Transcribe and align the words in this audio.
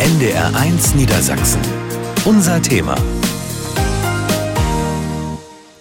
NDR1 0.00 0.96
Niedersachsen. 0.96 1.60
Unser 2.24 2.60
Thema. 2.60 2.94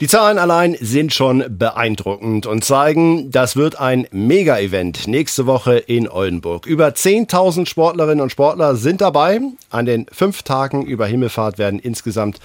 Die 0.04 0.10
Zahlen 0.10 0.38
allein 0.38 0.76
sind 0.82 1.14
schon 1.14 1.46
beeindruckend 1.58 2.46
und 2.46 2.66
zeigen, 2.66 3.32
das 3.32 3.56
wird 3.56 3.80
ein 3.80 4.06
Mega-Event 4.12 5.08
nächste 5.08 5.46
Woche 5.46 5.78
in 5.78 6.10
Oldenburg. 6.10 6.66
Über 6.66 6.90
10.000 6.90 7.68
Sportlerinnen 7.68 8.20
und 8.20 8.30
Sportler 8.30 8.76
sind 8.76 9.00
dabei. 9.00 9.40
An 9.70 9.86
den 9.86 10.06
fünf 10.12 10.44
Tagen 10.44 10.86
über 10.86 11.06
Himmelfahrt 11.06 11.58
werden 11.58 11.80
insgesamt 11.80 12.42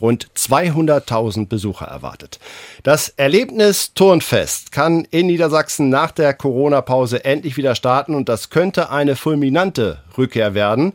rund 0.00 0.28
200.000 0.34 1.48
Besucher 1.48 1.84
erwartet. 1.84 2.40
Das 2.82 3.10
Erlebnis 3.10 3.92
Turnfest 3.92 4.72
kann 4.72 5.06
in 5.10 5.26
Niedersachsen 5.26 5.90
nach 5.90 6.12
der 6.12 6.32
Corona-Pause 6.32 7.26
endlich 7.26 7.58
wieder 7.58 7.74
starten 7.74 8.14
und 8.14 8.30
das 8.30 8.48
könnte 8.48 8.88
eine 8.88 9.16
fulminante 9.16 9.98
Rückkehr 10.16 10.54
werden. 10.54 10.94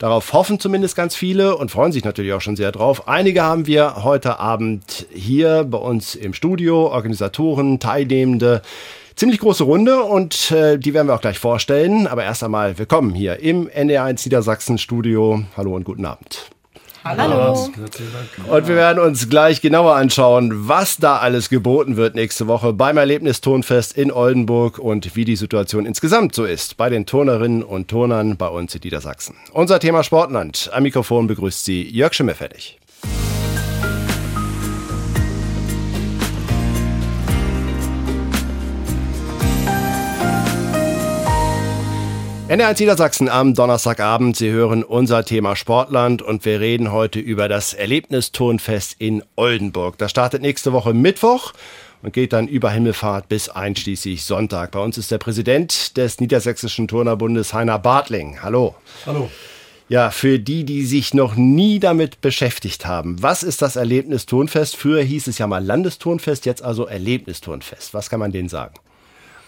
Darauf 0.00 0.32
hoffen 0.32 0.58
zumindest 0.58 0.96
ganz 0.96 1.14
viele 1.14 1.58
und 1.58 1.70
freuen 1.70 1.92
sich 1.92 2.04
natürlich 2.04 2.32
auch 2.32 2.40
schon 2.40 2.56
sehr 2.56 2.72
drauf. 2.72 3.06
Einige 3.06 3.42
haben 3.42 3.66
wir 3.66 4.02
heute 4.02 4.40
Abend 4.40 5.06
hier 5.12 5.64
bei 5.64 5.76
uns 5.76 6.14
im 6.14 6.32
Studio, 6.32 6.86
Organisatoren, 6.86 7.80
Teilnehmende. 7.80 8.62
Ziemlich 9.14 9.40
große 9.40 9.62
Runde 9.62 10.02
und 10.04 10.52
äh, 10.52 10.78
die 10.78 10.94
werden 10.94 11.08
wir 11.08 11.14
auch 11.14 11.20
gleich 11.20 11.38
vorstellen. 11.38 12.06
Aber 12.06 12.24
erst 12.24 12.42
einmal 12.42 12.78
willkommen 12.78 13.14
hier 13.14 13.40
im 13.40 13.68
NDR1 13.68 14.24
Niedersachsen 14.24 14.78
Studio. 14.78 15.44
Hallo 15.54 15.76
und 15.76 15.84
guten 15.84 16.06
Abend. 16.06 16.50
Hallo. 17.04 17.70
Und 18.48 18.68
wir 18.68 18.76
werden 18.76 19.02
uns 19.02 19.28
gleich 19.28 19.60
genauer 19.60 19.94
anschauen, 19.94 20.68
was 20.68 20.98
da 20.98 21.16
alles 21.18 21.48
geboten 21.48 21.96
wird 21.96 22.14
nächste 22.14 22.46
Woche 22.46 22.72
beim 22.72 22.98
Erlebnistonfest 22.98 23.96
in 23.96 24.12
Oldenburg 24.12 24.78
und 24.78 25.16
wie 25.16 25.24
die 25.24 25.36
Situation 25.36 25.86
insgesamt 25.86 26.34
so 26.34 26.44
ist 26.44 26.76
bei 26.76 26.90
den 26.90 27.06
Turnerinnen 27.06 27.62
und 27.62 27.88
Turnern 27.88 28.36
bei 28.36 28.48
uns 28.48 28.74
in 28.74 28.82
Niedersachsen. 28.84 29.36
Unser 29.52 29.80
Thema 29.80 30.02
Sportland. 30.02 30.70
Am 30.72 30.82
Mikrofon 30.82 31.26
begrüßt 31.26 31.64
Sie 31.64 31.88
Jörg 31.88 32.12
Schimmelfällig. 32.12 32.79
NR1 42.50 42.80
Niedersachsen 42.80 43.28
am 43.28 43.54
Donnerstagabend. 43.54 44.34
Sie 44.34 44.50
hören 44.50 44.82
unser 44.82 45.24
Thema 45.24 45.54
Sportland 45.54 46.20
und 46.20 46.44
wir 46.44 46.58
reden 46.58 46.90
heute 46.90 47.20
über 47.20 47.48
das 47.48 47.74
Erlebnisturnfest 47.74 48.96
in 48.98 49.22
Oldenburg. 49.36 49.98
Das 49.98 50.10
startet 50.10 50.42
nächste 50.42 50.72
Woche 50.72 50.92
Mittwoch 50.92 51.52
und 52.02 52.12
geht 52.12 52.32
dann 52.32 52.48
über 52.48 52.72
Himmelfahrt 52.72 53.28
bis 53.28 53.50
einschließlich 53.50 54.24
Sonntag. 54.24 54.72
Bei 54.72 54.80
uns 54.80 54.98
ist 54.98 55.12
der 55.12 55.18
Präsident 55.18 55.96
des 55.96 56.18
Niedersächsischen 56.18 56.88
Turnerbundes, 56.88 57.54
Heiner 57.54 57.78
Bartling. 57.78 58.42
Hallo. 58.42 58.74
Hallo. 59.06 59.30
Ja, 59.88 60.10
für 60.10 60.40
die, 60.40 60.64
die 60.64 60.84
sich 60.84 61.14
noch 61.14 61.36
nie 61.36 61.78
damit 61.78 62.20
beschäftigt 62.20 62.84
haben, 62.84 63.22
was 63.22 63.44
ist 63.44 63.62
das 63.62 63.76
Erlebnisturnfest? 63.76 64.74
Früher 64.76 65.04
hieß 65.04 65.28
es 65.28 65.38
ja 65.38 65.46
mal 65.46 65.64
Landesturnfest, 65.64 66.46
jetzt 66.46 66.64
also 66.64 66.86
Erlebnisturnfest. 66.86 67.94
Was 67.94 68.10
kann 68.10 68.18
man 68.18 68.32
denen 68.32 68.48
sagen? 68.48 68.74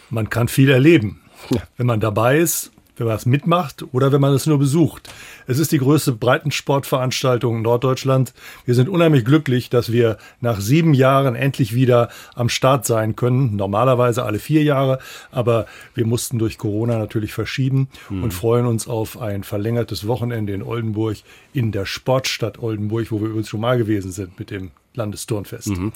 Man 0.09 0.31
kann 0.31 0.47
viel 0.47 0.71
erleben, 0.71 1.21
wenn 1.77 1.87
man 1.87 1.99
dabei 1.99 2.39
ist 2.39 2.71
wenn 2.97 3.07
man 3.07 3.17
es 3.17 3.27
mitmacht 3.27 3.85
oder 3.93 4.13
wenn 4.13 4.21
man 4.21 4.35
es 4.35 4.47
nur 4.47 4.59
besucht. 4.59 5.09
Es 5.47 5.59
ist 5.59 5.73
die 5.73 5.79
größte 5.79 6.13
Breitensportveranstaltung 6.13 7.57
in 7.57 7.63
Norddeutschland. 7.63 8.35
Wir 8.65 8.75
sind 8.75 8.89
unheimlich 8.89 9.25
glücklich, 9.25 9.71
dass 9.71 9.93
wir 9.93 10.19
nach 10.41 10.61
sieben 10.61 10.95
Jahren 10.95 11.35
endlich 11.35 11.75
wieder 11.75 12.11
am 12.35 12.49
Start 12.49 12.87
sein 12.87 13.17
können. 13.17 13.57
Normalerweise 13.57 14.25
alle 14.25 14.39
vier 14.39 14.63
Jahre, 14.63 14.99
aber 15.31 15.67
wir 15.95 16.07
mussten 16.07 16.39
durch 16.39 16.59
Corona 16.59 16.99
natürlich 16.99 17.33
verschieben 17.33 17.89
mhm. 18.11 18.25
und 18.25 18.35
freuen 18.35 18.67
uns 18.67 18.87
auf 18.89 19.21
ein 19.21 19.45
verlängertes 19.45 20.07
Wochenende 20.07 20.53
in 20.53 20.63
Oldenburg, 20.63 21.19
in 21.53 21.73
der 21.73 21.87
Sportstadt 21.87 22.59
Oldenburg, 22.59 23.11
wo 23.11 23.21
wir 23.21 23.29
übrigens 23.29 23.49
schon 23.49 23.61
mal 23.61 23.79
gewesen 23.79 24.13
sind 24.13 24.39
mit 24.39 24.51
dem 24.51 24.71
Landesturnfest. 24.95 25.69
Mhm. 25.69 25.93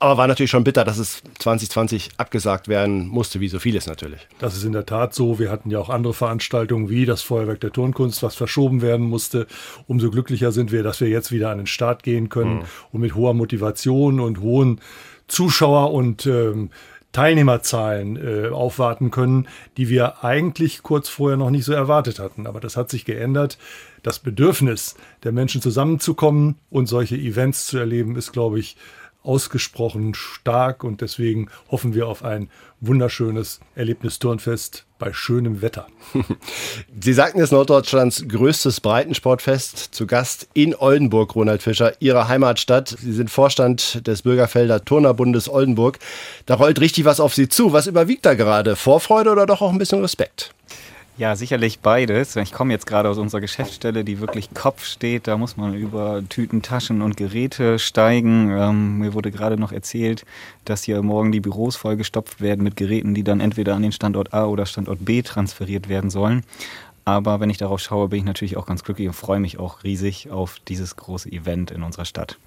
Aber 0.00 0.16
war 0.16 0.28
natürlich 0.28 0.50
schon 0.50 0.62
bitter, 0.62 0.84
dass 0.84 0.98
es 0.98 1.22
2020 1.40 2.10
abgesagt 2.18 2.68
werden 2.68 3.08
musste, 3.08 3.40
wie 3.40 3.48
so 3.48 3.58
vieles 3.58 3.88
natürlich. 3.88 4.28
Das 4.38 4.56
ist 4.56 4.62
in 4.62 4.72
der 4.72 4.86
Tat 4.86 5.12
so. 5.12 5.40
Wir 5.40 5.50
hatten 5.50 5.70
ja 5.70 5.80
auch 5.80 5.88
andere 5.88 6.14
Veranstaltungen 6.14 6.88
wie 6.88 7.04
das 7.04 7.22
Feuerwerk 7.22 7.60
der 7.60 7.72
Turnkunst, 7.72 8.22
was 8.22 8.36
verschoben 8.36 8.80
werden 8.80 9.06
musste. 9.06 9.48
Umso 9.88 10.10
glücklicher 10.10 10.52
sind 10.52 10.70
wir, 10.70 10.84
dass 10.84 11.00
wir 11.00 11.08
jetzt 11.08 11.32
wieder 11.32 11.50
an 11.50 11.58
den 11.58 11.66
Start 11.66 12.04
gehen 12.04 12.28
können 12.28 12.58
mhm. 12.58 12.64
und 12.92 13.00
mit 13.00 13.16
hoher 13.16 13.34
Motivation 13.34 14.20
und 14.20 14.40
hohen 14.40 14.80
Zuschauer- 15.26 15.92
und 15.92 16.26
ähm, 16.26 16.70
Teilnehmerzahlen 17.12 18.16
äh, 18.16 18.48
aufwarten 18.48 19.10
können, 19.10 19.48
die 19.76 19.88
wir 19.88 20.24
eigentlich 20.24 20.82
kurz 20.82 21.08
vorher 21.08 21.38
noch 21.38 21.50
nicht 21.50 21.64
so 21.64 21.72
erwartet 21.72 22.18
hatten. 22.18 22.46
Aber 22.46 22.60
das 22.60 22.76
hat 22.76 22.90
sich 22.90 23.04
geändert. 23.04 23.58
Das 24.02 24.18
Bedürfnis 24.18 24.94
der 25.24 25.32
Menschen 25.32 25.62
zusammenzukommen 25.62 26.56
und 26.70 26.86
solche 26.86 27.16
Events 27.16 27.66
zu 27.66 27.78
erleben, 27.78 28.16
ist, 28.16 28.32
glaube 28.32 28.58
ich, 28.58 28.76
ausgesprochen 29.28 30.14
stark 30.14 30.82
und 30.82 31.02
deswegen 31.02 31.50
hoffen 31.70 31.94
wir 31.94 32.08
auf 32.08 32.24
ein 32.24 32.48
wunderschönes 32.80 33.60
Erlebnisturnfest 33.74 34.86
bei 34.98 35.12
schönem 35.12 35.60
Wetter. 35.60 35.86
Sie 37.00 37.12
sagten 37.12 37.40
es 37.40 37.50
Norddeutschlands 37.50 38.24
größtes 38.26 38.80
Breitensportfest 38.80 39.94
zu 39.94 40.06
Gast 40.06 40.48
in 40.54 40.74
Oldenburg, 40.74 41.34
Ronald 41.34 41.62
Fischer, 41.62 41.92
Ihrer 42.00 42.28
Heimatstadt. 42.28 42.96
Sie 42.98 43.12
sind 43.12 43.30
Vorstand 43.30 44.06
des 44.06 44.22
Bürgerfelder 44.22 44.84
Turnerbundes 44.84 45.50
Oldenburg. 45.50 45.98
Da 46.46 46.54
rollt 46.54 46.80
richtig 46.80 47.04
was 47.04 47.20
auf 47.20 47.34
Sie 47.34 47.48
zu. 47.48 47.74
Was 47.74 47.86
überwiegt 47.86 48.24
da 48.24 48.32
gerade? 48.34 48.76
Vorfreude 48.76 49.30
oder 49.30 49.44
doch 49.44 49.60
auch 49.60 49.72
ein 49.72 49.78
bisschen 49.78 50.00
Respekt? 50.00 50.54
Ja, 51.18 51.34
sicherlich 51.34 51.80
beides. 51.80 52.36
Ich 52.36 52.52
komme 52.52 52.72
jetzt 52.72 52.86
gerade 52.86 53.08
aus 53.08 53.18
unserer 53.18 53.40
Geschäftsstelle, 53.40 54.04
die 54.04 54.20
wirklich 54.20 54.54
Kopf 54.54 54.84
steht. 54.84 55.26
Da 55.26 55.36
muss 55.36 55.56
man 55.56 55.74
über 55.74 56.22
Tüten, 56.28 56.62
Taschen 56.62 57.02
und 57.02 57.16
Geräte 57.16 57.80
steigen. 57.80 58.52
Ähm, 58.56 58.98
mir 58.98 59.14
wurde 59.14 59.32
gerade 59.32 59.56
noch 59.56 59.72
erzählt, 59.72 60.24
dass 60.64 60.84
hier 60.84 61.02
morgen 61.02 61.32
die 61.32 61.40
Büros 61.40 61.74
vollgestopft 61.74 62.40
werden 62.40 62.62
mit 62.62 62.76
Geräten, 62.76 63.14
die 63.14 63.24
dann 63.24 63.40
entweder 63.40 63.74
an 63.74 63.82
den 63.82 63.90
Standort 63.90 64.32
A 64.32 64.46
oder 64.46 64.64
Standort 64.64 65.04
B 65.04 65.22
transferiert 65.22 65.88
werden 65.88 66.08
sollen. 66.08 66.44
Aber 67.04 67.40
wenn 67.40 67.50
ich 67.50 67.58
darauf 67.58 67.80
schaue, 67.80 68.06
bin 68.10 68.20
ich 68.20 68.24
natürlich 68.24 68.56
auch 68.56 68.66
ganz 68.66 68.84
glücklich 68.84 69.08
und 69.08 69.14
freue 69.14 69.40
mich 69.40 69.58
auch 69.58 69.82
riesig 69.82 70.30
auf 70.30 70.60
dieses 70.68 70.94
große 70.94 71.32
Event 71.32 71.72
in 71.72 71.82
unserer 71.82 72.04
Stadt. 72.04 72.38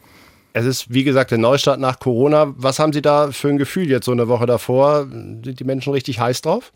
Es 0.54 0.66
ist, 0.66 0.94
wie 0.94 1.04
gesagt, 1.04 1.32
der 1.32 1.38
Neustart 1.38 1.80
nach 1.80 2.00
Corona. 2.00 2.54
Was 2.56 2.80
haben 2.80 2.94
Sie 2.94 3.02
da 3.02 3.32
für 3.32 3.50
ein 3.50 3.58
Gefühl 3.58 3.90
jetzt 3.90 4.06
so 4.06 4.12
eine 4.14 4.30
Woche 4.30 4.46
davor? 4.46 5.08
Sind 5.10 5.60
die 5.60 5.64
Menschen 5.66 5.92
richtig 5.92 6.20
heiß 6.20 6.42
drauf? 6.42 6.72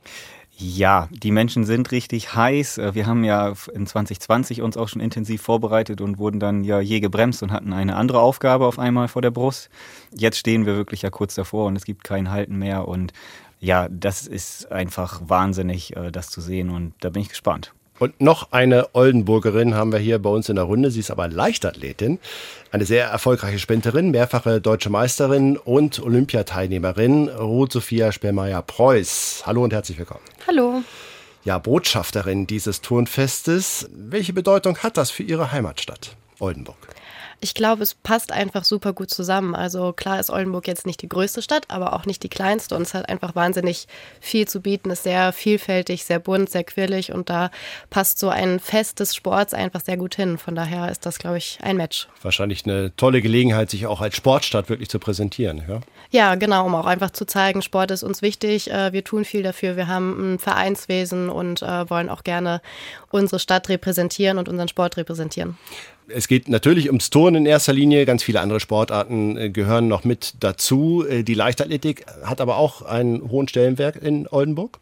Ja, 0.58 1.10
die 1.12 1.32
Menschen 1.32 1.66
sind 1.66 1.92
richtig 1.92 2.34
heiß. 2.34 2.78
Äh, 2.78 2.96
wir 2.96 3.08
haben 3.08 3.26
ja 3.26 3.54
in 3.74 3.86
2020 3.86 4.62
uns 4.62 4.78
auch 4.78 4.88
schon 4.88 5.02
intensiv 5.02 5.42
vorbereitet 5.42 6.00
und 6.00 6.18
wurden 6.18 6.40
dann 6.40 6.64
ja 6.64 6.80
je 6.80 7.02
gebremst 7.02 7.44
und 7.44 7.52
hatten 7.52 7.74
eine 7.74 7.98
andere 7.98 8.22
Aufgabe 8.22 8.66
auf 8.66 8.80
einmal 8.80 9.10
vor 9.10 9.22
der 9.22 9.32
Brust. 9.32 9.70
Jetzt 10.16 10.38
stehen 10.38 10.66
wir 10.66 10.76
wirklich 10.78 11.02
ja 11.02 11.10
kurz 11.10 11.36
davor 11.36 11.66
und 11.68 11.76
es 11.76 11.84
gibt 11.84 12.06
kein 12.06 12.32
Halten 12.32 12.58
mehr 12.58 12.88
und 12.88 13.12
ja, 13.60 13.90
das 13.90 14.28
ist 14.28 14.72
einfach 14.72 15.22
wahnsinnig, 15.26 15.96
äh, 15.96 16.12
das 16.12 16.30
zu 16.30 16.40
sehen 16.40 16.70
und 16.70 16.94
da 17.02 17.10
bin 17.10 17.22
ich 17.22 17.30
gespannt. 17.30 17.74
Und 17.98 18.20
noch 18.20 18.52
eine 18.52 18.94
Oldenburgerin 18.94 19.74
haben 19.74 19.92
wir 19.94 20.00
hier 20.00 20.20
bei 20.20 20.30
uns 20.30 20.50
in 20.50 20.58
der 20.58 20.66
Runde. 20.66 20.92
Sie 20.92 21.00
ist 21.00 21.12
aber 21.12 21.30
Leichtathletin, 21.30 22.20
eine 22.72 22.86
sehr 22.86 23.06
erfolgreiche 23.06 23.58
Sprinterin, 23.58 24.12
mehrfache 24.12 24.60
deutsche 24.60 24.90
Meisterin 24.90 25.56
und 25.56 26.02
Olympiateilnehmerin, 26.02 27.30
Ruth 27.30 27.72
Sophia 27.72 28.12
Spellmeier-Preuß. 28.12 29.44
Hallo 29.46 29.64
und 29.64 29.72
herzlich 29.72 29.98
willkommen. 29.98 30.24
Hallo. 30.46 30.82
Ja, 31.46 31.58
Botschafterin 31.58 32.48
dieses 32.48 32.82
Turnfestes. 32.82 33.90
Welche 33.94 34.34
Bedeutung 34.34 34.80
hat 34.80 34.98
das 34.98 35.12
für 35.12 35.24
Ihre 35.24 35.54
Heimatstadt 35.54 36.18
Oldenburg? 36.40 36.78
Ich 37.46 37.54
glaube, 37.54 37.84
es 37.84 37.94
passt 37.94 38.32
einfach 38.32 38.64
super 38.64 38.92
gut 38.92 39.12
zusammen. 39.12 39.54
Also 39.54 39.94
klar 39.94 40.20
ist 40.20 40.32
Oldenburg 40.32 40.68
jetzt 40.68 40.88
nicht 40.88 41.04
die 41.04 41.08
größte 41.08 41.44
Stadt, 41.44 41.66
aber 41.68 41.94
auch 41.94 42.08
nicht 42.08 42.24
die 42.24 42.28
kleinste 42.28 42.76
und 42.76 42.82
es 42.82 42.96
hat 42.96 43.08
einfach 43.08 43.36
wahnsinnig 43.36 43.86
viel 44.20 44.48
zu 44.48 44.62
bieten, 44.62 44.90
ist 44.90 45.04
sehr 45.04 45.32
vielfältig, 45.32 46.06
sehr 46.06 46.18
bunt, 46.18 46.50
sehr 46.50 46.64
quirlig 46.64 47.12
und 47.12 47.30
da 47.30 47.52
passt 47.92 48.18
so 48.18 48.30
ein 48.30 48.60
Fest 48.60 49.00
des 49.00 49.14
Sports 49.14 49.54
einfach 49.54 49.82
sehr 49.82 49.96
gut 49.96 50.16
hin. 50.16 50.40
Von 50.40 50.56
daher 50.56 50.90
ist 50.90 51.06
das, 51.06 51.20
glaube 51.20 51.38
ich, 51.38 51.60
ein 51.62 51.78
Match. 51.78 52.08
Wahrscheinlich 52.24 52.66
eine 52.66 52.96
tolle 52.96 53.22
Gelegenheit, 53.22 53.70
sich 53.70 53.86
auch 53.86 54.02
als 54.02 54.16
Sportstadt 54.16 54.68
wirklich 54.68 54.90
zu 54.90 54.98
präsentieren. 54.98 55.62
Ja, 55.68 55.82
ja 56.10 56.34
genau, 56.34 56.66
um 56.66 56.74
auch 56.74 56.88
einfach 56.88 57.12
zu 57.12 57.28
zeigen, 57.28 57.62
Sport 57.62 57.92
ist 57.92 58.02
uns 58.02 58.24
wichtig, 58.24 58.72
äh, 58.72 58.92
wir 58.92 59.04
tun 59.04 59.24
viel 59.24 59.44
dafür, 59.44 59.78
wir 59.78 59.88
haben 59.88 60.34
ein 60.34 60.40
Vereinswesen 60.40 61.30
und 61.30 61.62
äh, 61.62 61.88
wollen 61.92 62.10
auch 62.10 62.24
gerne 62.24 62.60
unsere 63.12 63.38
Stadt 63.38 63.70
repräsentieren 63.70 64.40
und 64.40 64.50
unseren 64.50 64.68
Sport 64.68 64.98
repräsentieren. 64.98 65.60
Es 66.08 66.28
geht 66.28 66.50
natürlich 66.50 66.88
ums 66.88 67.10
Turnen 67.10 67.44
in 67.44 67.46
erster 67.46 67.74
Linie. 67.74 68.06
Ganz 68.06 68.24
viele 68.24 68.42
andere 68.42 68.60
Sportarten 68.60 69.38
äh, 69.38 69.50
gehören 69.50 69.88
noch 69.88 70.04
mit 70.04 70.36
dazu. 70.40 71.06
Äh, 71.08 71.24
die 71.24 71.34
Leichtathletik 71.34 72.06
hat 72.24 72.42
aber 72.42 72.58
auch 72.58 72.84
einen 72.84 73.30
hohen 73.30 73.48
Stellenwert 73.48 73.96
in 73.96 74.28
Oldenburg. 74.28 74.80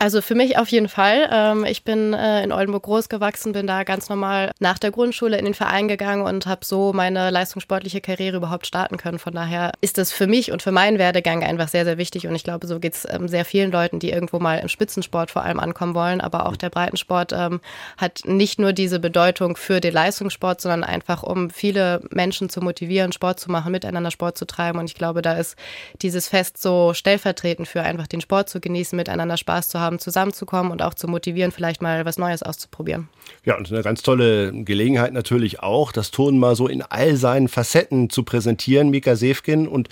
Also 0.00 0.22
für 0.22 0.36
mich 0.36 0.56
auf 0.58 0.68
jeden 0.68 0.88
Fall. 0.88 1.28
Ähm, 1.32 1.64
ich 1.64 1.82
bin 1.82 2.14
äh, 2.14 2.44
in 2.44 2.52
Oldenburg 2.52 2.84
groß 2.84 3.08
gewachsen, 3.08 3.52
bin 3.52 3.66
da 3.66 3.82
ganz 3.82 4.08
normal 4.08 4.52
nach 4.60 4.78
der 4.78 4.92
Grundschule 4.92 5.36
in 5.36 5.44
den 5.44 5.54
Verein 5.54 5.88
gegangen 5.88 6.22
und 6.24 6.46
habe 6.46 6.64
so 6.64 6.92
meine 6.92 7.30
leistungssportliche 7.30 8.00
Karriere 8.00 8.36
überhaupt 8.36 8.66
starten 8.66 8.96
können. 8.96 9.18
Von 9.18 9.32
daher 9.32 9.72
ist 9.80 9.98
das 9.98 10.12
für 10.12 10.28
mich 10.28 10.52
und 10.52 10.62
für 10.62 10.70
meinen 10.70 10.98
Werdegang 10.98 11.42
einfach 11.42 11.66
sehr, 11.66 11.84
sehr 11.84 11.98
wichtig. 11.98 12.28
Und 12.28 12.36
ich 12.36 12.44
glaube, 12.44 12.68
so 12.68 12.78
geht 12.78 12.94
es 12.94 13.08
ähm, 13.10 13.26
sehr 13.26 13.44
vielen 13.44 13.72
Leuten, 13.72 13.98
die 13.98 14.10
irgendwo 14.10 14.38
mal 14.38 14.60
im 14.60 14.68
Spitzensport 14.68 15.32
vor 15.32 15.42
allem 15.42 15.58
ankommen 15.58 15.96
wollen. 15.96 16.20
Aber 16.20 16.46
auch 16.46 16.54
der 16.54 16.70
Breitensport 16.70 17.32
ähm, 17.32 17.60
hat 17.96 18.22
nicht 18.24 18.60
nur 18.60 18.72
diese 18.72 19.00
Bedeutung 19.00 19.56
für 19.56 19.80
den 19.80 19.94
Leistungssport, 19.94 20.60
sondern 20.60 20.84
einfach, 20.84 21.24
um 21.24 21.50
viele 21.50 22.02
Menschen 22.10 22.48
zu 22.50 22.60
motivieren, 22.60 23.10
Sport 23.10 23.40
zu 23.40 23.50
machen, 23.50 23.72
miteinander 23.72 24.12
Sport 24.12 24.38
zu 24.38 24.46
treiben. 24.46 24.78
Und 24.78 24.84
ich 24.84 24.94
glaube, 24.94 25.22
da 25.22 25.32
ist 25.32 25.56
dieses 26.02 26.28
Fest 26.28 26.62
so 26.62 26.94
stellvertretend 26.94 27.66
für 27.66 27.82
einfach 27.82 28.06
den 28.06 28.20
Sport 28.20 28.48
zu 28.48 28.60
genießen, 28.60 28.96
miteinander 28.96 29.36
Spaß 29.36 29.70
zu 29.70 29.80
haben 29.80 29.87
haben, 29.88 29.98
zusammenzukommen 29.98 30.70
und 30.70 30.82
auch 30.82 30.94
zu 30.94 31.08
motivieren, 31.08 31.50
vielleicht 31.50 31.82
mal 31.82 32.04
was 32.04 32.18
Neues 32.18 32.42
auszuprobieren. 32.42 33.08
Ja, 33.44 33.56
und 33.56 33.72
eine 33.72 33.82
ganz 33.82 34.02
tolle 34.02 34.52
Gelegenheit 34.52 35.12
natürlich 35.12 35.60
auch, 35.60 35.90
das 35.90 36.10
Turnen 36.10 36.38
mal 36.38 36.54
so 36.54 36.68
in 36.68 36.82
all 36.82 37.16
seinen 37.16 37.48
Facetten 37.48 38.10
zu 38.10 38.22
präsentieren, 38.22 38.90
Mika 38.90 39.16
Sefkin 39.16 39.66
und 39.66 39.88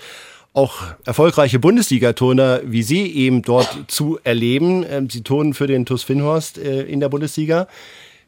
auch 0.53 0.75
erfolgreiche 1.05 1.59
Bundesliga-Turner 1.59 2.61
wie 2.65 2.81
Sie 2.81 3.11
eben 3.11 3.41
dort 3.43 3.85
zu 3.87 4.17
erleben. 4.23 4.85
Ähm, 4.89 5.09
Sie 5.09 5.21
turnen 5.21 5.53
für 5.53 5.67
den 5.67 5.85
TuS 5.85 6.03
Finnhorst 6.03 6.57
äh, 6.57 6.83
in 6.83 6.99
der 6.99 7.09
Bundesliga. 7.09 7.67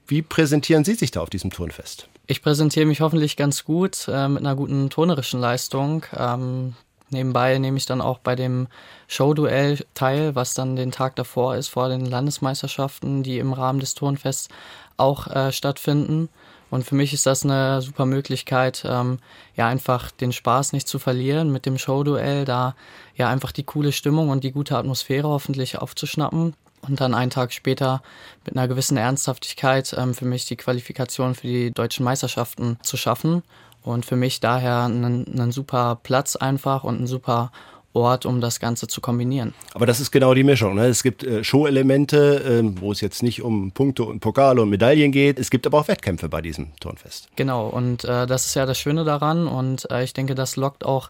Wie 0.08 0.22
präsentieren 0.22 0.84
Sie 0.84 0.96
sich 0.96 1.12
da 1.12 1.22
auf 1.22 1.30
diesem 1.30 1.50
Turnfest? 1.52 2.08
Ich 2.28 2.44
präsentiere 2.44 2.86
mich 2.86 3.02
hoffentlich 3.02 3.36
ganz 3.36 3.64
gut 3.66 4.08
äh, 4.08 4.28
mit 4.28 4.40
einer 4.42 4.56
guten 4.56 4.90
turnerischen 4.90 5.40
Leistung. 5.40 6.06
Ähm, 6.16 6.76
Nebenbei 7.12 7.58
nehme 7.58 7.78
ich 7.78 7.86
dann 7.86 8.02
auch 8.02 8.20
bei 8.20 8.36
dem 8.36 8.68
Showduell 9.08 9.84
teil, 9.94 10.36
was 10.36 10.54
dann 10.54 10.76
den 10.76 10.92
Tag 10.92 11.16
davor 11.16 11.56
ist, 11.56 11.70
vor 11.70 11.90
den 11.90 12.06
Landesmeisterschaften, 12.06 13.24
die 13.24 13.40
im 13.40 13.54
Rahmen 13.54 13.80
des 13.80 13.96
Turnfests 13.96 14.50
auch 14.98 15.28
äh, 15.28 15.52
stattfinden. 15.52 16.30
Und 16.70 16.84
für 16.84 16.96
mich 16.96 17.14
ist 17.14 17.26
das 17.26 17.44
eine 17.44 17.82
super 17.82 18.06
Möglichkeit, 18.06 18.86
ähm, 18.88 19.18
ja 19.56 19.68
einfach 19.68 20.12
den 20.12 20.32
Spaß 20.32 20.74
nicht 20.74 20.88
zu 20.88 21.00
verlieren 21.00 21.52
mit 21.52 21.66
dem 21.66 21.78
Showduell, 21.78 22.46
da 22.46 22.76
ja 23.16 23.28
einfach 23.28 23.52
die 23.52 23.64
coole 23.64 23.92
Stimmung 23.92 24.30
und 24.30 24.44
die 24.44 24.52
gute 24.52 24.78
Atmosphäre 24.78 25.28
hoffentlich 25.28 25.80
aufzuschnappen 25.80 26.54
und 26.88 27.02
dann 27.02 27.14
einen 27.14 27.32
Tag 27.32 27.54
später 27.54 28.02
mit 28.46 28.56
einer 28.56 28.68
gewissen 28.68 28.98
Ernsthaftigkeit 28.98 29.94
ähm, 29.98 30.14
für 30.14 30.26
mich 30.26 30.46
die 30.46 30.56
Qualifikation 30.56 31.36
für 31.36 31.48
die 31.48 31.72
deutschen 31.72 32.04
Meisterschaften 32.04 32.78
zu 32.84 32.98
schaffen. 32.98 33.44
Und 33.84 34.06
für 34.06 34.16
mich 34.16 34.40
daher 34.40 34.86
ein, 34.86 35.52
super 35.52 36.00
Platz 36.04 36.36
einfach 36.36 36.84
und 36.84 37.02
ein 37.02 37.08
super 37.08 37.52
Ort, 37.94 38.26
um 38.26 38.40
das 38.40 38.60
Ganze 38.60 38.88
zu 38.88 39.02
kombinieren. 39.02 39.54
Aber 39.74 39.88
das 39.88 40.00
ist 40.00 40.12
genau 40.12 40.36
die 40.36 40.44
Mischung. 40.44 40.76
Ne? 40.76 40.86
Es 40.86 41.02
gibt 41.02 41.24
äh, 41.24 41.44
Show-Elemente, 41.44 42.62
äh, 42.64 42.82
wo 42.82 42.92
es 42.92 43.02
jetzt 43.02 43.24
nicht 43.24 43.42
um 43.42 43.72
Punkte 43.72 44.04
und 44.04 44.20
Pokale 44.20 44.62
und 44.62 44.70
Medaillen 44.70 45.12
geht. 45.12 45.40
Es 45.40 45.50
gibt 45.50 45.66
aber 45.66 45.80
auch 45.80 45.88
Wettkämpfe 45.88 46.30
bei 46.30 46.42
diesem 46.42 46.76
Turnfest. 46.80 47.30
Genau, 47.36 47.68
und 47.68 48.04
äh, 48.04 48.28
das 48.28 48.46
ist 48.46 48.56
ja 48.56 48.68
das 48.68 48.78
Schöne 48.78 49.06
daran. 49.06 49.48
Und 49.48 49.90
äh, 49.90 50.04
ich 50.04 50.14
denke, 50.14 50.36
das 50.36 50.56
lockt 50.56 50.86
auch 50.86 51.10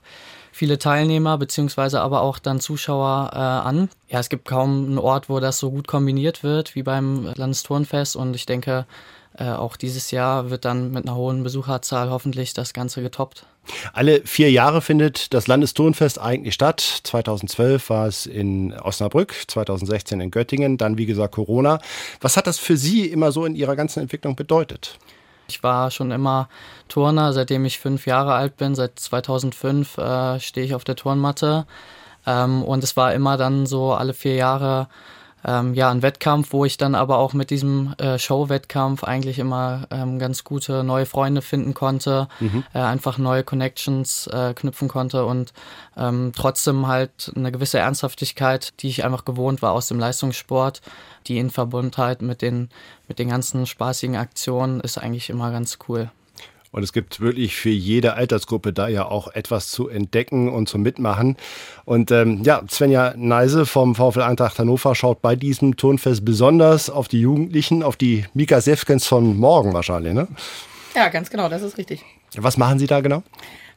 viele 0.53 0.79
Teilnehmer 0.79 1.37
beziehungsweise 1.37 1.99
aber 2.01 2.21
auch 2.21 2.39
dann 2.39 2.61
Zuschauer 2.61 3.31
äh, 3.33 3.37
an. 3.37 3.89
Ja, 4.07 4.19
es 4.19 4.29
gibt 4.29 4.47
kaum 4.47 4.85
einen 4.85 4.97
Ort, 4.97 5.29
wo 5.29 5.41
das 5.41 5.59
so 5.59 5.71
gut 5.71 5.87
kombiniert 5.87 6.43
wird 6.43 6.75
wie 6.75 6.83
beim 6.83 7.29
Landesturnfest. 7.35 8.15
Und 8.15 8.35
ich 8.35 8.45
denke, 8.45 8.85
äh, 9.39 9.51
auch 9.51 9.77
dieses 9.77 10.11
Jahr 10.11 10.49
wird 10.49 10.65
dann 10.65 10.91
mit 10.91 11.05
einer 11.05 11.15
hohen 11.15 11.43
Besucherzahl 11.43 12.09
hoffentlich 12.09 12.53
das 12.53 12.73
Ganze 12.73 13.01
getoppt. 13.01 13.45
Alle 13.93 14.21
vier 14.25 14.51
Jahre 14.51 14.81
findet 14.81 15.33
das 15.33 15.47
Landesturnfest 15.47 16.19
eigentlich 16.19 16.55
statt. 16.55 16.81
2012 17.03 17.89
war 17.89 18.07
es 18.07 18.25
in 18.25 18.73
Osnabrück, 18.73 19.33
2016 19.47 20.19
in 20.19 20.31
Göttingen, 20.31 20.77
dann 20.77 20.97
wie 20.97 21.05
gesagt 21.05 21.35
Corona. 21.35 21.79
Was 22.19 22.35
hat 22.35 22.47
das 22.47 22.59
für 22.59 22.75
Sie 22.75 23.05
immer 23.05 23.31
so 23.31 23.45
in 23.45 23.55
Ihrer 23.55 23.75
ganzen 23.75 24.01
Entwicklung 24.01 24.35
bedeutet? 24.35 24.97
Ich 25.47 25.63
war 25.63 25.89
schon 25.89 26.11
immer 26.11 26.49
Turner, 26.89 27.33
seitdem 27.33 27.65
ich 27.65 27.79
fünf 27.79 28.05
Jahre 28.05 28.33
alt 28.33 28.57
bin. 28.57 28.75
Seit 28.75 28.99
2005 28.99 29.97
äh, 29.97 30.39
stehe 30.39 30.65
ich 30.65 30.75
auf 30.75 30.83
der 30.83 30.95
Turnmatte. 30.95 31.65
Ähm, 32.25 32.63
und 32.63 32.83
es 32.83 32.97
war 32.97 33.13
immer 33.13 33.37
dann 33.37 33.65
so 33.65 33.93
alle 33.93 34.13
vier 34.13 34.35
Jahre 34.35 34.89
ähm, 35.45 35.73
ja, 35.73 35.89
ein 35.89 36.01
Wettkampf, 36.01 36.51
wo 36.51 36.65
ich 36.65 36.77
dann 36.77 36.95
aber 36.95 37.17
auch 37.17 37.33
mit 37.33 37.49
diesem 37.49 37.93
äh, 37.97 38.19
Show-Wettkampf 38.19 39.03
eigentlich 39.03 39.39
immer 39.39 39.87
ähm, 39.91 40.19
ganz 40.19 40.43
gute 40.43 40.83
neue 40.83 41.05
Freunde 41.05 41.41
finden 41.41 41.73
konnte, 41.73 42.27
mhm. 42.39 42.63
äh, 42.73 42.79
einfach 42.79 43.17
neue 43.17 43.43
Connections 43.43 44.27
äh, 44.27 44.53
knüpfen 44.53 44.87
konnte 44.87 45.25
und 45.25 45.53
ähm, 45.97 46.31
trotzdem 46.35 46.87
halt 46.87 47.31
eine 47.35 47.51
gewisse 47.51 47.79
Ernsthaftigkeit, 47.79 48.73
die 48.81 48.89
ich 48.89 49.05
einfach 49.05 49.25
gewohnt 49.25 49.61
war 49.61 49.71
aus 49.71 49.87
dem 49.87 49.99
Leistungssport, 49.99 50.81
die 51.27 51.37
in 51.37 51.49
Verbundheit 51.49 52.21
mit 52.21 52.41
den, 52.41 52.69
mit 53.07 53.19
den 53.19 53.29
ganzen 53.29 53.65
spaßigen 53.65 54.15
Aktionen 54.15 54.81
ist 54.81 54.97
eigentlich 54.97 55.29
immer 55.29 55.51
ganz 55.51 55.79
cool. 55.87 56.11
Und 56.71 56.83
es 56.83 56.93
gibt 56.93 57.19
wirklich 57.19 57.55
für 57.55 57.69
jede 57.69 58.13
Altersgruppe 58.13 58.73
da 58.73 58.87
ja 58.87 59.05
auch 59.05 59.27
etwas 59.33 59.69
zu 59.69 59.89
entdecken 59.89 60.49
und 60.49 60.69
zu 60.69 60.77
mitmachen. 60.77 61.35
Und 61.85 62.11
ähm, 62.11 62.43
ja, 62.43 62.61
Svenja 62.69 63.13
Neise 63.17 63.65
vom 63.65 63.95
VfL 63.95 64.21
Eintracht 64.21 64.59
Hannover 64.59 64.93
schaut 64.93 65.21
bei 65.21 65.35
diesem 65.35 65.77
Turnfest 65.77 66.23
besonders 66.23 66.89
auf 66.89 67.07
die 67.07 67.21
Jugendlichen, 67.21 67.81
auf 67.81 67.95
die 67.95 68.25
Mika 68.33 68.61
Sefkens 68.61 69.07
von 69.07 69.37
morgen 69.37 69.73
wahrscheinlich, 69.73 70.13
ne? 70.13 70.27
Ja, 70.95 71.09
ganz 71.09 71.29
genau, 71.29 71.49
das 71.49 71.61
ist 71.61 71.77
richtig. 71.77 72.03
Was 72.35 72.57
machen 72.57 72.77
Sie 72.79 72.87
da 72.87 73.01
genau? 73.01 73.23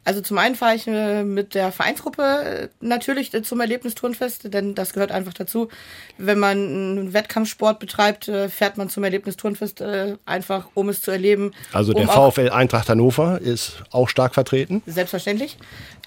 Also 0.05 0.21
zum 0.21 0.39
einen 0.39 0.57
fahre 0.57 0.75
ich 0.75 0.87
äh, 0.89 1.23
mit 1.23 1.55
der 1.55 1.71
Vereinsgruppe 1.71 2.23
äh, 2.23 2.69
natürlich 2.81 3.33
äh, 3.35 3.43
zum 3.43 3.61
Erlebnisturnfest, 3.61 4.53
denn 4.53 4.75
das 4.75 4.95
gehört 4.95 5.13
einfach 5.13 5.33
dazu. 5.33 5.69
Wenn 6.19 6.41
man 6.41 6.59
einen 6.59 7.13
Wettkampfsport 7.13 7.79
betreibt, 7.79 8.25
fährt 8.25 8.77
man 8.77 8.89
zum 8.89 9.05
Erlebnisturnfest 9.05 9.83
einfach, 10.25 10.69
um 10.75 10.89
es 10.89 11.01
zu 11.01 11.11
erleben. 11.11 11.53
Also 11.73 11.93
der 11.93 12.09
um 12.09 12.33
VfL 12.33 12.51
Eintracht 12.51 12.89
Hannover 12.89 13.41
ist 13.41 13.83
auch 13.91 14.09
stark 14.09 14.35
vertreten? 14.35 14.83
Selbstverständlich. 14.87 15.57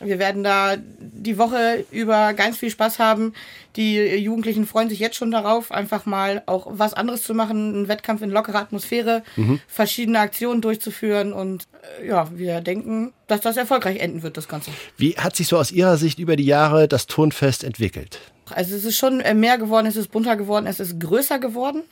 Wir 0.01 0.19
werden 0.19 0.43
da 0.43 0.75
die 0.99 1.37
Woche 1.37 1.85
über 1.91 2.33
ganz 2.33 2.57
viel 2.57 2.69
Spaß 2.69 2.99
haben. 2.99 3.33
Die 3.75 3.97
Jugendlichen 3.97 4.65
freuen 4.65 4.89
sich 4.89 4.99
jetzt 4.99 5.17
schon 5.17 5.31
darauf, 5.31 5.71
einfach 5.71 6.05
mal 6.05 6.43
auch 6.45 6.67
was 6.69 6.93
anderes 6.93 7.23
zu 7.23 7.33
machen, 7.33 7.75
einen 7.75 7.87
Wettkampf 7.87 8.21
in 8.21 8.29
lockerer 8.29 8.59
Atmosphäre, 8.59 9.23
mhm. 9.35 9.59
verschiedene 9.67 10.19
Aktionen 10.19 10.61
durchzuführen 10.61 11.33
und 11.33 11.67
ja, 12.05 12.27
wir 12.33 12.61
denken, 12.61 13.13
dass 13.27 13.41
das 13.41 13.57
erfolgreich 13.57 13.99
enden 13.99 14.23
wird, 14.23 14.37
das 14.37 14.47
Ganze. 14.47 14.71
Wie 14.97 15.15
hat 15.17 15.35
sich 15.35 15.47
so 15.47 15.57
aus 15.57 15.71
Ihrer 15.71 15.97
Sicht 15.97 16.19
über 16.19 16.35
die 16.35 16.45
Jahre 16.45 16.87
das 16.87 17.07
Turnfest 17.07 17.63
entwickelt? 17.63 18.19
Also 18.53 18.75
es 18.75 18.85
ist 18.85 18.97
schon 18.97 19.21
äh, 19.21 19.33
mehr 19.33 19.57
geworden, 19.57 19.87
es 19.87 19.95
ist 19.95 20.11
bunter 20.11 20.35
geworden, 20.35 20.67
es 20.67 20.79
ist 20.79 20.99
größer 20.99 21.39
geworden. 21.39 21.83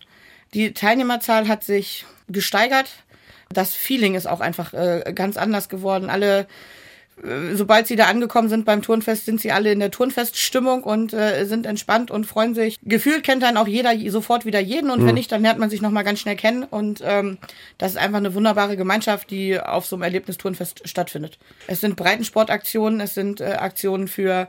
Die 0.54 0.74
Teilnehmerzahl 0.74 1.48
hat 1.48 1.64
sich 1.64 2.06
gesteigert. 2.30 2.90
Das 3.50 3.74
Feeling 3.74 4.16
ist 4.16 4.28
auch 4.28 4.40
einfach 4.40 4.74
äh, 4.74 5.14
ganz 5.16 5.38
anders 5.38 5.70
geworden. 5.70 6.10
Alle 6.10 6.48
sobald 7.54 7.88
sie 7.88 7.96
da 7.96 8.08
angekommen 8.08 8.50
sind 8.50 8.66
beim 8.66 8.82
Turnfest, 8.82 9.26
sind 9.26 9.40
sie 9.40 9.52
alle 9.52 9.72
in 9.72 9.80
der 9.80 9.92
Turnfeststimmung 9.92 10.84
und 10.84 11.14
äh, 11.14 11.46
sind 11.46 11.66
entspannt 11.66 12.12
und 12.12 12.26
freuen 12.26 12.56
sich. 12.56 12.80
Gefühlt 12.84 13.24
kennt 13.24 13.44
dann 13.44 13.58
auch 13.58 13.68
jeder 13.68 13.94
sofort 14.10 14.46
wieder 14.46 14.60
jeden 14.60 14.90
und 14.90 15.02
mhm. 15.02 15.08
wenn 15.08 15.16
nicht, 15.16 15.32
dann 15.32 15.42
lernt 15.42 15.60
man 15.60 15.70
sich 15.70 15.82
nochmal 15.82 16.04
ganz 16.04 16.20
schnell 16.20 16.36
kennen 16.36 16.64
und 16.64 17.02
ähm, 17.04 17.38
das 17.78 17.92
ist 17.92 17.98
einfach 17.98 18.18
eine 18.18 18.34
wunderbare 18.34 18.78
Gemeinschaft, 18.78 19.30
die 19.30 19.60
auf 19.60 19.86
so 19.86 19.96
einem 19.96 20.04
Erlebnisturnfest 20.04 20.88
stattfindet. 20.88 21.38
Es 21.68 21.82
sind 21.82 21.96
Breitensportaktionen, 21.96 23.00
es 23.00 23.14
sind 23.14 23.42
äh, 23.42 23.54
Aktionen 23.54 24.08
für 24.08 24.48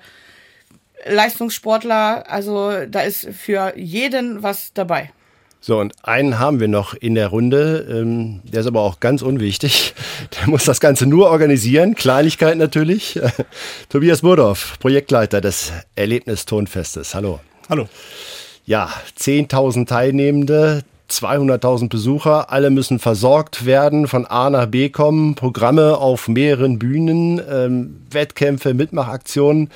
Leistungssportler, 1.06 2.30
also 2.30 2.86
da 2.86 3.00
ist 3.00 3.28
für 3.30 3.76
jeden 3.76 4.42
was 4.42 4.72
dabei. 4.72 5.10
So, 5.66 5.78
und 5.78 5.94
einen 6.02 6.38
haben 6.38 6.60
wir 6.60 6.68
noch 6.68 6.92
in 6.92 7.14
der 7.14 7.28
Runde, 7.28 7.86
ähm, 7.90 8.42
der 8.44 8.60
ist 8.60 8.66
aber 8.66 8.82
auch 8.82 9.00
ganz 9.00 9.22
unwichtig. 9.22 9.94
Der 10.38 10.46
muss 10.46 10.64
das 10.64 10.78
Ganze 10.78 11.06
nur 11.06 11.30
organisieren, 11.30 11.94
Kleinigkeit 11.94 12.58
natürlich. 12.58 13.18
Tobias 13.88 14.20
Burdorf, 14.20 14.78
Projektleiter 14.78 15.40
des 15.40 15.72
Erlebnistonfestes. 15.96 17.14
Hallo. 17.14 17.40
Hallo. 17.70 17.88
Ja, 18.66 18.90
10.000 19.18 19.86
Teilnehmende, 19.86 20.82
200.000 21.10 21.88
Besucher, 21.88 22.52
alle 22.52 22.68
müssen 22.68 22.98
versorgt 22.98 23.64
werden, 23.64 24.06
von 24.06 24.26
A 24.26 24.50
nach 24.50 24.66
B 24.66 24.90
kommen, 24.90 25.34
Programme 25.34 25.96
auf 25.96 26.28
mehreren 26.28 26.78
Bühnen, 26.78 27.40
ähm, 27.50 28.02
Wettkämpfe, 28.10 28.74
Mitmachaktionen. 28.74 29.70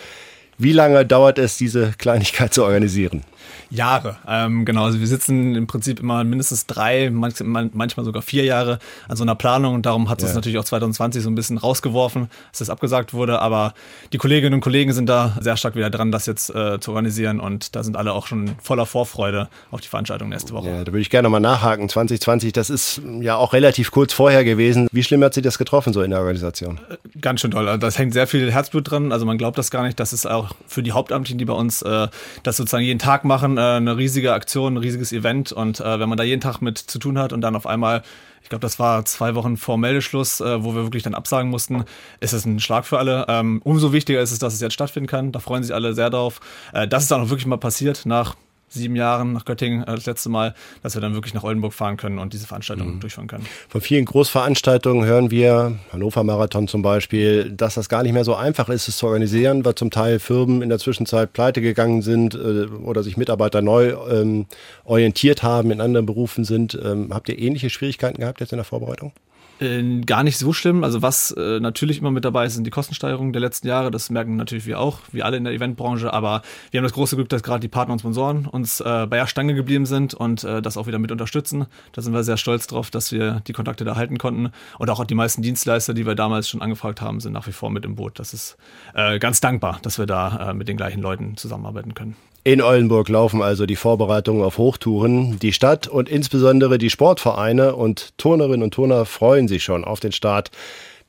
Wie 0.59 0.73
lange 0.73 1.07
dauert 1.07 1.39
es, 1.39 1.57
diese 1.57 1.95
Kleinigkeit 1.97 2.53
zu 2.53 2.63
organisieren? 2.63 3.25
Jahre. 3.71 4.17
Ähm, 4.27 4.65
genau, 4.65 4.85
also 4.85 5.01
wir 5.01 5.07
sitzen 5.07 5.55
im 5.55 5.67
Prinzip 5.67 6.01
immer 6.01 6.25
mindestens 6.25 6.67
drei, 6.67 7.11
manchmal 7.11 8.05
sogar 8.05 8.23
vier 8.23 8.45
Jahre 8.45 8.79
an 9.09 9.17
so 9.17 9.25
einer 9.25 9.35
Planung 9.35 9.75
und 9.75 9.87
darum 9.87 10.09
hat 10.09 10.23
es 10.23 10.31
ja. 10.31 10.35
natürlich 10.35 10.59
auch 10.59 10.65
2020 10.65 11.23
so 11.23 11.31
ein 11.31 11.35
bisschen 11.35 11.59
rausgeworfen, 11.59 12.29
dass 12.51 12.59
das 12.61 12.71
abgesagt 12.71 13.15
wurde. 13.15 13.41
Aber 13.41 13.75
die 14.13 14.19
Kolleginnen 14.19 14.55
und 14.55 14.61
Kollegen 14.61 14.93
sind 14.93 15.09
da 15.09 15.37
sehr 15.41 15.57
stark 15.57 15.75
wieder 15.77 15.91
dran, 15.91 16.13
das 16.13 16.27
jetzt 16.27 16.55
äh, 16.55 16.81
zu 16.81 16.91
organisieren 16.91 17.41
und 17.41 17.77
da 17.77 17.83
sind 17.83 17.97
alle 17.97 18.13
auch 18.13 18.27
schon 18.27 18.57
voller 18.63 18.87
Vorfreude 18.87 19.49
auf 19.71 19.81
die 19.81 19.89
Veranstaltung 19.89 20.29
nächste 20.29 20.53
Woche. 20.53 20.69
Ja, 20.69 20.85
da 20.85 20.93
würde 20.93 21.01
ich 21.01 21.11
gerne 21.11 21.29
mal 21.29 21.41
nachhaken. 21.41 21.89
2020, 21.89 22.53
das 22.53 22.71
ist 22.71 23.01
ja 23.21 23.37
auch 23.37 23.53
relativ 23.53 23.91
kurz 23.91 24.13
vorher 24.13 24.45
gewesen. 24.45 24.89
Wie 24.93 25.03
schlimm 25.03 25.23
hat 25.23 25.35
Sie 25.35 25.43
das 25.43 25.59
getroffen 25.59 25.93
so 25.93 26.03
in 26.03 26.11
der 26.11 26.21
Organisation? 26.21 26.81
Äh, 26.89 26.97
ganz 27.21 27.41
schön 27.41 27.51
toll. 27.51 27.69
Also 27.69 27.79
das 27.79 27.99
hängt 27.99 28.13
sehr 28.13 28.27
viel 28.27 28.51
Herzblut 28.51 28.91
dran. 28.91 29.13
Also 29.13 29.27
man 29.27 29.39
glaubt 29.39 29.59
das 29.59 29.71
gar 29.71 29.85
nicht, 29.85 29.99
dass 30.01 30.13
es 30.13 30.27
auch 30.27 30.51
für 30.67 30.83
die 30.83 30.93
Hauptamtlichen, 30.93 31.39
die 31.39 31.45
bei 31.45 31.53
uns 31.53 31.83
äh, 31.83 32.09
das 32.43 32.57
sozusagen 32.57 32.85
jeden 32.85 32.99
Tag 32.99 33.25
machen, 33.25 33.38
äh, 33.43 33.61
eine 33.61 33.97
riesige 33.97 34.33
Aktion, 34.33 34.75
ein 34.75 34.79
riesiges 34.79 35.13
Event. 35.13 35.53
Und 35.53 35.81
äh, 35.81 36.01
wenn 36.01 36.09
man 36.09 36.19
da 36.19 36.25
jeden 36.25 36.41
Tag 36.41 36.61
mit 36.61 36.79
zu 36.79 36.99
tun 36.99 37.19
hat 37.19 37.33
und 37.33 37.41
dann 37.41 37.57
auf 37.57 37.67
einmal 37.67 38.03
ich 38.43 38.49
glaube, 38.49 38.63
das 38.63 38.79
war 38.79 39.05
zwei 39.05 39.35
Wochen 39.35 39.59
vor 39.59 39.77
Meldeschluss, 39.77 40.41
äh, 40.41 40.65
wo 40.65 40.75
wir 40.75 40.83
wirklich 40.83 41.03
dann 41.03 41.15
absagen 41.15 41.51
mussten, 41.51 41.85
ist 42.21 42.33
es 42.33 42.47
ein 42.47 42.61
Schlag 42.61 42.87
für 42.87 42.99
alle. 42.99 43.27
Ähm, 43.29 43.61
umso 43.63 43.93
wichtiger 43.93 44.23
ist 44.23 44.33
es, 44.33 44.39
dass 44.39 44.55
es 44.55 44.61
jetzt 44.61 44.73
stattfinden 44.73 45.07
kann. 45.07 45.33
Da 45.33 45.41
freuen 45.41 45.63
sich 45.63 45.75
alle 45.75 45.93
sehr 45.93 46.09
drauf. 46.09 46.41
Äh, 46.73 46.89
dass 46.89 47.03
es 47.03 47.09
dann 47.11 47.21
auch 47.21 47.29
wirklich 47.29 47.47
mal 47.47 47.59
passiert 47.59 48.07
nach 48.07 48.37
sieben 48.69 48.97
Jahren 48.97 49.33
nach 49.33 49.45
Göttingen 49.45 49.83
äh, 49.83 49.95
das 49.95 50.07
letzte 50.07 50.29
Mal, 50.29 50.55
dass 50.83 50.95
wir 50.95 51.01
dann 51.01 51.15
wirklich 51.15 51.35
nach 51.35 51.45
Oldenburg 51.45 51.73
fahren 51.73 51.97
können 51.97 52.19
und 52.19 52.33
diese 52.33 52.47
Veranstaltung 52.47 52.95
mhm. 52.95 53.01
durchführen 53.01 53.27
können. 53.27 53.47
Von 53.69 53.81
vielen 53.81 54.05
Großveranstaltungen 54.05 55.07
hören 55.07 55.31
wir, 55.31 55.79
Hannover 55.93 56.25
Marathon 56.25 56.69
zum 56.69 56.83
Beispiel, 56.83 57.51
dass 57.51 57.75
das 57.75 57.89
gar 57.89 58.03
nicht 58.03 58.13
mehr 58.13 58.25
so 58.25 58.35
einfach 58.35 58.69
ist, 58.69 58.89
es 58.89 58.99
zu 58.99 59.07
organisieren, 59.07 59.65
weil 59.65 59.75
zum 59.75 59.91
Teil 59.91 60.19
Firmen 60.19 60.63
in 60.63 60.69
der 60.69 60.79
Zwischenzeit 60.79 61.33
pleite 61.33 61.61
gegangen 61.61 62.03
sind 62.03 62.35
äh, 62.35 62.67
oder 62.67 63.03
sich 63.03 63.17
Mitarbeiter 63.17 63.63
neu 63.63 63.95
ähm, 64.11 64.47
orientiert 64.85 65.43
haben, 65.43 65.71
in 65.71 65.81
anderen 65.81 66.07
Berufen 66.07 66.45
sind. 66.45 66.79
Ähm, 66.83 67.09
habt 67.13 67.29
ihr 67.29 67.39
ähnliche 67.39 67.71
Schwierigkeiten 67.71 68.21
gehabt 68.21 68.41
jetzt 68.41 68.53
in 68.53 68.59
der 68.59 68.65
Vorbereitung? 68.65 69.13
Äh, 69.61 70.01
gar 70.03 70.23
nicht 70.23 70.39
so 70.39 70.53
schlimm. 70.53 70.85
Also 70.85 71.03
was 71.03 71.33
äh, 71.33 71.61
natürlich 71.61 71.99
immer 71.99 72.11
mit 72.11 72.25
dabei 72.25 72.47
ist, 72.47 72.55
sind 72.55 72.65
die 72.65 72.71
Kostensteigerungen 72.71 73.33
der 73.33 73.41
letzten 73.41 73.67
Jahre. 73.67 73.91
Das 73.91 74.11
merken 74.11 74.37
natürlich 74.37 74.67
wir 74.67 74.79
auch, 74.79 75.01
wie 75.13 75.23
alle 75.23 75.37
in 75.37 75.45
der 75.45 75.53
Eventbranche. 75.53 76.13
Aber 76.13 76.43
wir 76.71 76.79
haben 76.79 76.85
das 76.85 76.93
große 76.93 77.17
Glück, 77.17 77.29
dass 77.29 77.43
gerade 77.43 77.61
die 77.61 77.69
Partner 77.69 77.93
und 77.93 78.01
Sponsoren 78.01 78.47
uns 78.47 78.81
äh, 78.81 79.07
bei 79.09 79.17
der 79.17 79.27
Stange 79.27 79.55
geblieben 79.55 79.87
sind 79.87 80.15
und 80.15 80.45
äh, 80.45 80.63
das 80.63 80.77
auch 80.77 80.87
wieder 80.87 80.99
mit 80.99 81.11
unterstützen. 81.11 81.67
Da 81.93 82.03
sind 82.03 82.13
wir 82.13 82.23
sehr 82.23 82.37
stolz 82.37 82.67
drauf, 82.67 82.91
dass 82.91 83.13
wir 83.13 83.43
die 83.47 83.53
Kontakte 83.53 83.85
da 83.85 83.97
halten 83.97 84.19
konnten. 84.19 84.53
Und 84.79 84.91
auch 84.91 85.05
die 85.05 85.15
meisten 85.15 85.43
Dienstleister, 85.43 85.95
die 85.95 86.07
wir 86.07 86.15
damals 86.15 86.49
schon 86.49 86.63
angefragt 86.63 87.01
haben, 87.01 87.21
sind 87.21 87.33
nach 87.33 87.47
wie 87.47 87.53
vor 87.53 87.71
mit 87.71 87.85
im 87.85 87.97
Boot. 87.97 88.19
Das 88.19 88.35
ist 88.35 88.57
äh, 88.95 89.19
ganz 89.19 89.41
dankbar, 89.41 89.79
dass 89.83 89.99
wir 89.99 90.07
da 90.07 90.51
äh, 90.51 90.55
mit 90.55 90.69
den 90.69 90.77
gleichen 90.77 91.01
Leuten 91.01 91.37
zusammenarbeiten 91.37 91.95
können. 91.95 92.17
In 92.45 92.63
Oldenburg 92.63 93.09
laufen 93.09 93.43
also 93.43 93.67
die 93.67 93.77
Vorbereitungen 93.77 94.43
auf 94.43 94.59
Hochtouren. 94.59 95.39
Die 95.39 95.53
Stadt 95.53 95.87
und 95.87 96.09
insbesondere 96.09 96.79
die 96.79 96.91
Sportvereine 96.91 97.75
und 97.75 98.17
Turnerinnen 98.17 98.63
und 98.63 98.75
Turner 98.75 99.05
freuen 99.05 99.49
sich 99.49 99.63
schon 99.63 99.85
auf 99.85 100.01
den 100.01 100.13
Start 100.13 100.51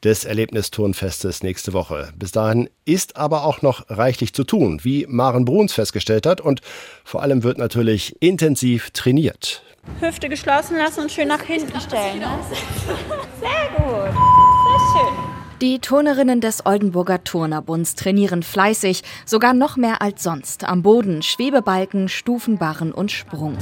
des 0.03 0.25
Erlebnisturnfestes 0.25 1.43
nächste 1.43 1.73
Woche. 1.73 2.09
Bis 2.15 2.31
dahin 2.31 2.69
ist 2.85 3.17
aber 3.17 3.43
auch 3.43 3.61
noch 3.61 3.89
reichlich 3.89 4.33
zu 4.33 4.43
tun, 4.43 4.79
wie 4.83 5.05
Maren 5.07 5.45
Bruns 5.45 5.73
festgestellt 5.73 6.25
hat. 6.25 6.41
Und 6.41 6.61
vor 7.03 7.21
allem 7.21 7.43
wird 7.43 7.57
natürlich 7.57 8.21
intensiv 8.21 8.91
trainiert. 8.91 9.61
Hüfte 9.99 10.29
geschlossen 10.29 10.77
lassen 10.77 11.01
und 11.01 11.11
schön 11.11 11.27
nach 11.27 11.41
hinten 11.43 11.79
stellen. 11.79 12.19
Ne? 12.19 12.27
Sehr 13.39 13.69
gut. 13.77 14.13
Sehr 14.13 15.01
schön. 15.01 15.38
Die 15.61 15.79
Turnerinnen 15.79 16.39
des 16.39 16.65
Oldenburger 16.65 17.21
Turnerbunds 17.25 17.95
trainieren 17.95 18.43
fleißig, 18.43 19.03
sogar 19.25 19.53
noch 19.53 19.75
mehr 19.75 20.01
als 20.01 20.23
sonst, 20.23 20.63
am 20.63 20.83
Boden, 20.83 21.21
Schwebebalken, 21.21 22.07
Stufenbarren 22.07 22.93
und 22.93 23.11
Sprung. 23.11 23.57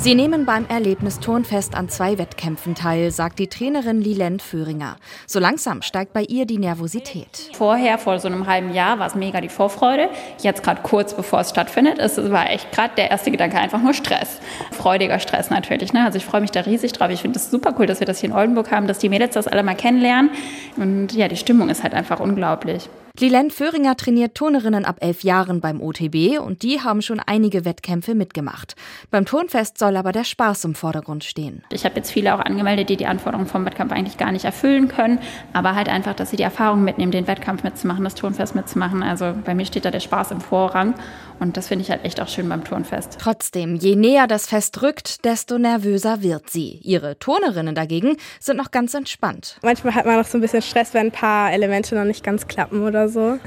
Sie 0.00 0.14
nehmen 0.14 0.46
beim 0.46 0.64
Erlebnisturnfest 0.66 1.74
an 1.74 1.88
zwei 1.88 2.18
Wettkämpfen 2.18 2.76
teil, 2.76 3.10
sagt 3.10 3.40
die 3.40 3.48
Trainerin 3.48 4.00
Lilen 4.00 4.38
Föhringer. 4.38 4.96
So 5.26 5.40
langsam 5.40 5.82
steigt 5.82 6.12
bei 6.12 6.22
ihr 6.22 6.46
die 6.46 6.58
Nervosität. 6.58 7.50
Vorher, 7.54 7.98
vor 7.98 8.20
so 8.20 8.28
einem 8.28 8.46
halben 8.46 8.72
Jahr, 8.72 9.00
war 9.00 9.08
es 9.08 9.16
mega 9.16 9.40
die 9.40 9.48
Vorfreude. 9.48 10.08
Jetzt 10.40 10.62
gerade 10.62 10.82
kurz 10.82 11.14
bevor 11.14 11.40
es 11.40 11.50
stattfindet, 11.50 11.98
es 11.98 12.16
war 12.30 12.48
echt 12.48 12.70
gerade 12.70 12.94
der 12.96 13.10
erste 13.10 13.32
Gedanke 13.32 13.58
einfach 13.58 13.82
nur 13.82 13.92
Stress. 13.92 14.38
Freudiger 14.70 15.18
Stress 15.18 15.50
natürlich. 15.50 15.92
Ne? 15.92 16.04
Also 16.04 16.18
ich 16.18 16.24
freue 16.24 16.42
mich 16.42 16.52
da 16.52 16.60
riesig 16.60 16.92
drauf. 16.92 17.10
Ich 17.10 17.22
finde 17.22 17.36
es 17.36 17.50
super 17.50 17.74
cool, 17.76 17.86
dass 17.86 17.98
wir 17.98 18.06
das 18.06 18.20
hier 18.20 18.30
in 18.30 18.36
Oldenburg 18.36 18.70
haben, 18.70 18.86
dass 18.86 19.00
die 19.00 19.08
Mädels 19.08 19.34
das 19.34 19.48
alle 19.48 19.64
mal 19.64 19.74
kennenlernen. 19.74 20.30
Und 20.76 21.12
ja, 21.12 21.26
die 21.26 21.36
Stimmung 21.36 21.70
ist 21.70 21.82
halt 21.82 21.94
einfach 21.94 22.20
unglaublich. 22.20 22.88
Lilen 23.20 23.50
Föhringer 23.50 23.96
trainiert 23.96 24.36
Turnerinnen 24.36 24.84
ab 24.84 24.98
elf 25.00 25.24
Jahren 25.24 25.60
beim 25.60 25.80
OTB 25.80 26.38
und 26.38 26.62
die 26.62 26.80
haben 26.82 27.02
schon 27.02 27.18
einige 27.18 27.64
Wettkämpfe 27.64 28.14
mitgemacht. 28.14 28.76
Beim 29.10 29.24
Turnfest 29.24 29.76
soll 29.76 29.96
aber 29.96 30.12
der 30.12 30.22
Spaß 30.22 30.64
im 30.66 30.76
Vordergrund 30.76 31.24
stehen. 31.24 31.64
Ich 31.72 31.84
habe 31.84 31.96
jetzt 31.96 32.12
viele 32.12 32.32
auch 32.32 32.38
angemeldet, 32.38 32.90
die 32.90 32.96
die 32.96 33.06
Anforderungen 33.06 33.48
vom 33.48 33.64
Wettkampf 33.64 33.90
eigentlich 33.90 34.18
gar 34.18 34.30
nicht 34.30 34.44
erfüllen 34.44 34.86
können, 34.86 35.18
aber 35.52 35.74
halt 35.74 35.88
einfach, 35.88 36.14
dass 36.14 36.30
sie 36.30 36.36
die 36.36 36.44
Erfahrung 36.44 36.84
mitnehmen, 36.84 37.10
den 37.10 37.26
Wettkampf 37.26 37.64
mitzumachen, 37.64 38.04
das 38.04 38.14
Turnfest 38.14 38.54
mitzumachen. 38.54 39.02
Also 39.02 39.34
bei 39.44 39.56
mir 39.56 39.66
steht 39.66 39.84
da 39.84 39.90
der 39.90 39.98
Spaß 39.98 40.30
im 40.30 40.40
Vorrang 40.40 40.94
und 41.40 41.56
das 41.56 41.68
finde 41.68 41.84
ich 41.84 41.90
halt 41.90 42.04
echt 42.04 42.20
auch 42.20 42.28
schön 42.28 42.48
beim 42.48 42.64
Turnfest. 42.64 43.16
Trotzdem, 43.20 43.76
je 43.76 43.96
näher 43.96 44.26
das 44.26 44.46
Fest 44.46 44.82
rückt, 44.82 45.24
desto 45.24 45.58
nervöser 45.58 46.22
wird 46.22 46.50
sie. 46.50 46.80
Ihre 46.82 47.18
Turnerinnen 47.18 47.74
dagegen 47.74 48.16
sind 48.40 48.56
noch 48.56 48.70
ganz 48.70 48.94
entspannt. 48.94 49.58
Manchmal 49.62 49.94
hat 49.94 50.06
man 50.06 50.16
noch 50.16 50.26
so 50.26 50.38
ein 50.38 50.40
bisschen 50.40 50.62
Stress, 50.62 50.94
wenn 50.94 51.06
ein 51.06 51.12
paar 51.12 51.52
Elemente 51.52 51.94
noch 51.94 52.04
nicht 52.04 52.24
ganz 52.24 52.48
klappen 52.48 52.82
oder 52.82 53.08
so. 53.08 53.38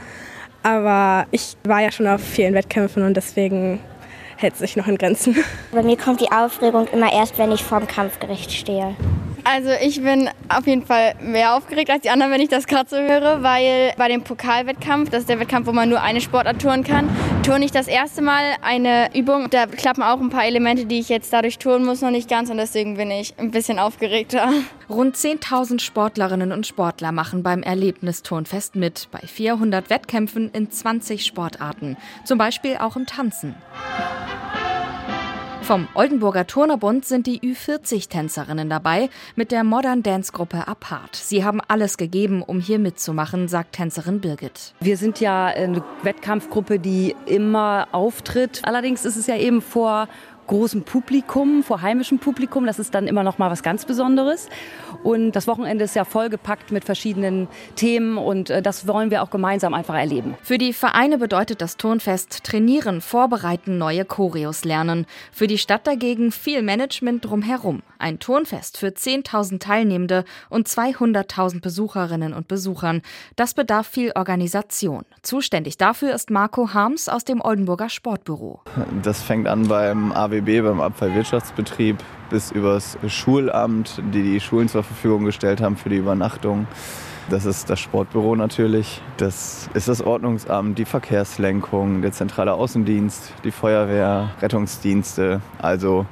Aber 0.64 1.26
ich 1.32 1.58
war 1.64 1.82
ja 1.82 1.92
schon 1.92 2.08
auf 2.08 2.22
vielen 2.22 2.54
Wettkämpfen 2.54 3.04
und 3.04 3.16
deswegen 3.16 3.80
hält 4.38 4.58
sich 4.58 4.76
noch 4.76 4.88
in 4.88 4.98
Grenzen. 4.98 5.36
Bei 5.72 5.84
mir 5.84 5.98
kommt 5.98 6.22
die 6.22 6.32
Aufregung 6.32 6.88
immer 6.88 7.12
erst, 7.12 7.38
wenn 7.38 7.52
ich 7.52 7.64
vorm 7.64 7.88
Kampfgericht 7.88 8.52
stehe. 8.52 8.96
Also 9.44 9.72
ich 9.82 10.02
bin 10.02 10.30
auf 10.50 10.68
jeden 10.68 10.86
Fall 10.86 11.16
mehr 11.20 11.56
aufgeregt 11.56 11.90
als 11.90 12.04
die 12.04 12.10
anderen, 12.10 12.32
wenn 12.32 12.42
ich 12.42 12.50
das 12.50 12.68
gerade 12.68 12.90
so 12.90 12.98
höre, 12.98 13.42
weil 13.42 13.94
bei 13.98 14.08
dem 14.08 14.24
Pokalwettkampf, 14.24 15.10
das 15.10 15.22
ist 15.22 15.30
der 15.30 15.40
Wettkampf, 15.40 15.68
wo 15.68 15.72
man 15.72 15.90
nur 15.90 16.02
eine 16.02 16.22
Sportart 16.22 16.62
touren 16.62 16.84
kann, 16.84 17.10
turne 17.44 17.66
ich 17.66 17.72
das 17.72 17.88
erste 17.88 18.22
Mal 18.22 18.56
eine 18.62 19.16
Übung. 19.16 19.50
Da 19.50 19.66
klappen 19.66 20.04
auch 20.04 20.20
ein 20.20 20.30
paar 20.30 20.46
Elemente, 20.46 20.86
die 20.86 21.00
ich 21.00 21.10
jetzt 21.10 21.34
dadurch 21.34 21.58
touren 21.58 21.84
muss, 21.84 22.02
noch 22.02 22.12
nicht 22.12 22.30
ganz 22.30 22.50
und 22.50 22.58
deswegen 22.58 22.98
bin 22.98 23.10
ich 23.10 23.34
ein 23.38 23.52
bisschen 23.52 23.80
aufgeregter. 23.80 24.52
Rund 24.90 25.16
10.000 25.16 25.80
Sportlerinnen 25.80 26.52
und 26.52 26.68
Sportler 26.68 27.12
machen 27.12 27.42
beim 27.42 27.64
Erlebnisturnfest 27.64 28.76
mit, 28.76 29.08
bei 29.12 29.20
400 29.20 29.90
Wettkämpfen 29.90 30.52
in 30.52 30.70
20 30.70 31.26
Sportarten, 31.26 31.98
zum 32.26 32.38
Beispiel 32.38 32.78
auch 32.78 32.96
im 32.96 33.06
Tanzen. 33.06 33.56
Vom 35.62 35.88
Oldenburger 35.94 36.48
Turnerbund 36.48 37.06
sind 37.06 37.28
die 37.28 37.40
Ü40-Tänzerinnen 37.40 38.68
dabei 38.68 39.10
mit 39.36 39.52
der 39.52 39.64
Modern 39.64 40.02
Dance-Gruppe 40.02 40.68
Apart. 40.68 41.16
Sie 41.16 41.46
haben 41.46 41.62
alles 41.68 41.98
gegeben, 41.98 42.42
um 42.42 42.60
hier 42.60 42.80
mitzumachen, 42.80 43.48
sagt 43.48 43.74
Tänzerin 43.74 44.22
Birgit. 44.22 44.74
Wir 44.80 44.98
sind 44.98 45.20
ja 45.20 45.46
eine 45.46 45.84
Wettkampfgruppe, 46.02 46.80
die 46.80 47.16
immer 47.28 47.88
auftritt. 47.92 48.62
Allerdings 48.64 49.06
ist 49.06 49.16
es 49.16 49.28
ja 49.28 49.38
eben 49.38 49.62
vor 49.62 50.10
großem 50.52 50.84
Publikum, 50.84 51.64
vor 51.64 51.82
heimischem 51.82 52.20
Publikum. 52.20 52.66
Das 52.66 52.78
ist 52.78 52.94
dann 52.94 53.08
immer 53.08 53.24
noch 53.24 53.38
mal 53.38 53.50
was 53.50 53.64
ganz 53.64 53.86
Besonderes. 53.86 54.50
Und 55.02 55.32
das 55.32 55.48
Wochenende 55.48 55.86
ist 55.86 55.96
ja 55.96 56.04
vollgepackt 56.04 56.74
mit 56.74 56.84
verschiedenen 56.84 57.48
Themen 57.78 58.18
und 58.18 58.50
äh, 58.50 58.62
das 58.62 58.86
wollen 58.86 59.12
wir 59.12 59.24
auch 59.24 59.30
gemeinsam 59.30 59.74
einfach 59.74 59.96
erleben. 59.96 60.36
Für 60.44 60.58
die 60.58 60.74
Vereine 60.74 61.18
bedeutet 61.18 61.62
das 61.62 61.78
Turnfest 61.78 62.44
trainieren, 62.44 63.00
vorbereiten, 63.00 63.78
neue 63.78 64.04
Choreos 64.04 64.66
lernen. 64.66 65.06
Für 65.32 65.48
die 65.48 65.58
Stadt 65.58 65.88
dagegen 65.88 66.34
viel 66.34 66.62
Management 66.62 67.24
drumherum. 67.24 67.82
Ein 68.02 68.20
Turnfest 68.20 68.78
für 68.78 68.88
10.000 68.88 69.60
Teilnehmende 69.60 70.26
und 70.50 70.68
200.000 70.68 71.62
Besucherinnen 71.62 72.34
und 72.34 72.48
Besuchern. 72.48 73.02
Das 73.36 73.54
bedarf 73.54 73.88
viel 73.88 74.12
Organisation. 74.16 75.06
Zuständig 75.22 75.78
dafür 75.78 76.14
ist 76.14 76.30
Marco 76.30 76.74
Harms 76.74 77.08
aus 77.08 77.24
dem 77.24 77.42
Oldenburger 77.42 77.90
Sportbüro. 77.90 78.62
Das 79.04 79.22
fängt 79.22 79.48
an 79.48 79.68
beim 79.68 80.12
AW 80.12 80.42
AWB 80.42 80.62
beim 80.62 80.82
Abfallwirtschaftsbetrieb 80.82 81.98
bis 82.30 82.52
übers 82.52 82.98
Schulamt, 83.08 84.02
die 84.14 84.24
die 84.24 84.40
Schulen 84.40 84.70
zur 84.70 84.84
Verfügung 84.84 85.26
gestellt 85.26 85.62
haben 85.62 85.76
für 85.76 85.90
die 85.90 85.98
Übernachtung. 85.98 86.68
Das 87.30 87.46
ist 87.46 87.70
das 87.70 87.80
Sportbüro 87.80 88.36
natürlich. 88.36 89.02
Das 89.18 89.70
ist 89.74 89.88
das 89.88 90.02
Ordnungsamt, 90.02 90.78
die 90.80 90.86
Verkehrslenkung, 90.86 92.02
der 92.02 92.12
zentrale 92.12 92.54
Außendienst, 92.54 93.34
die 93.44 93.52
Feuerwehr, 93.52 94.32
Rettungsdienste. 94.42 95.42
Also 95.62 96.06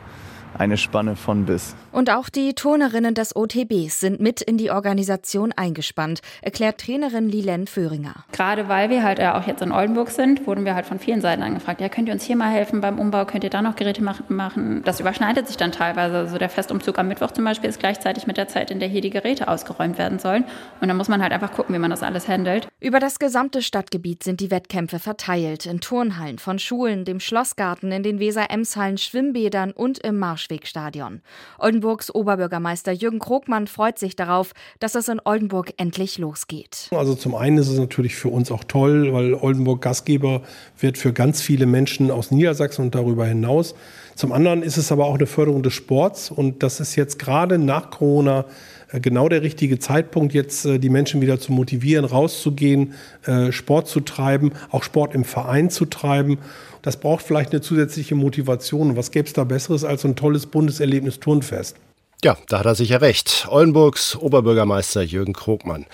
eine 0.58 0.78
Spanne 0.78 1.16
von 1.16 1.46
bis. 1.46 1.76
Und 1.92 2.10
auch 2.10 2.30
die 2.30 2.54
Turnerinnen 2.54 3.14
des 3.14 3.36
OTBs 3.36 4.00
sind 4.00 4.20
mit 4.20 4.42
in 4.42 4.58
die 4.58 4.72
Organisation 4.72 5.52
eingespannt, 5.52 6.22
erklärt 6.42 6.80
Trainerin 6.80 7.30
Lilen 7.30 7.68
Föhringer. 7.68 8.26
Gerade 8.32 8.68
weil 8.68 8.90
wir 8.90 9.04
halt 9.04 9.20
auch 9.20 9.48
jetzt 9.48 9.62
in 9.62 9.72
Oldenburg 9.72 10.10
sind, 10.10 10.46
wurden 10.48 10.66
wir 10.66 10.76
halt 10.76 10.86
von 10.86 11.00
vielen 11.00 11.22
Seiten 11.22 11.44
angefragt. 11.44 11.82
Ja, 11.82 11.90
könnt 11.90 12.08
ihr 12.08 12.14
uns 12.14 12.24
hier 12.24 12.36
mal 12.36 12.50
helfen 12.50 12.82
beim 12.82 13.00
Umbau? 13.00 13.26
Könnt 13.26 13.44
ihr 13.44 13.50
da 13.50 13.62
noch 13.62 13.76
Geräte 13.76 14.04
machen? 14.04 14.82
Das 14.86 15.00
überschneidet 15.00 15.48
sich 15.48 15.58
dann 15.58 15.72
teilweise. 15.72 16.18
Also 16.18 16.38
der 16.38 16.50
Festumzug 16.50 16.98
am 17.00 17.08
Mittwoch 17.08 17.32
zum 17.32 17.44
Beispiel 17.44 17.70
ist 17.70 17.80
gleichzeitig 17.80 18.28
mit 18.28 18.38
der 18.38 18.48
Zeit, 18.48 18.72
in 18.72 18.80
der 18.80 18.88
hier 18.88 19.02
die 19.02 19.10
Geräte 19.10 19.48
ausgeräumt 19.48 19.98
werden 19.98 20.20
sollen. 20.20 20.46
Und 20.82 20.88
da 20.88 20.94
muss 20.94 21.08
man 21.08 21.22
halt 21.22 21.34
einfach 21.34 21.52
gucken, 21.52 21.74
wie 21.76 21.80
man 21.80 21.92
das 21.92 22.04
alles 22.04 22.28
handelt. 22.28 22.68
Über 22.80 23.00
das 23.00 23.20
gesamte 23.20 23.62
Stadtgebiet 23.62 24.24
sind 24.24 24.40
die 24.40 24.52
Wettkämpfe 24.52 25.00
verteilt. 25.00 25.66
In 25.66 25.82
Turnhallen 25.82 26.40
von 26.40 26.60
Schulen, 26.60 27.04
dem 27.04 27.20
Schlossgarten, 27.20 27.92
in 27.92 28.04
den 28.04 28.20
Weser-Ems-Hallen, 28.20 28.98
Schwimmbädern 28.98 29.72
und 29.72 30.00
im 30.00 30.18
Marschwegstadion. 30.20 31.22
Oldenburg 31.58 31.79
Oldenburgs 31.80 32.14
Oberbürgermeister 32.14 32.92
Jürgen 32.92 33.20
Krogmann 33.20 33.66
freut 33.66 33.98
sich 34.00 34.18
darauf, 34.18 34.52
dass 34.82 34.96
es 34.96 35.08
in 35.08 35.22
Oldenburg 35.24 35.72
endlich 35.78 36.18
losgeht. 36.18 36.90
Also 36.92 37.16
zum 37.16 37.36
einen 37.36 37.58
ist 37.58 37.70
es 37.70 37.80
natürlich 37.80 38.16
für 38.16 38.28
uns 38.28 38.52
auch 38.52 38.66
toll, 38.66 39.14
weil 39.14 39.34
Oldenburg 39.34 39.82
Gastgeber 39.82 40.42
wird 40.78 40.98
für 40.98 41.14
ganz 41.14 41.42
viele 41.42 41.66
Menschen 41.66 42.12
aus 42.12 42.32
Niedersachsen 42.32 42.82
und 42.82 42.96
darüber 42.96 43.26
hinaus. 43.26 43.76
Zum 44.16 44.34
anderen 44.34 44.62
ist 44.62 44.76
es 44.76 44.92
aber 44.92 45.06
auch 45.06 45.16
eine 45.16 45.26
Förderung 45.26 45.64
des 45.64 45.72
Sports 45.74 46.32
und 46.32 46.64
das 46.64 46.82
ist 46.82 46.98
jetzt 46.98 47.18
gerade 47.18 47.58
nach 47.58 47.92
Corona 47.92 48.44
äh, 48.92 49.00
genau 49.00 49.30
der 49.30 49.42
richtige 49.42 49.80
Zeitpunkt, 49.80 50.34
jetzt 50.34 50.66
äh, 50.66 50.80
die 50.80 50.90
Menschen 50.90 51.22
wieder 51.22 51.40
zu 51.40 51.54
motivieren, 51.54 52.04
rauszugehen, 52.04 52.94
äh, 53.26 53.54
Sport 53.54 53.88
zu 53.88 54.02
treiben, 54.02 54.52
auch 54.72 54.84
Sport 54.84 55.16
im 55.16 55.24
Verein 55.24 55.70
zu 55.70 55.86
treiben. 55.86 56.40
Das 56.82 56.98
braucht 56.98 57.26
vielleicht 57.26 57.52
eine 57.52 57.62
zusätzliche 57.62 58.16
Motivation. 58.16 58.92
Und 58.92 58.98
was 58.98 59.12
gäbe 59.12 59.28
es 59.28 59.34
da 59.34 59.44
Besseres 59.44 59.84
als 59.84 60.02
so 60.02 60.08
ein 60.08 60.16
tolles 60.16 60.46
Bundeserlebnis 60.46 61.20
Turnfest? 61.20 61.76
Ja, 62.24 62.38
da 62.50 62.60
hat 62.60 62.66
er 62.66 62.76
sicher 62.76 63.02
recht. 63.02 63.48
Oldenburgs 63.50 64.16
Oberbürgermeister 64.16 65.02
Jürgen 65.02 65.34
Krogmann. 65.34 65.86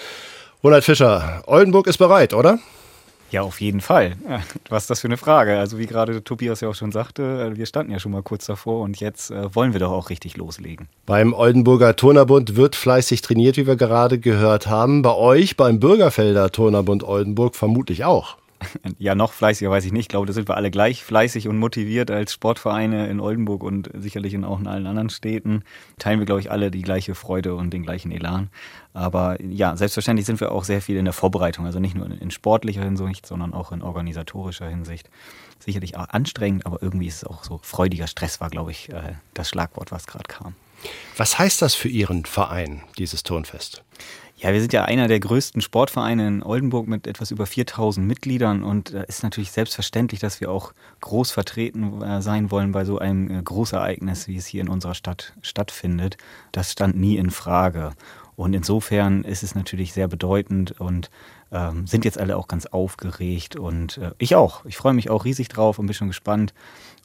Ronald 0.64 0.84
Fischer, 0.84 1.44
Oldenburg 1.46 1.86
ist 1.86 1.98
bereit, 1.98 2.34
oder? 2.34 2.58
Ja, 3.32 3.42
auf 3.42 3.60
jeden 3.62 3.82
Fall. 3.82 4.14
Was 4.70 4.84
ist 4.84 4.90
das 4.90 5.02
für 5.02 5.08
eine 5.08 5.18
Frage? 5.18 5.60
Also 5.60 5.78
wie 5.78 5.86
gerade 5.86 6.24
Tobias 6.24 6.62
ja 6.62 6.70
auch 6.70 6.76
schon 6.76 6.92
sagte, 6.92 7.52
wir 7.56 7.66
standen 7.66 7.92
ja 7.92 8.00
schon 8.00 8.12
mal 8.12 8.24
kurz 8.24 8.46
davor 8.46 8.82
und 8.82 9.00
jetzt 9.00 9.30
äh, 9.30 9.54
wollen 9.54 9.74
wir 9.74 9.80
doch 9.80 9.92
auch 9.92 10.10
richtig 10.10 10.38
loslegen. 10.38 10.88
Beim 11.06 11.34
Oldenburger 11.34 11.96
Turnerbund 11.96 12.56
wird 12.56 12.76
fleißig 12.76 13.22
trainiert, 13.22 13.58
wie 13.58 13.68
wir 13.68 13.76
gerade 13.76 14.20
gehört 14.20 14.68
haben. 14.68 15.02
Bei 15.02 15.14
euch, 15.14 15.58
beim 15.58 15.80
Bürgerfelder 15.80 16.52
Turnerbund 16.52 17.04
Oldenburg 17.04 17.56
vermutlich 17.56 18.06
auch. 18.06 18.38
Ja, 18.98 19.16
noch 19.16 19.34
fleißiger 19.34 19.70
weiß 19.70 19.86
ich 19.86 19.92
nicht. 19.92 20.04
Ich 20.04 20.08
glaube, 20.08 20.28
da 20.28 20.34
sind 20.34 20.48
wir 20.48 20.56
alle 20.56 20.72
gleich 20.72 21.04
fleißig 21.04 21.48
und 21.48 21.58
motiviert 21.58 22.12
als 22.12 22.34
Sportvereine 22.34 23.08
in 23.08 23.20
Oldenburg 23.20 23.64
und 23.64 23.90
sicherlich 23.94 24.34
in 24.34 24.46
auch 24.46 24.60
in 24.60 24.68
allen 24.68 24.88
anderen 24.88 25.10
Städten. 25.10 25.64
Teilen 26.00 26.20
wir, 26.20 26.26
glaube 26.26 26.42
ich, 26.42 26.52
alle 26.52 26.72
die 26.72 26.82
gleiche 26.82 27.16
Freude 27.16 27.56
und 27.56 27.72
den 27.72 27.84
gleichen 27.84 28.12
Elan. 28.12 28.50
Aber 28.94 29.42
ja, 29.42 29.76
selbstverständlich 29.76 30.26
sind 30.26 30.40
wir 30.40 30.52
auch 30.52 30.64
sehr 30.64 30.82
viel 30.82 30.98
in 30.98 31.06
der 31.06 31.14
Vorbereitung. 31.14 31.66
Also 31.66 31.80
nicht 31.80 31.96
nur 31.96 32.10
in 32.10 32.32
sportlicher 32.32 32.84
Hinsicht, 32.84 33.26
sondern 33.26 33.54
auch 33.54 33.72
in 33.72 33.82
organisatorischer 33.82 34.70
Hinsicht. 34.70 35.10
Sicherlich 35.60 35.98
auch 35.98 36.10
anstrengend, 36.10 36.66
aber 36.66 36.82
irgendwie 36.82 37.08
ist 37.08 37.18
es 37.18 37.24
auch 37.26 37.44
so 37.44 37.60
freudiger 37.62 38.08
Stress 38.08 38.40
war, 38.40 38.50
glaube 38.50 38.72
ich, 38.72 38.90
äh, 38.90 39.14
das 39.34 39.50
Schlagwort, 39.50 39.92
was 39.92 40.08
gerade 40.08 40.26
kam. 40.28 40.56
Was 41.18 41.40
heißt 41.40 41.62
das 41.62 41.76
für 41.76 41.88
Ihren 41.90 42.26
Verein, 42.26 42.84
dieses 42.98 43.24
Turnfest? 43.24 43.84
Ja, 44.38 44.52
wir 44.52 44.60
sind 44.60 44.74
ja 44.74 44.84
einer 44.84 45.08
der 45.08 45.22
größten 45.22 45.62
Sportvereine 45.62 46.28
in 46.28 46.44
Oldenburg 46.44 46.90
mit 46.90 47.08
etwas 47.08 47.32
über 47.32 47.46
4000 47.46 48.06
Mitgliedern 48.06 48.64
und 48.64 48.94
es 48.94 49.18
ist 49.18 49.24
natürlich 49.24 49.52
selbstverständlich, 49.52 50.20
dass 50.20 50.42
wir 50.42 50.52
auch 50.52 50.74
groß 51.00 51.32
vertreten 51.32 52.02
äh, 52.02 52.22
sein 52.22 52.52
wollen 52.52 52.74
bei 52.74 52.84
so 52.84 53.00
einem 53.00 53.32
äh, 53.32 53.42
Großereignis, 53.42 54.28
wie 54.28 54.36
es 54.36 54.46
hier 54.46 54.60
in 54.60 54.68
unserer 54.68 54.94
Stadt 54.94 55.34
stattfindet. 55.42 56.18
Das 56.52 56.74
stand 56.74 56.98
nie 56.98 57.16
in 57.16 57.32
Frage. 57.32 57.94
Und 58.36 58.54
insofern 58.54 59.24
ist 59.24 59.42
es 59.42 59.56
natürlich 59.56 59.94
sehr 59.94 60.10
bedeutend 60.10 60.82
und 60.82 61.10
ähm, 61.54 61.88
sind 61.88 62.04
jetzt 62.04 62.20
alle 62.20 62.36
auch 62.36 62.50
ganz 62.50 62.66
aufgeregt 62.66 63.56
und 63.56 64.00
äh, 64.00 64.12
ich 64.18 64.36
auch. 64.36 64.66
Ich 64.66 64.76
freue 64.76 64.94
mich 64.94 65.10
auch 65.10 65.24
riesig 65.24 65.48
drauf 65.48 65.80
und 65.80 65.86
bin 65.86 65.94
schon 65.94 66.10
gespannt, 66.10 66.54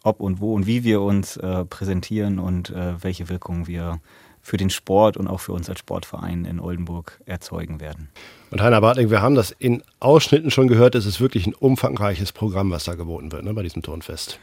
ob 0.02 0.18
und 0.18 0.40
wo 0.40 0.54
und 0.54 0.66
wie 0.66 0.82
wir 0.82 1.00
uns 1.00 1.36
äh, 1.36 1.64
präsentieren 1.64 2.40
und 2.40 2.70
äh, 2.70 3.00
welche 3.00 3.28
Wirkungen 3.28 3.68
wir 3.68 4.00
für 4.42 4.56
den 4.56 4.70
Sport 4.70 5.16
und 5.16 5.28
auch 5.28 5.40
für 5.40 5.52
uns 5.52 5.68
als 5.68 5.80
Sportverein 5.80 6.44
in 6.44 6.60
Oldenburg 6.60 7.20
erzeugen 7.26 7.80
werden. 7.80 8.08
Und 8.50 8.60
Heiner 8.60 8.80
Bartling, 8.80 9.10
wir 9.10 9.22
haben 9.22 9.34
das 9.34 9.50
in 9.50 9.82
Ausschnitten 10.00 10.50
schon 10.50 10.68
gehört, 10.68 10.94
es 10.94 11.06
ist 11.06 11.20
wirklich 11.20 11.46
ein 11.46 11.54
umfangreiches 11.54 12.32
Programm, 12.32 12.70
was 12.70 12.84
da 12.84 12.94
geboten 12.94 13.32
wird 13.32 13.44
ne, 13.44 13.54
bei 13.54 13.62
diesem 13.62 13.82
Turnfest. 13.82 14.40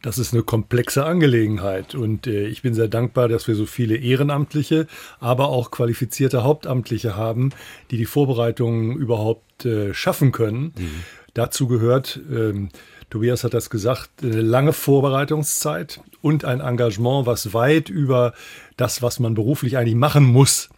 Das 0.00 0.16
ist 0.16 0.32
eine 0.32 0.44
komplexe 0.44 1.04
Angelegenheit 1.04 1.96
und 1.96 2.28
äh, 2.28 2.46
ich 2.46 2.62
bin 2.62 2.72
sehr 2.72 2.86
dankbar, 2.86 3.26
dass 3.26 3.48
wir 3.48 3.56
so 3.56 3.66
viele 3.66 3.96
Ehrenamtliche, 3.96 4.86
aber 5.18 5.48
auch 5.48 5.72
qualifizierte 5.72 6.44
Hauptamtliche 6.44 7.16
haben, 7.16 7.50
die 7.90 7.96
die 7.96 8.06
Vorbereitungen 8.06 8.96
überhaupt 8.96 9.64
äh, 9.64 9.92
schaffen 9.94 10.30
können. 10.30 10.72
Mhm. 10.78 11.02
Dazu 11.34 11.66
gehört, 11.66 12.20
ähm, 12.30 12.68
Tobias 13.10 13.44
hat 13.44 13.54
das 13.54 13.70
gesagt, 13.70 14.10
eine 14.22 14.42
lange 14.42 14.72
Vorbereitungszeit 14.72 16.00
und 16.20 16.44
ein 16.44 16.60
Engagement, 16.60 17.26
was 17.26 17.54
weit 17.54 17.88
über 17.88 18.34
das, 18.76 19.02
was 19.02 19.18
man 19.18 19.34
beruflich 19.34 19.76
eigentlich 19.76 19.94
machen 19.94 20.24
muss, 20.24 20.68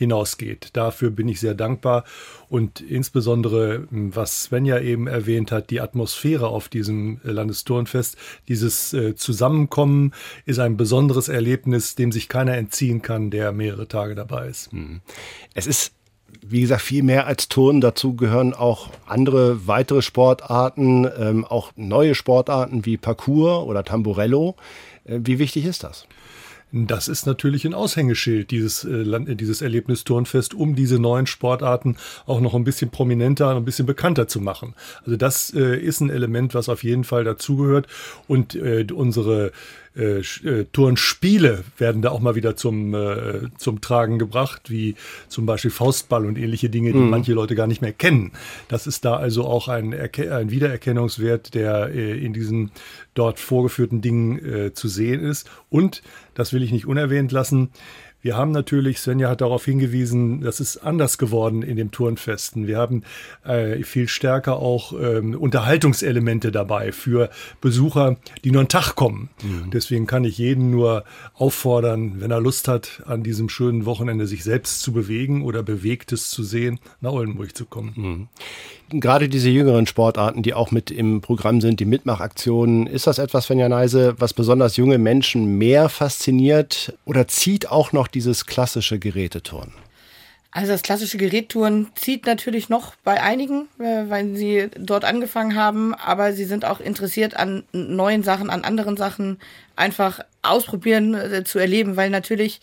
hinausgeht. 0.00 0.70
Dafür 0.72 1.10
bin 1.10 1.28
ich 1.28 1.40
sehr 1.40 1.54
dankbar 1.54 2.04
und 2.48 2.80
insbesondere, 2.80 3.86
was 3.90 4.44
Svenja 4.44 4.80
eben 4.80 5.06
erwähnt 5.06 5.52
hat, 5.52 5.70
die 5.70 5.80
Atmosphäre 5.80 6.48
auf 6.48 6.68
diesem 6.68 7.20
Landesturnfest, 7.22 8.16
dieses 8.48 8.94
äh, 8.94 9.14
Zusammenkommen 9.14 10.14
ist 10.46 10.58
ein 10.58 10.78
besonderes 10.78 11.28
Erlebnis, 11.28 11.96
dem 11.96 12.12
sich 12.12 12.28
keiner 12.28 12.56
entziehen 12.56 13.02
kann, 13.02 13.30
der 13.30 13.52
mehrere 13.52 13.88
Tage 13.88 14.14
dabei 14.14 14.48
ist. 14.48 14.72
Hm. 14.72 15.02
Es 15.54 15.66
ist 15.66 15.92
wie 16.42 16.60
gesagt, 16.60 16.82
viel 16.82 17.02
mehr 17.02 17.26
als 17.26 17.48
Turnen. 17.48 17.80
Dazu 17.80 18.14
gehören 18.14 18.54
auch 18.54 18.88
andere 19.06 19.66
weitere 19.66 20.02
Sportarten, 20.02 21.08
ähm, 21.18 21.44
auch 21.44 21.72
neue 21.76 22.14
Sportarten 22.14 22.84
wie 22.86 22.96
Parkour 22.96 23.66
oder 23.66 23.84
Tamburello. 23.84 24.56
Äh, 25.04 25.20
wie 25.22 25.38
wichtig 25.38 25.64
ist 25.64 25.84
das? 25.84 26.06
Das 26.72 27.08
ist 27.08 27.26
natürlich 27.26 27.64
ein 27.64 27.74
Aushängeschild, 27.74 28.50
dieses, 28.50 28.84
äh, 28.84 29.34
dieses 29.34 29.60
Erlebnis 29.60 30.04
Turnfest, 30.04 30.54
um 30.54 30.74
diese 30.74 30.98
neuen 30.98 31.26
Sportarten 31.26 31.96
auch 32.26 32.40
noch 32.40 32.54
ein 32.54 32.64
bisschen 32.64 32.90
prominenter 32.90 33.50
und 33.50 33.56
ein 33.56 33.64
bisschen 33.64 33.86
bekannter 33.86 34.28
zu 34.28 34.40
machen. 34.40 34.74
Also 35.04 35.16
das 35.16 35.52
äh, 35.52 35.76
ist 35.76 36.00
ein 36.00 36.10
Element, 36.10 36.54
was 36.54 36.68
auf 36.68 36.84
jeden 36.84 37.04
Fall 37.04 37.24
dazugehört. 37.24 37.88
Und 38.28 38.54
äh, 38.54 38.86
unsere 38.92 39.52
äh, 39.96 40.20
äh, 40.20 40.66
Turnspiele 40.72 41.64
werden 41.76 42.00
da 42.00 42.10
auch 42.10 42.20
mal 42.20 42.36
wieder 42.36 42.54
zum, 42.54 42.94
äh, 42.94 43.48
zum 43.58 43.80
Tragen 43.80 44.20
gebracht, 44.20 44.70
wie 44.70 44.94
zum 45.26 45.46
Beispiel 45.46 45.72
Faustball 45.72 46.26
und 46.26 46.38
ähnliche 46.38 46.70
Dinge, 46.70 46.92
die 46.92 46.98
mhm. 46.98 47.10
manche 47.10 47.32
Leute 47.32 47.56
gar 47.56 47.66
nicht 47.66 47.82
mehr 47.82 47.92
kennen. 47.92 48.30
Das 48.68 48.86
ist 48.86 49.04
da 49.04 49.16
also 49.16 49.44
auch 49.44 49.66
ein, 49.66 49.92
Erke 49.92 50.32
ein 50.32 50.52
Wiedererkennungswert, 50.52 51.54
der 51.54 51.90
äh, 51.92 52.24
in 52.24 52.32
diesen 52.32 52.70
dort 53.14 53.40
vorgeführten 53.40 54.00
Dingen 54.00 54.38
äh, 54.38 54.72
zu 54.72 54.86
sehen 54.86 55.24
ist. 55.24 55.50
Und, 55.70 56.02
das 56.40 56.52
will 56.52 56.62
ich 56.62 56.72
nicht 56.72 56.86
unerwähnt 56.86 57.30
lassen, 57.32 57.70
wir 58.22 58.36
haben 58.36 58.50
natürlich, 58.50 59.00
Svenja 59.00 59.30
hat 59.30 59.40
darauf 59.40 59.64
hingewiesen, 59.64 60.42
das 60.42 60.60
ist 60.60 60.78
anders 60.78 61.18
geworden 61.18 61.62
in 61.62 61.76
dem 61.76 61.90
Turnfesten. 61.90 62.66
Wir 62.66 62.78
haben 62.78 63.02
äh, 63.44 63.82
viel 63.82 64.08
stärker 64.08 64.56
auch 64.56 64.92
ähm, 64.92 65.34
Unterhaltungselemente 65.34 66.52
dabei 66.52 66.92
für 66.92 67.30
Besucher, 67.60 68.16
die 68.44 68.50
nur 68.50 68.60
einen 68.60 68.68
Tag 68.68 68.94
kommen. 68.94 69.30
Mhm. 69.42 69.70
Deswegen 69.70 70.06
kann 70.06 70.24
ich 70.24 70.38
jeden 70.38 70.70
nur 70.70 71.04
auffordern, 71.34 72.20
wenn 72.20 72.30
er 72.30 72.40
Lust 72.40 72.68
hat, 72.68 73.02
an 73.06 73.22
diesem 73.22 73.48
schönen 73.48 73.86
Wochenende 73.86 74.26
sich 74.26 74.44
selbst 74.44 74.82
zu 74.82 74.92
bewegen 74.92 75.42
oder 75.42 75.62
Bewegtes 75.62 76.30
zu 76.30 76.42
sehen, 76.42 76.78
nach 77.00 77.12
Oldenburg 77.12 77.56
zu 77.56 77.64
kommen. 77.64 77.92
Mhm 77.96 78.28
gerade 78.98 79.28
diese 79.28 79.48
jüngeren 79.50 79.86
Sportarten, 79.86 80.42
die 80.42 80.54
auch 80.54 80.72
mit 80.72 80.90
im 80.90 81.20
Programm 81.20 81.60
sind, 81.60 81.78
die 81.78 81.84
Mitmachaktionen, 81.84 82.86
ist 82.86 83.06
das 83.06 83.18
etwas, 83.18 83.44
Svenja 83.44 83.68
Neise, 83.68 84.14
was 84.18 84.34
besonders 84.34 84.76
junge 84.76 84.98
Menschen 84.98 85.58
mehr 85.58 85.88
fasziniert 85.88 86.94
oder 87.04 87.28
zieht 87.28 87.70
auch 87.70 87.92
noch 87.92 88.08
dieses 88.10 88.46
klassische 88.46 88.98
Geräteturnen? 88.98 89.74
Also 90.52 90.72
das 90.72 90.82
klassische 90.82 91.16
Gerättouren 91.16 91.88
zieht 91.94 92.26
natürlich 92.26 92.68
noch 92.68 92.96
bei 93.04 93.22
einigen, 93.22 93.68
äh, 93.78 94.08
weil 94.08 94.34
sie 94.34 94.68
dort 94.76 95.04
angefangen 95.04 95.54
haben, 95.54 95.94
aber 95.94 96.32
sie 96.32 96.44
sind 96.44 96.64
auch 96.64 96.80
interessiert 96.80 97.36
an 97.36 97.62
neuen 97.72 98.24
Sachen, 98.24 98.50
an 98.50 98.64
anderen 98.64 98.96
Sachen, 98.96 99.38
einfach 99.76 100.20
ausprobieren, 100.42 101.14
äh, 101.14 101.44
zu 101.44 101.60
erleben, 101.60 101.96
weil 101.96 102.10
natürlich 102.10 102.60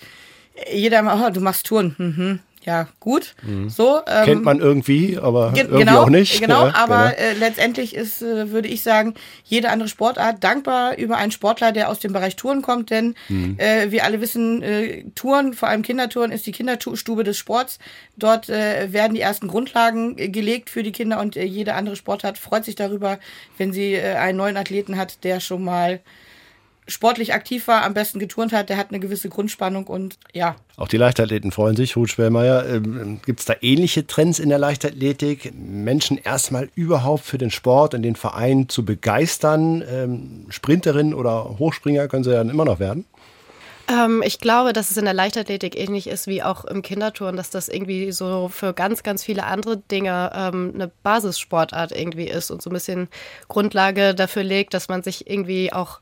jeder 0.73 1.01
mal, 1.01 1.27
oh, 1.27 1.31
du 1.31 1.39
machst 1.39 1.67
Touren, 1.67 1.95
mhm 1.97 2.39
ja, 2.67 2.89
gut. 2.99 3.33
Mhm. 3.43 3.69
So, 3.69 4.01
ähm, 4.05 4.25
Kennt 4.25 4.43
man 4.43 4.59
irgendwie, 4.59 5.17
aber 5.17 5.53
ge 5.53 5.63
irgendwie 5.63 5.85
genau, 5.85 6.01
auch 6.01 6.09
nicht. 6.09 6.41
Genau, 6.41 6.67
ja, 6.67 6.75
aber 6.75 7.13
genau. 7.15 7.29
Äh, 7.29 7.33
letztendlich 7.39 7.95
ist, 7.95 8.21
äh, 8.21 8.51
würde 8.51 8.67
ich 8.67 8.83
sagen, 8.83 9.13
jede 9.45 9.69
andere 9.69 9.87
Sportart 9.87 10.43
dankbar 10.43 10.97
über 10.97 11.15
einen 11.15 11.31
Sportler, 11.31 11.71
der 11.71 11.89
aus 11.89 11.99
dem 11.99 12.11
Bereich 12.11 12.35
Touren 12.35 12.61
kommt, 12.61 12.89
denn 12.89 13.15
mhm. 13.29 13.55
äh, 13.57 13.89
wir 13.89 14.03
alle 14.03 14.19
wissen, 14.19 14.61
äh, 14.63 15.05
Touren, 15.15 15.53
vor 15.53 15.69
allem 15.69 15.81
Kindertouren, 15.81 16.33
ist 16.33 16.45
die 16.45 16.51
Kinderstube 16.51 17.23
des 17.23 17.37
Sports. 17.37 17.79
Dort 18.17 18.49
äh, 18.49 18.91
werden 18.91 19.13
die 19.13 19.21
ersten 19.21 19.47
Grundlagen 19.47 20.17
äh, 20.17 20.27
gelegt 20.27 20.69
für 20.69 20.83
die 20.83 20.91
Kinder 20.91 21.21
und 21.21 21.35
jede 21.35 21.73
andere 21.73 21.95
Sportart 21.95 22.37
freut 22.37 22.65
sich 22.65 22.75
darüber, 22.75 23.17
wenn 23.57 23.71
sie 23.71 23.97
einen 23.97 24.37
neuen 24.37 24.57
Athleten 24.57 24.97
hat, 24.97 25.23
der 25.23 25.39
schon 25.39 25.63
mal 25.63 26.01
sportlich 26.87 27.33
aktiv 27.33 27.67
war, 27.67 27.83
am 27.83 27.93
besten 27.93 28.19
geturnt 28.19 28.53
hat, 28.53 28.69
der 28.69 28.77
hat 28.77 28.89
eine 28.89 28.99
gewisse 28.99 29.29
Grundspannung 29.29 29.87
und 29.87 30.17
ja. 30.33 30.55
Auch 30.77 30.87
die 30.87 30.97
Leichtathleten 30.97 31.51
freuen 31.51 31.75
sich, 31.75 31.95
Ruth 31.95 32.09
Schwellmeier. 32.09 32.65
Ähm, 32.67 33.19
Gibt 33.25 33.39
es 33.41 33.45
da 33.45 33.55
ähnliche 33.61 34.07
Trends 34.07 34.39
in 34.39 34.49
der 34.49 34.59
Leichtathletik, 34.59 35.53
Menschen 35.55 36.17
erstmal 36.17 36.69
überhaupt 36.75 37.25
für 37.25 37.37
den 37.37 37.51
Sport 37.51 37.93
und 37.93 38.03
den 38.03 38.15
Verein 38.15 38.69
zu 38.69 38.85
begeistern? 38.85 39.83
Ähm, 39.89 40.45
Sprinterin 40.49 41.13
oder 41.13 41.57
Hochspringer 41.59 42.07
können 42.07 42.23
sie 42.23 42.31
ja 42.31 42.37
dann 42.37 42.49
immer 42.49 42.65
noch 42.65 42.79
werden? 42.79 43.05
Ähm, 43.89 44.21
ich 44.25 44.39
glaube, 44.39 44.73
dass 44.73 44.91
es 44.91 44.97
in 44.97 45.05
der 45.05 45.13
Leichtathletik 45.13 45.77
ähnlich 45.77 46.07
ist 46.07 46.27
wie 46.27 46.43
auch 46.43 46.65
im 46.65 46.81
Kinderturnen, 46.81 47.37
dass 47.37 47.49
das 47.49 47.69
irgendwie 47.69 48.11
so 48.11 48.49
für 48.49 48.73
ganz, 48.73 49.01
ganz 49.01 49.23
viele 49.23 49.45
andere 49.45 49.77
Dinge 49.77 50.31
ähm, 50.35 50.71
eine 50.75 50.91
Basissportart 51.03 51.93
irgendwie 51.93 52.27
ist 52.27 52.51
und 52.51 52.61
so 52.61 52.69
ein 52.69 52.73
bisschen 52.73 53.07
Grundlage 53.47 54.13
dafür 54.13 54.43
legt, 54.43 54.73
dass 54.73 54.89
man 54.89 55.03
sich 55.03 55.29
irgendwie 55.29 55.71
auch 55.71 56.01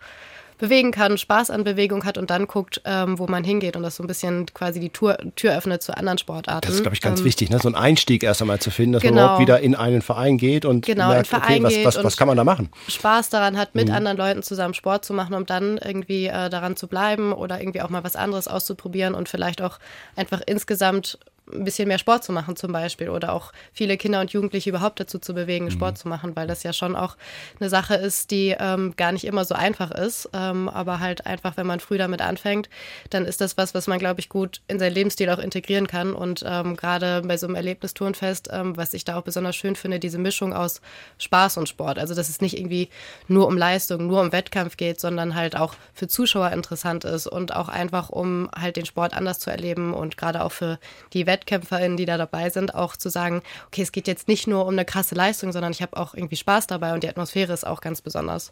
bewegen 0.58 0.92
kann, 0.92 1.18
Spaß 1.18 1.50
an 1.50 1.64
Bewegung 1.64 2.06
hat 2.06 2.18
und 2.18 2.30
dann 2.30 2.48
guckt, 2.48 2.82
ähm, 2.86 3.20
wo 3.20 3.28
man 3.28 3.44
hingeht 3.44 3.76
und 3.76 3.84
das 3.84 3.96
so 3.98 4.04
ein 4.04 4.08
bisschen 4.08 4.46
quasi 4.54 4.80
die 4.80 4.90
Tür, 4.90 5.18
Tür 5.36 5.58
öffnet 5.58 5.82
zu 5.84 5.96
anderen 5.98 6.18
Sportarten. 6.18 6.66
Das 6.66 6.76
ist, 6.76 6.82
glaube 6.82 6.96
ich, 6.96 7.02
ganz 7.02 7.20
Ähm, 7.20 7.26
wichtig, 7.26 7.50
ne? 7.50 7.60
so 7.60 7.68
einen 7.68 7.76
Einstieg 7.76 8.24
erst 8.24 8.42
einmal 8.42 8.60
zu 8.60 8.72
finden, 8.72 8.94
dass 8.94 9.04
man 9.04 9.14
Genau. 9.14 9.24
überhaupt 9.26 9.42
wieder 9.42 9.60
in 9.60 9.76
einen 9.76 10.02
Verein 10.02 10.38
geht 10.38 10.66
und 10.66 10.86
Genau, 10.86 11.10
merkt, 11.10 11.34
okay, 11.34 11.62
was, 11.62 11.96
was, 11.96 12.04
was 12.04 12.18
kann 12.18 12.28
man 12.28 12.38
da 12.38 12.44
machen? 12.44 12.70
Spaß 12.88 13.30
daran 13.30 13.58
hat, 13.58 13.76
mit 13.76 13.90
Mhm. 13.90 13.94
anderen 13.96 14.18
Leuten 14.18 14.44
zusammen 14.44 14.74
Sport 14.74 15.04
zu 15.06 15.14
machen, 15.14 15.34
um 15.36 15.46
dann 15.46 15.78
irgendwie 15.78 16.28
äh, 16.28 16.50
daran 16.50 16.76
zu 16.76 16.88
bleiben 16.88 17.34
oder 17.34 17.60
irgendwie 17.60 17.82
auch 17.82 17.90
mal 17.90 18.04
was 18.04 18.16
anderes 18.16 18.48
auszuprobieren 18.48 19.14
und 19.16 19.30
vielleicht 19.30 19.62
auch 19.62 19.80
einfach 20.16 20.42
insgesamt 20.46 21.20
ein 21.52 21.64
bisschen 21.64 21.88
mehr 21.88 22.00
Sport 22.00 22.24
zu 22.24 22.32
machen 22.32 22.56
zum 22.56 22.72
Beispiel 22.72 23.10
oder 23.10 23.34
auch 23.34 23.52
viele 23.72 23.98
Kinder 23.98 24.22
und 24.22 24.32
Jugendliche 24.32 24.70
überhaupt 24.70 25.00
dazu 25.00 25.20
zu 25.20 25.34
bewegen, 25.34 25.70
Sport 25.70 25.98
zu 25.98 26.08
machen, 26.08 26.36
weil 26.36 26.48
das 26.48 26.64
ja 26.64 26.74
schon 26.74 26.96
auch 26.96 27.18
eine 27.60 27.70
Sache 27.70 27.96
ist, 27.96 28.32
die 28.32 28.56
ähm, 28.60 28.96
gar 28.96 29.12
nicht 29.12 29.26
immer 29.26 29.46
so 29.46 29.54
einfach 29.56 29.92
ist, 29.92 30.30
ähm, 30.34 30.70
aber 30.70 31.00
halt 31.00 31.26
einfach, 31.26 31.58
wenn 31.58 31.68
man 31.68 31.80
früh 31.80 31.98
damit 31.98 32.22
anfängt, 32.22 32.70
dann 33.10 33.26
ist 33.26 33.42
das 33.42 33.58
was, 33.58 33.76
was 33.76 33.88
man, 33.88 34.00
glaube 34.00 34.20
ich, 34.20 34.30
gut 34.30 34.62
in 34.68 34.80
seinen 34.80 34.94
Lebensstil 34.94 35.30
auch 35.30 35.40
integrieren 35.40 35.88
kann 35.88 36.14
und 36.14 36.44
ähm, 36.48 36.76
gerade 36.76 37.22
bei 37.22 37.38
so 37.38 37.46
einem 37.46 37.56
Erlebnisturnfest, 37.56 38.50
ähm, 38.52 38.76
was 38.76 38.94
ich 38.94 39.06
da 39.06 39.18
auch 39.18 39.24
besonders 39.24 39.56
schön 39.56 39.76
finde, 39.76 40.00
diese 40.00 40.18
Mischung 40.18 40.54
aus 40.54 40.82
Spaß 41.20 41.58
und 41.58 41.70
Sport, 41.70 42.00
also 42.00 42.16
dass 42.16 42.30
es 42.30 42.42
nicht 42.42 42.58
irgendwie 42.58 42.90
nur 43.28 43.48
um 43.48 43.58
Leistung, 43.58 44.08
nur 44.08 44.22
um 44.22 44.32
Wettkampf 44.32 44.78
geht, 44.78 45.00
sondern 45.00 45.36
halt 45.36 45.56
auch 45.56 45.76
für 45.94 46.08
Zuschauer 46.08 46.52
interessant 46.52 47.04
ist 47.06 47.28
und 47.28 47.56
auch 47.56 47.70
einfach, 47.70 48.10
um 48.10 48.50
halt 48.58 48.78
den 48.78 48.86
Sport 48.86 49.14
anders 49.14 49.40
zu 49.40 49.50
erleben 49.50 49.94
und 49.94 50.18
gerade 50.18 50.44
auch 50.44 50.52
für 50.52 50.80
die 51.14 51.28
WettkämpferInnen, 51.36 51.98
die 51.98 52.06
da 52.06 52.18
dabei 52.18 52.50
sind, 52.50 52.76
auch 52.76 52.96
zu 52.96 53.10
sagen, 53.10 53.42
okay, 53.68 53.82
es 53.82 53.92
geht 53.92 54.08
jetzt 54.08 54.28
nicht 54.28 54.48
nur 54.48 54.66
um 54.66 54.74
eine 54.74 54.86
krasse 54.86 55.16
Leistung, 55.16 55.52
sondern 55.52 55.72
ich 55.72 55.82
habe 55.82 55.98
auch 55.98 56.14
irgendwie 56.14 56.38
Spaß 56.38 56.68
dabei 56.68 56.94
und 56.94 57.04
die 57.04 57.10
Atmosphäre 57.10 57.54
ist 57.54 57.68
auch 57.68 57.82
ganz 57.82 58.02
besonders. 58.02 58.52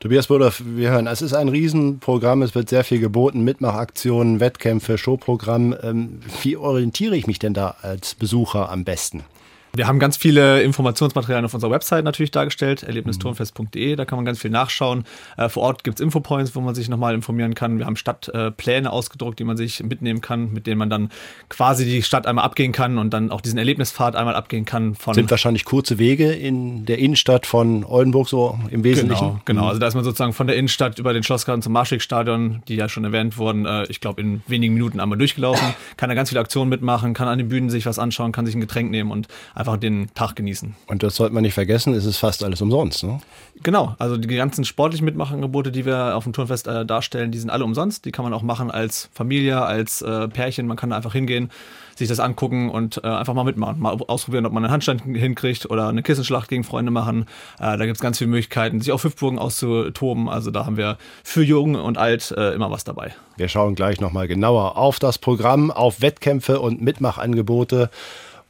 Tobias 0.00 0.28
Bruder, 0.28 0.52
wir 0.60 0.90
hören, 0.90 1.08
es 1.08 1.22
ist 1.22 1.34
ein 1.34 1.48
Riesenprogramm, 1.48 2.42
es 2.42 2.54
wird 2.54 2.68
sehr 2.68 2.84
viel 2.84 3.00
geboten, 3.00 3.42
Mitmachaktionen, 3.42 4.38
Wettkämpfe, 4.38 4.96
Showprogramm. 4.96 5.74
Ähm, 5.82 6.20
wie 6.42 6.56
orientiere 6.56 7.16
ich 7.16 7.26
mich 7.26 7.40
denn 7.40 7.52
da 7.52 7.74
als 7.82 8.14
Besucher 8.14 8.70
am 8.70 8.84
besten? 8.84 9.24
Wir 9.74 9.86
haben 9.86 9.98
ganz 9.98 10.16
viele 10.16 10.62
Informationsmaterialien 10.62 11.44
auf 11.44 11.54
unserer 11.54 11.70
Website 11.70 12.04
natürlich 12.04 12.30
dargestellt, 12.30 12.82
erlebnisturnfest.de, 12.82 13.96
da 13.96 14.04
kann 14.04 14.16
man 14.16 14.24
ganz 14.24 14.40
viel 14.40 14.50
nachschauen. 14.50 15.04
Äh, 15.36 15.48
vor 15.48 15.62
Ort 15.62 15.84
gibt 15.84 16.00
es 16.00 16.04
Infopoints, 16.04 16.54
wo 16.54 16.60
man 16.60 16.74
sich 16.74 16.88
nochmal 16.88 17.14
informieren 17.14 17.54
kann. 17.54 17.78
Wir 17.78 17.86
haben 17.86 17.96
Stadtpläne 17.96 18.90
ausgedruckt, 18.90 19.38
die 19.38 19.44
man 19.44 19.56
sich 19.56 19.82
mitnehmen 19.82 20.20
kann, 20.20 20.52
mit 20.52 20.66
denen 20.66 20.78
man 20.78 20.90
dann 20.90 21.10
quasi 21.48 21.84
die 21.84 22.02
Stadt 22.02 22.26
einmal 22.26 22.44
abgehen 22.44 22.72
kann 22.72 22.98
und 22.98 23.10
dann 23.10 23.30
auch 23.30 23.40
diesen 23.40 23.58
Erlebnispfad 23.58 24.16
einmal 24.16 24.34
abgehen 24.34 24.64
kann. 24.64 24.96
Sind 25.12 25.30
wahrscheinlich 25.30 25.64
kurze 25.64 25.98
Wege 25.98 26.32
in 26.32 26.86
der 26.86 26.98
Innenstadt 26.98 27.46
von 27.46 27.84
Oldenburg 27.84 28.28
so 28.28 28.58
im 28.70 28.84
Wesentlichen? 28.84 29.24
Genau, 29.24 29.40
genau. 29.44 29.68
Also 29.68 29.80
da 29.80 29.86
ist 29.86 29.94
man 29.94 30.04
sozusagen 30.04 30.32
von 30.32 30.46
der 30.46 30.56
Innenstadt 30.56 30.98
über 30.98 31.12
den 31.12 31.22
Schlossgarten 31.22 31.62
zum 31.62 31.72
Marschwegstadion, 31.72 32.62
die 32.68 32.76
ja 32.76 32.88
schon 32.88 33.04
erwähnt 33.04 33.38
wurden, 33.38 33.66
äh, 33.66 33.84
ich 33.88 34.00
glaube 34.00 34.20
in 34.20 34.42
wenigen 34.46 34.74
Minuten 34.74 35.00
einmal 35.00 35.18
durchgelaufen, 35.18 35.74
kann 35.96 36.08
da 36.08 36.14
ganz 36.14 36.30
viele 36.30 36.40
Aktionen 36.40 36.68
mitmachen, 36.68 37.14
kann 37.14 37.28
an 37.28 37.38
den 37.38 37.48
Bühnen 37.48 37.70
sich 37.70 37.86
was 37.86 37.98
anschauen, 37.98 38.32
kann 38.32 38.46
sich 38.46 38.54
ein 38.54 38.60
Getränk 38.60 38.90
nehmen 38.90 39.10
und 39.10 39.28
einfach 39.58 39.76
den 39.76 40.08
Tag 40.14 40.36
genießen. 40.36 40.76
Und 40.86 41.02
das 41.02 41.16
sollte 41.16 41.34
man 41.34 41.42
nicht 41.42 41.54
vergessen, 41.54 41.92
es 41.92 42.04
ist 42.04 42.18
fast 42.18 42.44
alles 42.44 42.62
umsonst. 42.62 43.02
Ne? 43.02 43.18
Genau, 43.62 43.96
also 43.98 44.16
die 44.16 44.28
ganzen 44.28 44.64
sportlichen 44.64 45.04
Mitmachangebote, 45.04 45.72
die 45.72 45.84
wir 45.84 46.16
auf 46.16 46.24
dem 46.24 46.32
Turnfest 46.32 46.68
äh, 46.68 46.86
darstellen, 46.86 47.32
die 47.32 47.38
sind 47.38 47.50
alle 47.50 47.64
umsonst. 47.64 48.04
Die 48.04 48.12
kann 48.12 48.24
man 48.24 48.32
auch 48.32 48.42
machen 48.42 48.70
als 48.70 49.10
Familie, 49.12 49.62
als 49.62 50.00
äh, 50.00 50.28
Pärchen. 50.28 50.68
Man 50.68 50.76
kann 50.76 50.90
da 50.90 50.96
einfach 50.96 51.12
hingehen, 51.12 51.50
sich 51.96 52.08
das 52.08 52.20
angucken 52.20 52.70
und 52.70 53.00
äh, 53.02 53.08
einfach 53.08 53.34
mal 53.34 53.42
mitmachen. 53.42 53.80
Mal 53.80 53.96
ausprobieren, 54.06 54.46
ob 54.46 54.52
man 54.52 54.64
einen 54.64 54.72
Handstand 54.72 55.02
hinkriegt 55.02 55.68
oder 55.68 55.88
eine 55.88 56.04
Kissenschlacht 56.04 56.48
gegen 56.48 56.62
Freunde 56.62 56.92
machen. 56.92 57.26
Äh, 57.58 57.76
da 57.76 57.84
gibt 57.84 57.96
es 57.96 58.00
ganz 58.00 58.18
viele 58.18 58.30
Möglichkeiten, 58.30 58.80
sich 58.80 58.92
auf 58.92 59.02
Hüpfburgen 59.02 59.40
auszutoben. 59.40 60.28
Also 60.28 60.52
da 60.52 60.66
haben 60.66 60.76
wir 60.76 60.98
für 61.24 61.42
Jung 61.42 61.74
und 61.74 61.98
Alt 61.98 62.30
äh, 62.30 62.52
immer 62.52 62.70
was 62.70 62.84
dabei. 62.84 63.12
Wir 63.36 63.48
schauen 63.48 63.74
gleich 63.74 64.00
nochmal 64.00 64.28
genauer 64.28 64.76
auf 64.76 65.00
das 65.00 65.18
Programm, 65.18 65.72
auf 65.72 66.00
Wettkämpfe 66.00 66.60
und 66.60 66.80
Mitmachangebote 66.80 67.90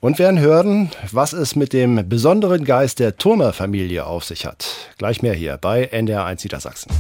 und 0.00 0.18
werden 0.18 0.38
hören, 0.38 0.90
was 1.10 1.32
es 1.32 1.56
mit 1.56 1.72
dem 1.72 2.08
besonderen 2.08 2.64
Geist 2.64 2.98
der 2.98 3.16
Turnerfamilie 3.16 4.04
auf 4.06 4.24
sich 4.24 4.46
hat. 4.46 4.66
Gleich 4.98 5.22
mehr 5.22 5.34
hier 5.34 5.56
bei 5.56 5.90
NDR1 5.92 6.44
Niedersachsen. 6.44 6.92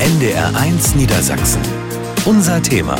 NDR1 0.00 0.96
Niedersachsen. 0.96 1.62
Unser 2.24 2.62
Thema. 2.62 2.96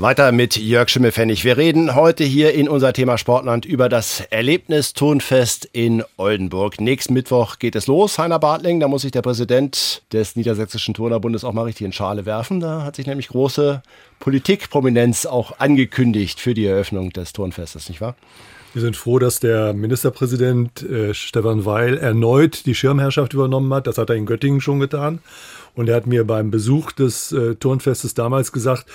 Weiter 0.00 0.32
mit 0.32 0.56
Jörg 0.56 0.88
Schimmelfennig. 0.88 1.44
Wir 1.44 1.58
reden 1.58 1.94
heute 1.94 2.24
hier 2.24 2.54
in 2.54 2.70
unser 2.70 2.94
Thema 2.94 3.18
Sportland 3.18 3.66
über 3.66 3.90
das 3.90 4.20
Erlebnisturnfest 4.30 5.68
in 5.72 6.02
Oldenburg. 6.16 6.80
Nächsten 6.80 7.12
Mittwoch 7.12 7.58
geht 7.58 7.76
es 7.76 7.86
los, 7.86 8.18
Heiner 8.18 8.38
Bartling. 8.38 8.80
Da 8.80 8.88
muss 8.88 9.02
sich 9.02 9.12
der 9.12 9.20
Präsident 9.20 10.02
des 10.10 10.36
Niedersächsischen 10.36 10.94
Turnerbundes 10.94 11.44
auch 11.44 11.52
mal 11.52 11.64
richtig 11.64 11.84
in 11.84 11.92
Schale 11.92 12.24
werfen. 12.24 12.60
Da 12.60 12.82
hat 12.82 12.96
sich 12.96 13.06
nämlich 13.06 13.28
große 13.28 13.82
Politikprominenz 14.20 15.26
auch 15.26 15.58
angekündigt 15.58 16.40
für 16.40 16.54
die 16.54 16.64
Eröffnung 16.64 17.10
des 17.10 17.34
Turnfestes, 17.34 17.90
nicht 17.90 18.00
wahr? 18.00 18.16
Wir 18.72 18.82
sind 18.82 18.96
froh, 18.96 19.18
dass 19.18 19.40
der 19.40 19.74
Ministerpräsident 19.74 20.82
äh, 20.82 21.12
Stefan 21.12 21.66
Weil 21.66 21.98
erneut 21.98 22.66
die 22.66 22.76
Schirmherrschaft 22.76 23.34
übernommen 23.34 23.74
hat. 23.74 23.88
Das 23.88 23.98
hat 23.98 24.10
er 24.10 24.16
in 24.16 24.26
Göttingen 24.26 24.60
schon 24.60 24.78
getan. 24.78 25.18
Und 25.74 25.88
er 25.88 25.96
hat 25.96 26.06
mir 26.06 26.26
beim 26.26 26.50
Besuch 26.50 26.92
des 26.92 27.32
äh, 27.32 27.54
Turnfestes 27.54 28.14
damals 28.14 28.52
gesagt, 28.52 28.86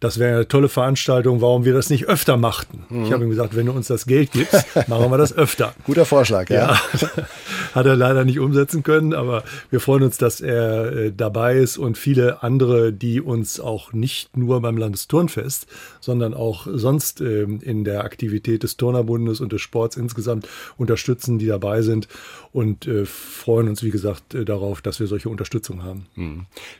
das 0.00 0.18
wäre 0.18 0.34
eine 0.34 0.48
tolle 0.48 0.68
Veranstaltung, 0.68 1.40
warum 1.40 1.64
wir 1.64 1.74
das 1.74 1.90
nicht 1.90 2.06
öfter 2.08 2.36
machten. 2.36 2.84
Mhm. 2.88 3.04
Ich 3.04 3.12
habe 3.12 3.24
ihm 3.24 3.30
gesagt, 3.30 3.56
wenn 3.56 3.66
du 3.66 3.72
uns 3.72 3.88
das 3.88 4.06
Geld 4.06 4.32
gibst, 4.32 4.64
machen 4.88 5.10
wir 5.10 5.18
das 5.18 5.32
öfter. 5.36 5.74
Guter 5.84 6.04
Vorschlag, 6.04 6.50
ja. 6.50 6.72
ja. 6.72 7.10
Hat 7.74 7.86
er 7.86 7.96
leider 7.96 8.24
nicht 8.24 8.38
umsetzen 8.38 8.82
können, 8.82 9.14
aber 9.14 9.42
wir 9.70 9.80
freuen 9.80 10.04
uns, 10.04 10.18
dass 10.18 10.40
er 10.40 10.92
äh, 10.92 11.12
dabei 11.14 11.56
ist 11.56 11.78
und 11.78 11.98
viele 11.98 12.42
andere, 12.42 12.92
die 12.92 13.20
uns 13.20 13.60
auch 13.60 13.92
nicht 13.92 14.36
nur 14.36 14.60
beim 14.60 14.76
Landesturnfest, 14.76 15.66
sondern 16.00 16.34
auch 16.34 16.66
sonst 16.70 17.20
ähm, 17.20 17.60
in 17.62 17.84
der 17.84 18.04
Aktivität 18.04 18.62
des 18.62 18.76
Turnerbundes 18.76 19.40
und 19.40 19.52
des 19.52 19.60
Sports 19.60 19.96
insgesamt 19.96 20.48
unterstützen, 20.76 21.38
die 21.38 21.46
dabei 21.46 21.82
sind 21.82 22.08
und 22.52 22.86
äh, 22.86 23.04
freuen 23.04 23.68
uns, 23.68 23.82
wie 23.82 23.90
gesagt, 23.90 24.34
äh, 24.34 24.44
darauf, 24.44 24.80
dass 24.80 25.00
wir 25.00 25.06
solche 25.06 25.28
Unterstützung 25.28 25.82
haben. 25.82 26.06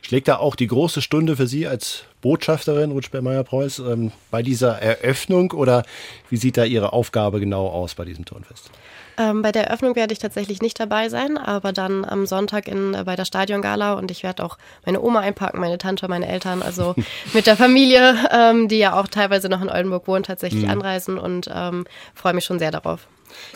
Schlägt 0.01 0.27
da 0.27 0.37
auch 0.37 0.55
die 0.55 0.67
große 0.67 1.01
Stunde 1.01 1.35
für 1.35 1.47
Sie 1.47 1.67
als 1.67 2.03
Botschafterin, 2.21 2.91
Ruth 2.91 3.05
Spellmeier-Preuß, 3.05 3.79
ähm, 3.79 4.11
bei 4.31 4.41
dieser 4.41 4.81
Eröffnung 4.81 5.51
oder 5.51 5.83
wie 6.29 6.37
sieht 6.37 6.57
da 6.57 6.63
Ihre 6.63 6.93
Aufgabe 6.93 7.39
genau 7.39 7.67
aus 7.67 7.95
bei 7.95 8.05
diesem 8.05 8.25
Turnfest? 8.25 8.69
Ähm, 9.17 9.41
bei 9.41 9.51
der 9.53 9.67
Eröffnung 9.67 9.95
werde 9.95 10.11
ich 10.11 10.19
tatsächlich 10.19 10.61
nicht 10.61 10.77
dabei 10.77 11.07
sein, 11.07 11.37
aber 11.37 11.71
dann 11.71 12.03
am 12.03 12.25
Sonntag 12.25 12.67
in, 12.67 12.93
äh, 12.93 13.03
bei 13.05 13.15
der 13.15 13.23
Stadiongala 13.23 13.93
und 13.93 14.11
ich 14.11 14.23
werde 14.23 14.43
auch 14.43 14.57
meine 14.85 15.01
Oma 15.01 15.21
einpacken, 15.21 15.59
meine 15.61 15.77
Tante, 15.77 16.07
meine 16.09 16.27
Eltern, 16.27 16.61
also 16.61 16.95
mit 17.33 17.47
der 17.47 17.55
Familie, 17.55 18.15
ähm, 18.31 18.67
die 18.67 18.77
ja 18.77 18.99
auch 18.99 19.07
teilweise 19.07 19.47
noch 19.47 19.61
in 19.61 19.69
Oldenburg 19.69 20.07
wohnt, 20.07 20.25
tatsächlich 20.25 20.63
Mhm. 20.63 20.69
anreisen 20.69 21.17
und 21.17 21.49
ähm, 21.53 21.85
freue 22.13 22.33
mich 22.33 22.43
schon 22.43 22.59
sehr 22.59 22.71
darauf. 22.71 23.07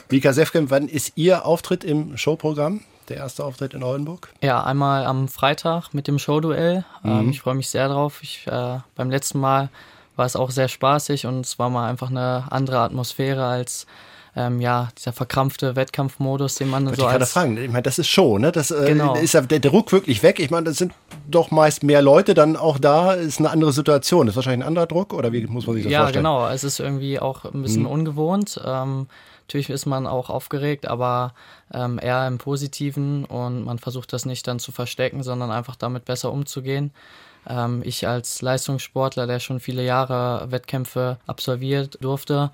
Mika 0.09 0.31
Sefkem, 0.33 0.69
wann 0.69 0.87
ist 0.87 1.13
Ihr 1.15 1.45
Auftritt 1.45 1.83
im 1.83 2.15
Showprogramm? 2.17 2.81
Der 3.09 3.17
erste 3.17 3.43
Auftritt 3.43 3.73
in 3.73 3.83
Oldenburg? 3.83 4.29
Ja, 4.41 4.63
einmal 4.63 5.05
am 5.05 5.27
Freitag 5.27 5.93
mit 5.93 6.07
dem 6.07 6.19
Showduell. 6.19 6.85
Ähm, 7.03 7.23
Mhm. 7.25 7.29
ich 7.31 7.41
freue 7.41 7.55
mich 7.55 7.69
sehr 7.69 7.89
drauf. 7.89 8.19
Ich, 8.21 8.45
äh, 8.47 8.77
beim 8.95 9.09
letzten 9.09 9.39
Mal 9.39 9.69
war 10.15 10.25
es 10.25 10.35
auch 10.35 10.51
sehr 10.51 10.67
spaßig 10.67 11.25
und 11.25 11.45
es 11.45 11.57
war 11.59 11.69
mal 11.69 11.89
einfach 11.89 12.09
eine 12.09 12.43
andere 12.49 12.79
Atmosphäre 12.79 13.45
als 13.45 13.87
ähm, 14.35 14.61
ja, 14.61 14.89
dieser 14.95 15.11
verkrampfte 15.11 15.75
Wettkampfmodus, 15.75 16.53
den 16.55 16.69
man 16.69 16.85
Wollte 16.85 17.01
so 17.01 17.07
ich 17.07 17.13
als 17.13 17.31
fragen. 17.31 17.57
Ich 17.57 17.67
meine, 17.71 17.81
das 17.81 17.97
ist 17.97 18.07
Show, 18.09 18.37
ne? 18.37 18.51
Das 18.51 18.69
äh, 18.69 18.85
Genau. 18.85 19.15
ist 19.15 19.33
ja 19.33 19.41
der 19.41 19.59
Druck 19.59 19.91
wirklich 19.91 20.21
weg. 20.21 20.39
Ich 20.39 20.51
meine, 20.51 20.65
das 20.65 20.77
sind 20.77 20.93
doch 21.27 21.49
meist 21.49 21.81
mehr 21.83 22.03
Leute, 22.03 22.35
dann 22.35 22.55
auch 22.55 22.77
da 22.77 23.13
ist 23.13 23.39
eine 23.39 23.49
andere 23.49 23.73
Situation. 23.73 24.27
Das 24.27 24.33
ist 24.33 24.35
wahrscheinlich 24.37 24.63
ein 24.63 24.67
anderer 24.67 24.85
Druck 24.85 25.13
oder 25.13 25.33
wie 25.33 25.45
muss 25.47 25.65
man 25.65 25.75
sich 25.75 25.83
das 25.85 25.91
ja, 25.91 26.01
vorstellen? 26.01 26.23
genau. 26.25 26.47
Es 26.47 26.63
ist 26.63 26.79
irgendwie 26.79 27.19
auch 27.19 27.43
ein 27.45 27.63
bisschen 27.63 27.81
Mhm. 27.83 27.89
ungewohnt. 27.89 28.61
Ähm, 28.63 29.07
natürlich 29.49 29.71
ist 29.71 29.87
man 29.87 30.05
auch 30.05 30.29
aufgeregt, 30.29 30.87
aber 30.87 31.33
ähm, 31.73 31.99
eher 31.99 32.27
im 32.27 32.37
Positiven 32.37 33.25
und 33.25 33.63
man 33.63 33.79
versucht 33.79 34.13
das 34.13 34.27
nicht 34.27 34.47
dann 34.47 34.59
zu 34.59 34.71
verstecken, 34.71 35.23
sondern 35.23 35.49
einfach 35.49 35.75
damit 35.75 36.05
besser 36.05 36.31
umzugehen. 36.31 36.91
Ähm, 37.49 37.81
ich 37.83 38.07
als 38.07 38.41
Leistungssportler, 38.41 39.27
der 39.27 39.39
schon 39.39 39.59
viele 39.59 39.83
Jahre 39.83 40.51
Wettkämpfe 40.51 41.17
absolviert 41.27 41.97
durfte, 42.01 42.51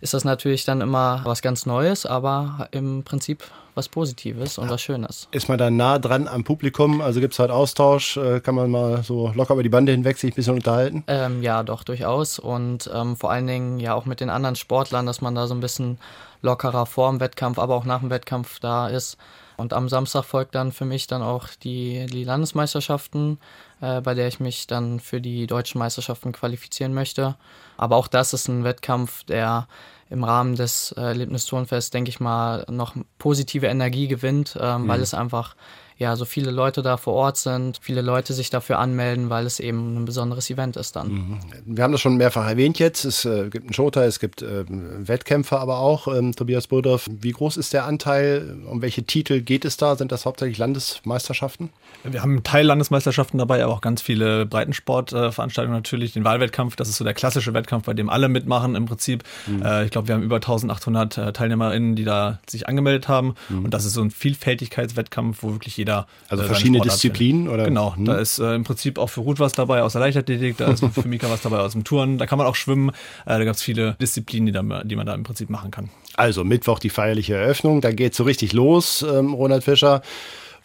ist 0.00 0.14
das 0.14 0.24
natürlich 0.24 0.64
dann 0.64 0.80
immer 0.80 1.20
was 1.24 1.42
ganz 1.42 1.66
Neues, 1.66 2.06
aber 2.06 2.68
im 2.72 3.04
Prinzip 3.04 3.44
was 3.78 3.88
Positives 3.88 4.58
und 4.58 4.68
was 4.68 4.82
Schönes. 4.82 5.28
Ist 5.30 5.48
man 5.48 5.56
da 5.56 5.70
nah 5.70 6.00
dran 6.00 6.26
am 6.26 6.42
Publikum? 6.42 7.00
Also 7.00 7.20
gibt 7.20 7.34
es 7.34 7.38
halt 7.38 7.52
Austausch? 7.52 8.16
Äh, 8.16 8.40
Kann 8.40 8.56
man 8.56 8.70
mal 8.70 9.04
so 9.04 9.32
locker 9.34 9.54
über 9.54 9.62
die 9.62 9.68
Bande 9.68 9.92
hinweg 9.92 10.18
sich 10.18 10.32
ein 10.32 10.34
bisschen 10.34 10.54
unterhalten? 10.54 11.04
Ähm, 11.06 11.42
ja, 11.42 11.62
doch, 11.62 11.84
durchaus. 11.84 12.40
Und 12.40 12.90
ähm, 12.92 13.16
vor 13.16 13.30
allen 13.30 13.46
Dingen 13.46 13.78
ja 13.78 13.94
auch 13.94 14.04
mit 14.04 14.20
den 14.20 14.30
anderen 14.30 14.56
Sportlern, 14.56 15.06
dass 15.06 15.20
man 15.20 15.36
da 15.36 15.46
so 15.46 15.54
ein 15.54 15.60
bisschen 15.60 15.98
lockerer 16.42 16.86
vor 16.86 17.08
dem 17.10 17.20
Wettkampf, 17.20 17.58
aber 17.58 17.76
auch 17.76 17.84
nach 17.84 18.00
dem 18.00 18.10
Wettkampf 18.10 18.58
da 18.58 18.88
ist. 18.88 19.16
Und 19.58 19.72
am 19.72 19.88
Samstag 19.88 20.24
folgt 20.24 20.54
dann 20.54 20.70
für 20.70 20.84
mich 20.84 21.08
dann 21.08 21.20
auch 21.20 21.48
die, 21.48 22.06
die 22.06 22.22
Landesmeisterschaften, 22.22 23.38
äh, 23.80 24.00
bei 24.00 24.14
der 24.14 24.28
ich 24.28 24.38
mich 24.38 24.68
dann 24.68 25.00
für 25.00 25.20
die 25.20 25.48
deutschen 25.48 25.80
Meisterschaften 25.80 26.30
qualifizieren 26.30 26.94
möchte. 26.94 27.34
Aber 27.76 27.96
auch 27.96 28.06
das 28.06 28.32
ist 28.32 28.46
ein 28.46 28.62
Wettkampf, 28.62 29.24
der 29.24 29.66
im 30.10 30.22
Rahmen 30.22 30.54
des 30.54 30.92
äh, 30.92 31.00
Erlebnisturnfests, 31.00 31.90
denke 31.90 32.08
ich 32.08 32.20
mal, 32.20 32.64
noch 32.70 32.94
positive 33.18 33.66
Energie 33.66 34.06
gewinnt, 34.06 34.56
ähm, 34.60 34.84
mhm. 34.84 34.88
weil 34.88 35.00
es 35.00 35.12
einfach 35.12 35.56
ja, 35.98 36.14
so 36.14 36.24
viele 36.24 36.52
Leute 36.52 36.82
da 36.82 36.96
vor 36.96 37.14
Ort 37.14 37.38
sind, 37.38 37.80
viele 37.82 38.02
Leute 38.02 38.32
sich 38.32 38.50
dafür 38.50 38.78
anmelden, 38.78 39.30
weil 39.30 39.46
es 39.46 39.58
eben 39.58 39.96
ein 39.96 40.04
besonderes 40.04 40.48
Event 40.48 40.76
ist 40.76 40.94
dann. 40.94 41.08
Mhm. 41.08 41.38
Wir 41.66 41.82
haben 41.82 41.90
das 41.90 42.00
schon 42.00 42.16
mehrfach 42.16 42.48
erwähnt 42.48 42.78
jetzt. 42.78 43.04
Es 43.04 43.24
äh, 43.24 43.48
gibt 43.50 43.64
einen 43.64 43.74
Showteil, 43.74 44.06
es 44.06 44.20
gibt 44.20 44.40
äh, 44.42 44.64
Wettkämpfe 44.68 45.58
aber 45.58 45.78
auch. 45.78 46.06
Ähm, 46.06 46.36
Tobias 46.36 46.68
Burdorf, 46.68 47.06
wie 47.10 47.32
groß 47.32 47.56
ist 47.56 47.72
der 47.72 47.84
Anteil? 47.84 48.58
Um 48.66 48.80
welche 48.80 49.02
Titel 49.02 49.40
geht 49.40 49.64
es 49.64 49.76
da? 49.76 49.96
Sind 49.96 50.12
das 50.12 50.24
hauptsächlich 50.24 50.58
Landesmeisterschaften? 50.58 51.70
Wir 52.04 52.22
haben 52.22 52.44
Teil-Landesmeisterschaften 52.44 53.38
dabei, 53.38 53.64
aber 53.64 53.72
auch 53.72 53.80
ganz 53.80 54.00
viele 54.00 54.46
Breitensportveranstaltungen 54.46 55.76
natürlich. 55.76 56.12
Den 56.12 56.22
Wahlwettkampf, 56.22 56.76
das 56.76 56.88
ist 56.88 56.98
so 56.98 57.04
der 57.04 57.14
klassische 57.14 57.54
Wettkampf, 57.54 57.86
bei 57.86 57.94
dem 57.94 58.08
alle 58.08 58.28
mitmachen 58.28 58.76
im 58.76 58.86
Prinzip. 58.86 59.24
Mhm. 59.48 59.62
Äh, 59.62 59.86
ich 59.86 59.90
glaube, 59.90 60.06
wir 60.06 60.14
haben 60.14 60.22
über 60.22 60.36
1800 60.36 61.18
äh, 61.18 61.32
TeilnehmerInnen, 61.32 61.96
die 61.96 62.04
da 62.04 62.38
sich 62.48 62.68
angemeldet 62.68 63.08
haben. 63.08 63.34
Mhm. 63.48 63.64
Und 63.64 63.74
das 63.74 63.84
ist 63.84 63.94
so 63.94 64.00
ein 64.00 64.12
Vielfältigkeitswettkampf, 64.12 65.42
wo 65.42 65.50
wirklich 65.54 65.76
jeder. 65.76 65.87
Also 66.28 66.44
äh, 66.44 66.46
verschiedene 66.46 66.80
Disziplinen 66.80 67.48
oder? 67.48 67.64
Genau. 67.64 67.96
Hm. 67.96 68.04
Da 68.04 68.18
ist 68.18 68.38
äh, 68.38 68.54
im 68.54 68.64
Prinzip 68.64 68.98
auch 68.98 69.08
für 69.08 69.20
Ruth 69.20 69.40
was 69.40 69.54
dabei 69.54 69.82
aus 69.82 69.92
der 69.92 70.00
Leichtathletik, 70.00 70.56
da 70.56 70.68
ist 70.68 70.84
für 70.84 71.08
Mika 71.08 71.30
was 71.30 71.42
dabei 71.42 71.58
aus 71.58 71.72
dem 71.72 71.84
Touren, 71.84 72.18
da 72.18 72.26
kann 72.26 72.38
man 72.38 72.46
auch 72.46 72.56
schwimmen. 72.56 72.90
Äh, 73.26 73.38
da 73.38 73.44
gab 73.44 73.54
es 73.54 73.62
viele 73.62 73.96
Disziplinen, 74.00 74.46
die, 74.46 74.52
da, 74.52 74.84
die 74.84 74.96
man 74.96 75.06
da 75.06 75.14
im 75.14 75.24
Prinzip 75.24 75.50
machen 75.50 75.70
kann. 75.70 75.90
Also 76.14 76.44
Mittwoch 76.44 76.78
die 76.78 76.90
feierliche 76.90 77.36
Eröffnung, 77.36 77.80
da 77.80 77.92
geht 77.92 78.12
es 78.12 78.18
so 78.18 78.24
richtig 78.24 78.52
los, 78.52 79.02
ähm, 79.02 79.34
Ronald 79.34 79.64
Fischer. 79.64 80.02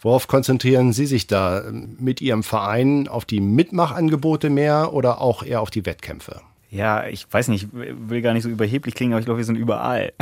Worauf 0.00 0.28
konzentrieren 0.28 0.92
Sie 0.92 1.06
sich 1.06 1.26
da 1.28 1.62
mit 1.70 2.20
Ihrem 2.20 2.42
Verein? 2.42 3.08
Auf 3.08 3.24
die 3.24 3.40
Mitmachangebote 3.40 4.50
mehr 4.50 4.92
oder 4.92 5.22
auch 5.22 5.42
eher 5.42 5.62
auf 5.62 5.70
die 5.70 5.86
Wettkämpfe? 5.86 6.42
Ja, 6.74 7.06
ich 7.06 7.32
weiß 7.32 7.48
nicht, 7.48 7.68
ich 7.72 7.72
will 7.72 8.20
gar 8.20 8.32
nicht 8.32 8.42
so 8.42 8.48
überheblich 8.48 8.96
klingen, 8.96 9.12
aber 9.12 9.20
ich 9.20 9.26
glaube, 9.26 9.38
wir 9.38 9.44
sind 9.44 9.54
überall. 9.54 10.12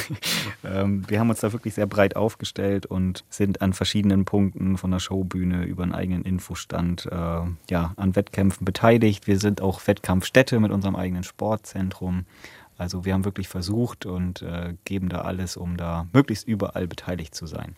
ähm, 0.64 1.04
wir 1.06 1.20
haben 1.20 1.30
uns 1.30 1.38
da 1.38 1.52
wirklich 1.52 1.74
sehr 1.74 1.86
breit 1.86 2.16
aufgestellt 2.16 2.86
und 2.86 3.24
sind 3.30 3.62
an 3.62 3.72
verschiedenen 3.72 4.24
Punkten 4.24 4.78
von 4.78 4.90
der 4.90 4.98
Showbühne 4.98 5.62
über 5.62 5.84
einen 5.84 5.94
eigenen 5.94 6.24
Infostand 6.24 7.06
äh, 7.06 7.42
ja, 7.70 7.92
an 7.94 8.16
Wettkämpfen 8.16 8.64
beteiligt. 8.64 9.28
Wir 9.28 9.38
sind 9.38 9.60
auch 9.60 9.86
Wettkampfstätte 9.86 10.58
mit 10.58 10.72
unserem 10.72 10.96
eigenen 10.96 11.22
Sportzentrum. 11.22 12.26
Also 12.76 13.04
wir 13.04 13.14
haben 13.14 13.24
wirklich 13.24 13.46
versucht 13.46 14.04
und 14.04 14.42
äh, 14.42 14.74
geben 14.84 15.08
da 15.08 15.20
alles, 15.20 15.56
um 15.56 15.76
da 15.76 16.08
möglichst 16.12 16.48
überall 16.48 16.88
beteiligt 16.88 17.32
zu 17.32 17.46
sein. 17.46 17.76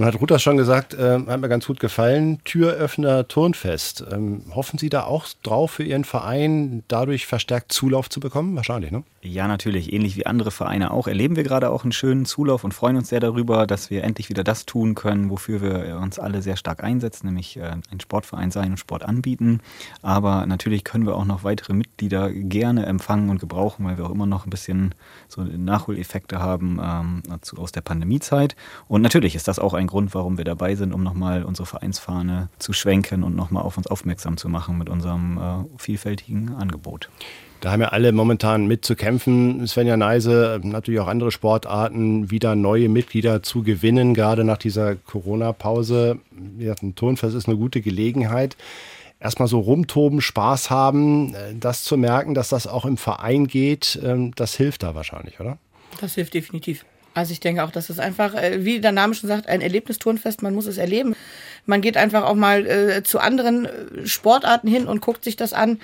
Nun 0.00 0.06
hat 0.06 0.18
Ruth 0.18 0.30
das 0.30 0.40
schon 0.40 0.56
gesagt, 0.56 0.94
äh, 0.94 1.18
hat 1.26 1.40
mir 1.42 1.50
ganz 1.50 1.66
gut 1.66 1.78
gefallen. 1.78 2.38
Türöffner 2.44 3.28
Turnfest. 3.28 4.02
Ähm, 4.10 4.44
hoffen 4.54 4.78
Sie 4.78 4.88
da 4.88 5.04
auch 5.04 5.26
drauf 5.42 5.72
für 5.72 5.82
Ihren 5.82 6.04
Verein, 6.04 6.82
dadurch 6.88 7.26
verstärkt 7.26 7.70
Zulauf 7.70 8.08
zu 8.08 8.18
bekommen? 8.18 8.56
Wahrscheinlich, 8.56 8.92
ne? 8.92 9.04
Ja, 9.20 9.46
natürlich. 9.46 9.92
Ähnlich 9.92 10.16
wie 10.16 10.24
andere 10.24 10.50
Vereine 10.50 10.92
auch 10.92 11.06
erleben 11.06 11.36
wir 11.36 11.42
gerade 11.42 11.68
auch 11.68 11.82
einen 11.82 11.92
schönen 11.92 12.24
Zulauf 12.24 12.64
und 12.64 12.72
freuen 12.72 12.96
uns 12.96 13.10
sehr 13.10 13.20
darüber, 13.20 13.66
dass 13.66 13.90
wir 13.90 14.02
endlich 14.02 14.30
wieder 14.30 14.42
das 14.42 14.64
tun 14.64 14.94
können, 14.94 15.28
wofür 15.28 15.60
wir 15.60 15.98
uns 15.98 16.18
alle 16.18 16.40
sehr 16.40 16.56
stark 16.56 16.82
einsetzen, 16.82 17.26
nämlich 17.26 17.58
äh, 17.58 17.76
ein 17.90 18.00
Sportverein 18.00 18.50
sein 18.50 18.70
und 18.70 18.78
Sport 18.78 19.02
anbieten. 19.02 19.60
Aber 20.00 20.46
natürlich 20.46 20.82
können 20.82 21.04
wir 21.04 21.14
auch 21.14 21.26
noch 21.26 21.44
weitere 21.44 21.74
Mitglieder 21.74 22.32
gerne 22.32 22.86
empfangen 22.86 23.28
und 23.28 23.38
gebrauchen, 23.38 23.84
weil 23.84 23.98
wir 23.98 24.06
auch 24.06 24.10
immer 24.10 24.24
noch 24.24 24.46
ein 24.46 24.50
bisschen 24.50 24.94
so 25.28 25.42
Nachholeffekte 25.42 26.40
haben 26.40 26.80
ähm, 26.82 27.22
aus 27.58 27.72
der 27.72 27.82
Pandemiezeit. 27.82 28.56
Und 28.88 29.02
natürlich 29.02 29.34
ist 29.34 29.46
das 29.46 29.58
auch 29.58 29.74
ein 29.74 29.89
Grund, 29.90 30.14
warum 30.14 30.38
wir 30.38 30.44
dabei 30.44 30.74
sind, 30.74 30.94
um 30.94 31.02
nochmal 31.02 31.44
unsere 31.44 31.66
Vereinsfahne 31.66 32.48
zu 32.58 32.72
schwenken 32.72 33.22
und 33.22 33.36
nochmal 33.36 33.62
auf 33.62 33.76
uns 33.76 33.86
aufmerksam 33.86 34.38
zu 34.38 34.48
machen 34.48 34.78
mit 34.78 34.88
unserem 34.88 35.38
äh, 35.38 35.78
vielfältigen 35.78 36.54
Angebot. 36.54 37.10
Da 37.60 37.72
haben 37.72 37.82
ja 37.82 37.88
alle 37.88 38.12
momentan 38.12 38.66
mit 38.66 38.86
zu 38.86 38.96
kämpfen. 38.96 39.66
Svenja 39.66 39.98
Neise, 39.98 40.60
natürlich 40.62 41.00
auch 41.00 41.08
andere 41.08 41.30
Sportarten, 41.30 42.30
wieder 42.30 42.56
neue 42.56 42.88
Mitglieder 42.88 43.42
zu 43.42 43.62
gewinnen, 43.62 44.14
gerade 44.14 44.44
nach 44.44 44.56
dieser 44.56 44.96
Corona-Pause. 44.96 46.18
Wie 46.30 46.64
gesagt, 46.64 46.82
ein 46.82 46.94
Turnfest 46.94 47.36
ist 47.36 47.48
eine 47.48 47.58
gute 47.58 47.82
Gelegenheit. 47.82 48.56
Erstmal 49.20 49.48
so 49.48 49.60
rumtoben, 49.60 50.22
Spaß 50.22 50.70
haben, 50.70 51.34
äh, 51.34 51.54
das 51.54 51.84
zu 51.84 51.98
merken, 51.98 52.34
dass 52.34 52.48
das 52.48 52.66
auch 52.66 52.86
im 52.86 52.96
Verein 52.96 53.46
geht, 53.46 54.00
ähm, 54.02 54.32
das 54.34 54.54
hilft 54.54 54.82
da 54.82 54.94
wahrscheinlich, 54.94 55.38
oder? 55.40 55.58
Das 56.00 56.14
hilft 56.14 56.32
definitiv. 56.32 56.86
Also 57.14 57.32
ich 57.32 57.40
denke 57.40 57.64
auch, 57.64 57.70
das 57.70 57.90
ist 57.90 58.00
einfach, 58.00 58.34
äh, 58.34 58.64
wie 58.64 58.80
der 58.80 58.92
Name 58.92 59.14
schon 59.14 59.28
sagt, 59.28 59.48
ein 59.48 59.60
Erlebnisturnfest. 59.60 60.42
Man 60.42 60.54
muss 60.54 60.66
es 60.66 60.78
erleben. 60.78 61.16
Man 61.66 61.80
geht 61.80 61.96
einfach 61.96 62.24
auch 62.24 62.34
mal 62.34 62.66
äh, 62.66 63.02
zu 63.02 63.18
anderen 63.18 63.66
äh, 63.66 64.06
Sportarten 64.06 64.68
hin 64.68 64.86
und 64.86 65.00
guckt 65.00 65.24
sich 65.24 65.36
das 65.36 65.52
an. 65.52 65.80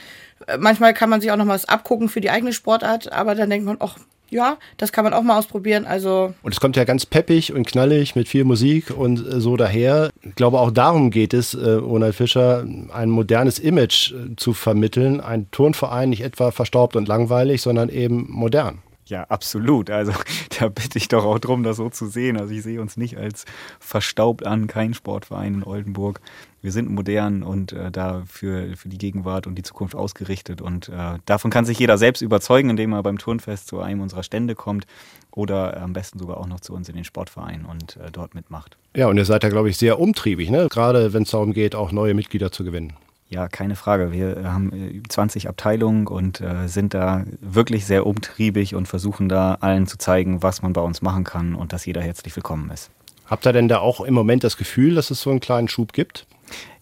Äh, 0.46 0.58
manchmal 0.58 0.94
kann 0.94 1.10
man 1.10 1.20
sich 1.20 1.30
auch 1.30 1.36
noch 1.36 1.48
was 1.48 1.68
abgucken 1.68 2.08
für 2.08 2.20
die 2.20 2.30
eigene 2.30 2.52
Sportart, 2.52 3.12
aber 3.12 3.34
dann 3.34 3.50
denkt 3.50 3.66
man, 3.66 3.76
ach, 3.80 3.98
ja, 4.28 4.58
das 4.76 4.90
kann 4.92 5.04
man 5.04 5.12
auch 5.12 5.22
mal 5.22 5.38
ausprobieren. 5.38 5.84
Also 5.84 6.34
und 6.42 6.52
es 6.52 6.60
kommt 6.60 6.76
ja 6.76 6.84
ganz 6.84 7.06
peppig 7.06 7.52
und 7.52 7.66
knallig 7.66 8.16
mit 8.16 8.28
viel 8.28 8.44
Musik 8.44 8.90
und 8.90 9.18
so 9.18 9.56
daher. 9.56 10.10
Ich 10.22 10.34
glaube, 10.34 10.58
auch 10.58 10.70
darum 10.70 11.10
geht 11.10 11.32
es, 11.32 11.54
äh, 11.54 11.70
Ronald 11.72 12.14
Fischer, 12.14 12.66
ein 12.92 13.10
modernes 13.10 13.58
Image 13.58 14.14
zu 14.36 14.52
vermitteln. 14.52 15.20
Ein 15.20 15.50
Turnverein 15.50 16.10
nicht 16.10 16.22
etwa 16.22 16.50
verstaubt 16.50 16.96
und 16.96 17.08
langweilig, 17.08 17.62
sondern 17.62 17.88
eben 17.88 18.26
modern. 18.28 18.82
Ja, 19.06 19.22
absolut. 19.24 19.88
Also 19.88 20.12
da 20.58 20.68
bitte 20.68 20.98
ich 20.98 21.08
doch 21.08 21.24
auch 21.24 21.38
drum, 21.38 21.62
das 21.62 21.76
so 21.76 21.88
zu 21.90 22.06
sehen. 22.06 22.38
Also 22.38 22.52
ich 22.52 22.62
sehe 22.62 22.80
uns 22.80 22.96
nicht 22.96 23.16
als 23.16 23.44
verstaubt 23.78 24.44
an, 24.44 24.66
kein 24.66 24.94
Sportverein 24.94 25.54
in 25.54 25.64
Oldenburg. 25.64 26.20
Wir 26.60 26.72
sind 26.72 26.90
modern 26.90 27.44
und 27.44 27.72
äh, 27.72 27.92
da 27.92 28.24
für, 28.26 28.76
für 28.76 28.88
die 28.88 28.98
Gegenwart 28.98 29.46
und 29.46 29.54
die 29.54 29.62
Zukunft 29.62 29.94
ausgerichtet. 29.94 30.60
Und 30.60 30.88
äh, 30.88 31.18
davon 31.24 31.50
kann 31.50 31.64
sich 31.64 31.78
jeder 31.78 31.98
selbst 31.98 32.22
überzeugen, 32.22 32.70
indem 32.70 32.92
er 32.92 33.02
beim 33.04 33.18
Turnfest 33.18 33.68
zu 33.68 33.80
einem 33.80 34.00
unserer 34.00 34.24
Stände 34.24 34.56
kommt 34.56 34.86
oder 35.30 35.80
am 35.80 35.92
besten 35.92 36.18
sogar 36.18 36.38
auch 36.38 36.48
noch 36.48 36.60
zu 36.60 36.72
uns 36.72 36.88
in 36.88 36.96
den 36.96 37.04
Sportverein 37.04 37.64
und 37.64 37.96
äh, 37.96 38.10
dort 38.10 38.34
mitmacht. 38.34 38.76
Ja, 38.96 39.06
und 39.06 39.16
ihr 39.16 39.24
seid 39.24 39.44
ja, 39.44 39.50
glaube 39.50 39.70
ich, 39.70 39.76
sehr 39.76 40.00
umtriebig, 40.00 40.50
ne? 40.50 40.66
gerade 40.68 41.12
wenn 41.12 41.22
es 41.22 41.30
darum 41.30 41.52
geht, 41.52 41.76
auch 41.76 41.92
neue 41.92 42.14
Mitglieder 42.14 42.50
zu 42.50 42.64
gewinnen. 42.64 42.94
Ja, 43.28 43.48
keine 43.48 43.74
Frage. 43.74 44.12
Wir 44.12 44.52
haben 44.52 45.02
20 45.08 45.48
Abteilungen 45.48 46.06
und 46.06 46.40
äh, 46.40 46.68
sind 46.68 46.94
da 46.94 47.24
wirklich 47.40 47.84
sehr 47.84 48.06
umtriebig 48.06 48.74
und 48.76 48.86
versuchen 48.86 49.28
da 49.28 49.54
allen 49.60 49.86
zu 49.86 49.98
zeigen, 49.98 50.42
was 50.44 50.62
man 50.62 50.72
bei 50.72 50.80
uns 50.80 51.02
machen 51.02 51.24
kann 51.24 51.56
und 51.56 51.72
dass 51.72 51.86
jeder 51.86 52.00
herzlich 52.00 52.36
willkommen 52.36 52.70
ist. 52.70 52.90
Habt 53.26 53.44
ihr 53.44 53.52
denn 53.52 53.66
da 53.66 53.78
auch 53.78 54.00
im 54.00 54.14
Moment 54.14 54.44
das 54.44 54.56
Gefühl, 54.56 54.94
dass 54.94 55.10
es 55.10 55.20
so 55.20 55.30
einen 55.30 55.40
kleinen 55.40 55.66
Schub 55.66 55.92
gibt? 55.92 56.26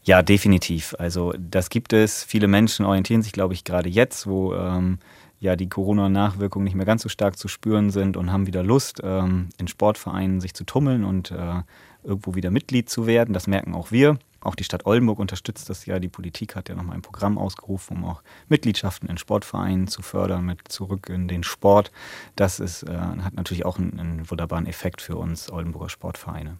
Ja, 0.03 0.21
definitiv. 0.21 0.95
Also 0.99 1.33
das 1.39 1.71
gibt 1.71 1.95
es. 1.95 2.23
Viele 2.25 2.47
Menschen 2.47 2.85
orientieren 2.85 3.23
sich, 3.23 3.33
glaube 3.33 3.55
ich, 3.55 3.65
gerade 3.65 3.89
jetzt, 3.89 4.27
wo 4.27 4.53
ähm, 4.55 4.99
ja 5.41 5.57
die 5.57 5.71
Corona-Nachwirkungen 5.71 6.65
nicht 6.65 6.75
mehr 6.75 6.85
ganz 6.85 7.03
so 7.03 7.09
stark 7.09 7.39
zu 7.39 7.49
spüren 7.49 7.91
sind 7.91 8.19
und 8.19 8.31
haben 8.31 8.47
wieder 8.47 8.63
Lust, 8.63 9.01
ähm, 9.03 9.49
in 9.57 9.67
Sportvereinen 9.67 10.43
sich 10.43 10.53
zu 10.53 10.65
tummeln 10.65 11.05
und 11.05 11.31
äh, 11.31 11.63
irgendwo 12.03 12.35
wieder 12.35 12.51
Mitglied 12.51 12.91
zu 12.91 13.07
werden. 13.07 13.33
Das 13.33 13.47
merken 13.47 13.75
auch 13.75 13.91
wir. 13.91 14.19
Auch 14.45 14.55
die 14.55 14.65
Stadt 14.65 14.87
Oldenburg 14.87 15.19
unterstützt 15.19 15.69
das 15.71 15.87
ja. 15.87 15.99
Die 15.99 16.09
Politik 16.09 16.55
hat 16.55 16.69
ja 16.69 16.75
nochmal 16.75 16.97
ein 16.97 17.03
Programm 17.03 17.39
ausgerufen, 17.39 17.97
um 17.97 18.05
auch 18.05 18.23
Mitgliedschaften 18.49 19.09
in 19.09 19.19
Sportvereinen 19.19 19.89
zu 19.89 20.03
fördern, 20.03 20.45
mit 20.45 20.69
zurück 20.69 21.09
in 21.09 21.29
den 21.29 21.43
Sport. 21.43 21.91
Das 22.37 22.61
ist, 22.61 22.83
äh, 22.85 22.97
hat 22.97 23.35
natürlich 23.35 23.65
auch 23.65 23.79
einen, 23.79 23.99
einen 23.99 24.31
wunderbaren 24.31 24.67
Effekt 24.67 25.03
für 25.03 25.17
uns 25.17 25.51
Oldenburger 25.51 25.89
Sportvereine. 25.89 26.59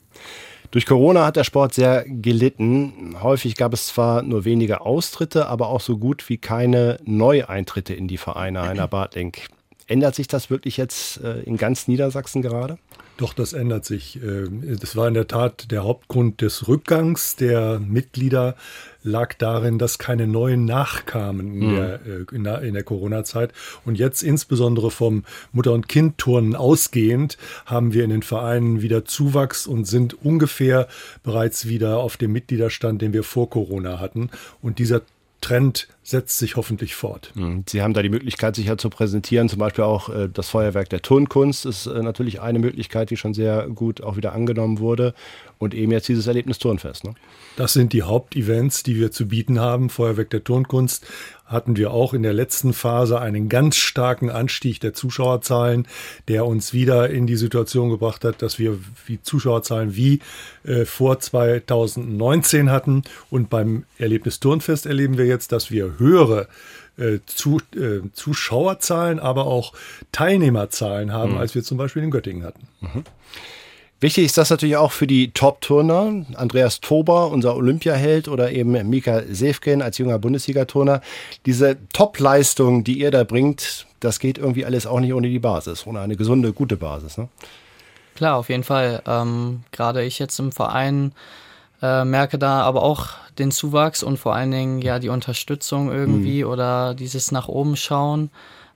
Durch 0.71 0.87
Corona 0.87 1.27
hat 1.27 1.37
der 1.37 1.45
Sport 1.45 1.75
sehr 1.75 2.05
gelitten. 2.07 3.17
Häufig 3.23 3.55
gab 3.55 3.73
es 3.73 3.87
zwar 3.87 4.23
nur 4.23 4.45
wenige 4.45 4.81
Austritte, 4.81 5.47
aber 5.47 5.69
auch 5.69 5.81
so 5.81 5.99
gut 5.99 6.29
wie 6.29 6.39
keine 6.39 6.99
Neueintritte 7.05 7.95
in 7.95 8.09
die 8.09 8.19
Vereine. 8.19 8.63
Heiner 8.63 8.89
Bartling. 8.89 9.37
Ändert 9.87 10.15
sich 10.15 10.27
das 10.27 10.49
wirklich 10.49 10.77
jetzt 10.79 11.23
äh, 11.23 11.43
in 11.43 11.59
ganz 11.59 11.87
Niedersachsen 11.87 12.43
gerade? 12.43 12.79
Doch, 13.17 13.33
das 13.33 13.53
ändert 13.53 13.85
sich. 13.85 14.21
Ähm, 14.23 14.79
das 14.81 14.97
war 14.97 15.07
in 15.07 15.15
der 15.15 15.29
Tat 15.29 15.71
der 15.71 15.85
Hauptgrund 15.85 16.41
des 16.41 16.67
Rückgangs 16.67 17.37
der 17.37 17.79
Mitglieder 17.79 18.57
lag 19.05 19.35
darin, 19.35 19.79
dass 19.79 19.99
keine 19.99 20.27
neuen 20.27 20.65
nachkamen 20.65 21.55
in, 21.55 21.71
mhm. 21.71 21.77
der, 21.77 21.95
äh, 21.95 22.25
der, 22.33 22.63
in 22.63 22.75
der 22.75 22.83
Corona-Zeit. 22.83 23.53
Und 23.85 23.99
jetzt 23.99 24.23
insbesondere 24.23 24.91
vom 24.91 25.25
Mutter- 25.53 25.73
und 25.73 25.89
Kindturnen 25.89 26.57
ausgehend 26.57 27.39
haben 27.67 27.93
wir 27.93 28.03
in 28.03 28.11
den 28.11 28.23
Vereinen 28.23 28.83
wieder 28.83 29.05
Zuwachs 29.05 29.67
und 29.67 29.85
sind 29.85 30.15
ungefähr 30.25 30.89
bereits 31.23 31.69
wieder 31.69 31.99
auf 31.99 32.17
dem 32.17 32.33
Mitgliederstand, 32.33 33.01
den 33.01 33.13
wir 33.13 33.23
vor 33.23 33.49
Corona 33.49 34.01
hatten. 34.01 34.31
Und 34.61 34.79
dieser 34.79 35.03
Trend 35.41 35.89
setzt 36.05 36.39
sich 36.39 36.57
hoffentlich 36.57 36.95
fort. 36.95 37.33
Hm, 37.35 37.65
Sie 37.67 37.81
haben 37.81 37.95
da 37.95 38.03
die 38.03 38.11
Möglichkeit, 38.11 38.55
sich 38.55 38.67
ja 38.67 38.77
zu 38.77 38.91
präsentieren. 38.91 39.49
Zum 39.49 39.59
Beispiel 39.59 39.85
auch 39.85 40.11
äh, 40.11 40.29
das 40.33 40.51
Feuerwerk 40.51 40.91
der 40.91 41.01
Turnkunst 41.01 41.65
ist 41.65 41.87
äh, 41.87 42.03
natürlich 42.03 42.43
eine 42.43 42.59
Möglichkeit, 42.59 43.09
die 43.09 43.17
schon 43.17 43.33
sehr 43.33 43.69
gut 43.69 44.03
auch 44.03 44.17
wieder 44.17 44.35
angenommen 44.35 44.79
wurde. 44.79 45.15
Und 45.59 45.73
eben 45.73 45.93
jetzt 45.93 46.09
dieses 46.09 46.27
Erlebnis 46.27 46.59
Turnfest. 46.59 47.05
Ne? 47.05 47.15
Das 47.57 47.73
sind 47.73 47.95
die 47.95 48.03
Hauptevents, 48.03 48.83
die 48.83 48.97
wir 48.97 49.13
zu 49.13 49.29
bieten 49.29 49.61
haben. 49.61 49.89
Feuerwerk 49.89 50.29
der 50.29 50.45
Turnkunst 50.45 51.07
hatten 51.47 51.77
wir 51.77 51.93
auch 51.93 52.15
in 52.15 52.23
der 52.23 52.33
letzten 52.33 52.73
Phase 52.73 53.21
einen 53.21 53.49
ganz 53.49 53.77
starken 53.77 54.31
Anstieg 54.31 54.81
der 54.81 54.95
Zuschauerzahlen, 54.95 55.87
der 56.29 56.47
uns 56.47 56.73
wieder 56.73 57.11
in 57.11 57.27
die 57.27 57.37
Situation 57.37 57.91
gebracht 57.91 58.25
hat, 58.25 58.43
dass 58.43 58.59
wir 58.59 58.79
wie 59.07 59.21
Zuschauerzahlen 59.23 59.95
wie 59.95 60.21
äh, 60.65 60.85
vor 60.85 61.21
2019 61.21 62.71
hatten. 62.71 63.03
Und 63.31 63.51
beim 63.51 63.85
Erlebnis 63.99 64.41
Turnfest 64.41 64.87
erleben 64.87 65.19
wir 65.19 65.27
jetzt, 65.27 65.53
dass 65.53 65.71
wir 65.71 65.94
höhere 65.99 66.49
äh, 66.97 67.19
zu, 67.27 67.61
äh, 67.75 68.01
Zuschauerzahlen, 68.13 69.19
aber 69.19 69.47
auch 69.47 69.73
Teilnehmerzahlen 70.13 71.13
haben, 71.13 71.33
mhm. 71.33 71.39
als 71.39 71.55
wir 71.55 71.65
zum 71.65 71.79
Beispiel 71.79 72.03
in 72.03 72.11
Göttingen 72.11 72.45
hatten. 72.45 72.69
Mhm. 72.81 73.05
Wichtig 74.01 74.27
ist 74.27 74.37
das 74.37 74.51
natürlich 74.51 74.77
auch 74.77 74.93
für 74.93 75.07
die 75.07 75.31
Top-Turner. 75.31 76.27
Andreas 76.35 76.81
Tober, 76.81 77.31
unser 77.31 77.57
Olympiaheld, 77.57 78.29
oder 78.29 78.53
eben 78.53 78.73
Mika 78.91 79.23
Sevkin 79.31 79.81
als 79.81 79.97
junger 79.99 80.19
Bundesliga-Turner. 80.19 81.01
Diese 81.47 81.79
Top-Leistung, 81.93 82.85
die 82.85 82.99
ihr 82.99 83.11
da 83.11 83.25
bringt, 83.25 83.87
das 84.01 84.19
geht 84.19 84.37
irgendwie 84.37 84.67
alles 84.67 84.87
auch 84.87 85.01
nicht 85.01 85.15
ohne 85.15 85.29
die 85.29 85.39
Basis, 85.39 85.87
ohne 85.87 86.01
eine 86.01 86.17
gesunde, 86.17 86.53
gute 86.53 86.77
Basis. 86.77 87.17
Ne? 87.17 87.29
Klar, 88.15 88.37
auf 88.37 88.51
jeden 88.51 88.65
Fall. 88.65 89.03
Ähm, 89.07 89.63
Gerade 89.73 90.05
ich 90.05 90.19
jetzt 90.19 90.39
im 90.39 90.53
Verein 90.53 91.13
äh, 91.83 92.05
merke 92.05 92.39
da 92.39 92.63
aber 92.63 92.83
auch 92.83 93.09
den 93.39 93.51
Zuwachs 93.51 94.03
und 94.03 94.19
vor 94.19 94.35
allen 94.35 94.51
Dingen 94.51 94.81
ja 94.81 94.99
die 94.99 95.09
Unterstützung 95.09 95.91
irgendwie 95.91 96.45
mhm. 96.45 96.51
oder 96.51 96.95
dieses 96.95 97.33
nach 97.33 97.49
oben 97.49 97.77
schauen. 97.77 98.31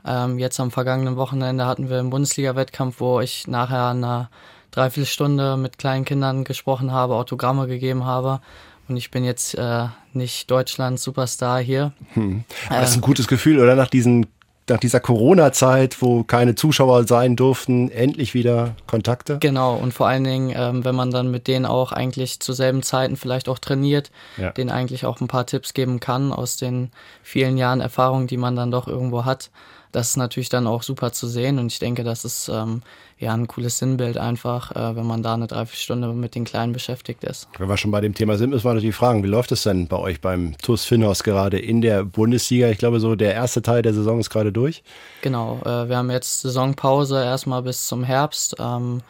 Ähm, 0.04 0.38
jetzt 0.38 0.58
am 0.60 0.70
vergangenen 0.70 1.16
Wochenende 1.16 1.66
hatten 1.66 1.88
wir 1.88 1.98
einen 1.98 2.10
Bundesliga-Wettkampf, 2.10 3.00
wo 3.00 3.20
ich 3.20 3.46
nachher 3.46 3.88
eine 3.88 4.28
Dreiviertelstunde 4.70 5.56
mit 5.56 5.78
kleinen 5.78 6.04
Kindern 6.04 6.44
gesprochen 6.44 6.92
habe, 6.92 7.14
Autogramme 7.14 7.66
gegeben 7.66 8.04
habe. 8.04 8.40
Und 8.88 8.96
ich 8.96 9.10
bin 9.10 9.24
jetzt 9.24 9.54
äh, 9.54 9.86
nicht 10.12 10.50
Deutschlands 10.50 11.02
Superstar 11.02 11.60
hier. 11.60 11.92
Hm. 12.14 12.44
Das 12.68 12.90
ist 12.90 12.96
ein 12.96 13.02
gutes 13.02 13.28
Gefühl, 13.28 13.60
oder? 13.60 13.74
Nach 13.74 13.88
diesen 13.88 14.26
nach 14.70 14.78
dieser 14.78 15.00
Corona-Zeit, 15.00 16.00
wo 16.00 16.24
keine 16.24 16.54
Zuschauer 16.54 17.06
sein 17.06 17.36
durften, 17.36 17.90
endlich 17.90 18.34
wieder 18.34 18.74
Kontakte? 18.86 19.38
Genau, 19.40 19.74
und 19.74 19.92
vor 19.92 20.08
allen 20.08 20.24
Dingen, 20.24 20.52
ähm, 20.56 20.84
wenn 20.84 20.94
man 20.94 21.10
dann 21.10 21.30
mit 21.30 21.46
denen 21.48 21.66
auch 21.66 21.92
eigentlich 21.92 22.40
zu 22.40 22.52
selben 22.52 22.82
Zeiten 22.82 23.16
vielleicht 23.16 23.48
auch 23.48 23.58
trainiert, 23.58 24.10
ja. 24.36 24.50
denen 24.50 24.70
eigentlich 24.70 25.06
auch 25.06 25.20
ein 25.20 25.28
paar 25.28 25.46
Tipps 25.46 25.74
geben 25.74 26.00
kann 26.00 26.32
aus 26.32 26.56
den 26.56 26.90
vielen 27.22 27.56
Jahren 27.56 27.80
Erfahrung, 27.80 28.26
die 28.26 28.36
man 28.36 28.56
dann 28.56 28.70
doch 28.70 28.88
irgendwo 28.88 29.24
hat 29.24 29.50
das 29.92 30.10
ist 30.10 30.16
natürlich 30.16 30.48
dann 30.48 30.66
auch 30.66 30.82
super 30.82 31.12
zu 31.12 31.26
sehen 31.26 31.58
und 31.58 31.72
ich 31.72 31.78
denke, 31.78 32.04
das 32.04 32.24
ist 32.24 32.48
ähm, 32.48 32.82
ja 33.18 33.32
ein 33.32 33.48
cooles 33.48 33.78
Sinnbild 33.78 34.18
einfach, 34.18 34.74
äh, 34.74 34.96
wenn 34.96 35.06
man 35.06 35.22
da 35.22 35.34
eine 35.34 35.46
Dreiviertelstunde 35.46 36.08
mit 36.12 36.34
den 36.34 36.44
Kleinen 36.44 36.72
beschäftigt 36.72 37.24
ist. 37.24 37.48
Wenn 37.58 37.68
wir 37.68 37.76
schon 37.76 37.90
bei 37.90 38.00
dem 38.00 38.14
Thema 38.14 38.36
sind, 38.36 38.50
müssen 38.50 38.64
wir 38.64 38.74
natürlich 38.74 38.94
fragen, 38.94 39.22
wie 39.24 39.28
läuft 39.28 39.52
es 39.52 39.62
denn 39.62 39.88
bei 39.88 39.96
euch 39.96 40.20
beim 40.20 40.56
TuS 40.58 40.84
Finnhaus 40.84 41.22
gerade 41.22 41.58
in 41.58 41.80
der 41.80 42.04
Bundesliga? 42.04 42.68
Ich 42.68 42.78
glaube, 42.78 43.00
so 43.00 43.16
der 43.16 43.34
erste 43.34 43.62
Teil 43.62 43.82
der 43.82 43.94
Saison 43.94 44.20
ist 44.20 44.30
gerade 44.30 44.52
durch. 44.52 44.82
Genau, 45.22 45.60
äh, 45.64 45.88
wir 45.88 45.96
haben 45.96 46.10
jetzt 46.10 46.42
Saisonpause 46.42 47.22
erstmal 47.22 47.62
bis 47.62 47.86
zum 47.86 48.04
Herbst. 48.04 48.56
Ähm, 48.58 49.02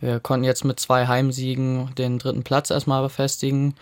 wir 0.00 0.18
konnten 0.18 0.44
jetzt 0.44 0.64
mit 0.64 0.80
zwei 0.80 1.06
Heimsiegen 1.06 1.94
den 1.96 2.18
dritten 2.18 2.42
Platz 2.42 2.70
erstmal 2.70 3.02
befestigen. 3.02 3.74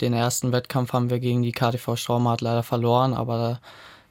Den 0.00 0.12
ersten 0.12 0.52
Wettkampf 0.52 0.92
haben 0.92 1.10
wir 1.10 1.20
gegen 1.20 1.42
die 1.42 1.52
KTV 1.52 1.96
Straumaat 1.96 2.40
leider 2.40 2.62
verloren, 2.62 3.14
aber 3.14 3.60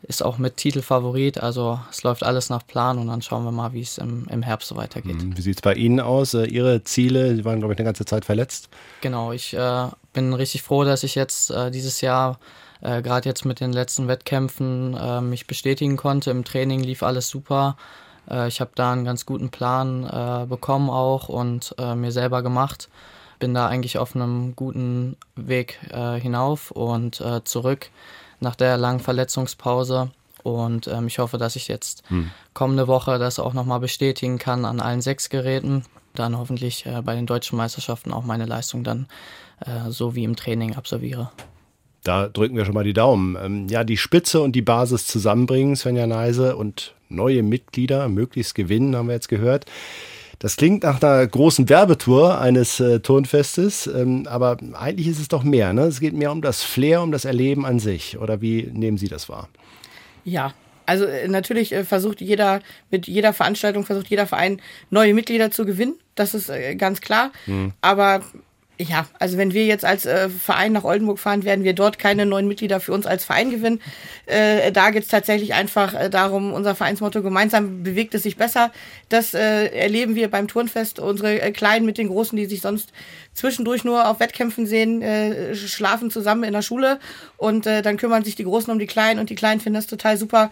ist 0.03 0.23
auch 0.23 0.37
mit 0.37 0.57
Titelfavorit. 0.57 1.41
Also 1.41 1.79
es 1.89 2.03
läuft 2.03 2.23
alles 2.23 2.49
nach 2.49 2.65
Plan 2.65 2.97
und 2.97 3.07
dann 3.07 3.21
schauen 3.21 3.43
wir 3.43 3.51
mal, 3.51 3.73
wie 3.73 3.81
es 3.81 3.97
im, 3.97 4.27
im 4.29 4.43
Herbst 4.43 4.69
so 4.69 4.75
weitergeht. 4.75 5.21
Mhm. 5.21 5.37
Wie 5.37 5.41
sieht 5.41 5.55
es 5.57 5.61
bei 5.61 5.73
Ihnen 5.73 5.99
aus? 5.99 6.33
Äh, 6.33 6.45
Ihre 6.45 6.83
Ziele, 6.83 7.35
Sie 7.35 7.45
waren, 7.45 7.59
glaube 7.59 7.73
ich, 7.73 7.79
eine 7.79 7.85
ganze 7.85 8.05
Zeit 8.05 8.25
verletzt. 8.25 8.69
Genau, 9.01 9.31
ich 9.31 9.53
äh, 9.53 9.87
bin 10.13 10.33
richtig 10.33 10.61
froh, 10.63 10.83
dass 10.83 11.03
ich 11.03 11.15
jetzt 11.15 11.51
äh, 11.51 11.71
dieses 11.71 12.01
Jahr 12.01 12.39
äh, 12.81 13.01
gerade 13.01 13.27
jetzt 13.27 13.45
mit 13.45 13.59
den 13.59 13.73
letzten 13.73 14.07
Wettkämpfen 14.07 14.95
äh, 14.95 15.21
mich 15.21 15.47
bestätigen 15.47 15.97
konnte. 15.97 16.31
Im 16.31 16.43
Training 16.43 16.81
lief 16.81 17.03
alles 17.03 17.27
super. 17.29 17.75
Äh, 18.29 18.47
ich 18.47 18.61
habe 18.61 18.71
da 18.75 18.93
einen 18.93 19.05
ganz 19.05 19.25
guten 19.25 19.49
Plan 19.49 20.47
bekommen 20.47 20.89
auch 20.89 21.29
und 21.29 21.75
mir 21.79 22.11
selber 22.11 22.43
gemacht. 22.43 22.89
Bin 23.39 23.53
da 23.53 23.67
eigentlich 23.67 23.97
auf 23.97 24.15
einem 24.15 24.55
guten 24.55 25.15
Weg 25.35 25.79
hinauf 25.91 26.71
und 26.71 27.23
zurück 27.43 27.89
nach 28.39 28.55
der 28.55 28.77
langen 28.77 28.99
Verletzungspause. 28.99 30.11
Und 30.43 30.87
ähm, 30.87 31.07
ich 31.07 31.19
hoffe, 31.19 31.37
dass 31.37 31.55
ich 31.55 31.67
jetzt 31.67 32.03
hm. 32.07 32.31
kommende 32.53 32.87
Woche 32.87 33.19
das 33.19 33.39
auch 33.39 33.53
nochmal 33.53 33.79
bestätigen 33.79 34.37
kann 34.37 34.65
an 34.65 34.79
allen 34.79 35.01
sechs 35.01 35.29
Geräten. 35.29 35.83
Dann 36.15 36.37
hoffentlich 36.37 36.85
äh, 36.85 37.01
bei 37.01 37.15
den 37.15 37.25
deutschen 37.25 37.57
Meisterschaften 37.57 38.13
auch 38.13 38.23
meine 38.23 38.45
Leistung 38.45 38.83
dann 38.83 39.07
äh, 39.65 39.89
so 39.89 40.15
wie 40.15 40.23
im 40.23 40.35
Training 40.35 40.75
absolviere. 40.75 41.31
Da 42.03 42.29
drücken 42.29 42.55
wir 42.55 42.63
schon 42.63 42.75
mal 42.75 42.83
die 42.83 42.93
Daumen. 42.93 43.37
Ähm, 43.41 43.67
ja, 43.67 43.83
die 43.83 43.97
Spitze 43.97 44.41
und 44.41 44.53
die 44.53 44.61
Basis 44.61 45.07
zusammenbringen, 45.07 45.75
Svenja 45.75 46.07
Neise, 46.07 46.55
und 46.55 46.95
neue 47.09 47.43
Mitglieder 47.43 48.07
möglichst 48.07 48.55
gewinnen, 48.55 48.95
haben 48.95 49.07
wir 49.07 49.15
jetzt 49.15 49.29
gehört. 49.29 49.65
Das 50.39 50.55
klingt 50.55 50.83
nach 50.83 51.01
einer 51.01 51.25
großen 51.25 51.67
Werbetour 51.67 52.39
eines 52.39 52.79
äh, 52.79 52.99
Turnfestes, 52.99 53.87
ähm, 53.87 54.27
aber 54.29 54.57
eigentlich 54.73 55.07
ist 55.07 55.19
es 55.19 55.27
doch 55.27 55.43
mehr. 55.43 55.73
Ne? 55.73 55.83
Es 55.83 55.99
geht 55.99 56.13
mehr 56.13 56.31
um 56.31 56.41
das 56.41 56.61
Flair, 56.63 57.01
um 57.01 57.11
das 57.11 57.25
Erleben 57.25 57.65
an 57.65 57.79
sich. 57.79 58.19
Oder 58.19 58.39
wie 58.39 58.69
nehmen 58.71 58.97
Sie 58.97 59.07
das 59.07 59.29
wahr? 59.29 59.49
Ja, 60.23 60.53
also 60.85 61.05
äh, 61.05 61.27
natürlich 61.27 61.73
äh, 61.73 61.83
versucht 61.83 62.21
jeder, 62.21 62.61
mit 62.91 63.07
jeder 63.07 63.33
Veranstaltung 63.33 63.83
versucht 63.85 64.07
jeder 64.07 64.27
Verein 64.27 64.61
neue 64.91 65.13
Mitglieder 65.15 65.49
zu 65.49 65.65
gewinnen. 65.65 65.95
Das 66.13 66.35
ist 66.35 66.49
äh, 66.49 66.75
ganz 66.75 67.01
klar. 67.01 67.31
Mhm. 67.47 67.73
Aber 67.81 68.21
ja, 68.79 69.07
also 69.19 69.37
wenn 69.37 69.53
wir 69.53 69.65
jetzt 69.65 69.85
als 69.85 70.05
äh, 70.05 70.29
Verein 70.29 70.71
nach 70.71 70.83
Oldenburg 70.83 71.19
fahren, 71.19 71.43
werden 71.43 71.63
wir 71.63 71.73
dort 71.73 71.97
keine 71.97 72.25
neuen 72.25 72.47
Mitglieder 72.47 72.79
für 72.79 72.93
uns 72.93 73.07
als 73.07 73.25
Verein 73.25 73.49
gewinnen. 73.49 73.81
Äh, 74.25 74.71
da 74.71 74.91
geht's 74.91 75.07
tatsächlich 75.07 75.53
einfach 75.53 75.93
äh, 75.93 76.09
darum, 76.09 76.53
unser 76.53 76.75
Vereinsmotto 76.75 77.23
gemeinsam 77.23 77.83
bewegt 77.83 78.13
es 78.13 78.23
sich 78.23 78.37
besser. 78.37 78.71
Das 79.09 79.33
äh, 79.33 79.67
erleben 79.67 80.15
wir 80.15 80.29
beim 80.29 80.47
Turnfest. 80.47 80.99
Unsere 80.99 81.41
äh, 81.41 81.51
Kleinen 81.51 81.85
mit 81.85 81.97
den 81.97 82.07
Großen, 82.07 82.37
die 82.37 82.45
sich 82.45 82.61
sonst 82.61 82.91
zwischendurch 83.33 83.83
nur 83.83 84.07
auf 84.07 84.19
Wettkämpfen 84.19 84.67
sehen, 84.67 85.01
äh, 85.01 85.55
schlafen 85.55 86.11
zusammen 86.11 86.43
in 86.43 86.53
der 86.53 86.61
Schule 86.61 86.99
und 87.37 87.65
dann 87.65 87.97
kümmern 87.97 88.23
sich 88.23 88.35
die 88.35 88.43
Großen 88.43 88.71
um 88.71 88.79
die 88.79 88.87
Kleinen 88.87 89.19
und 89.19 89.29
die 89.29 89.35
Kleinen 89.35 89.61
finden 89.61 89.75
das 89.75 89.87
total 89.87 90.17
super. 90.17 90.49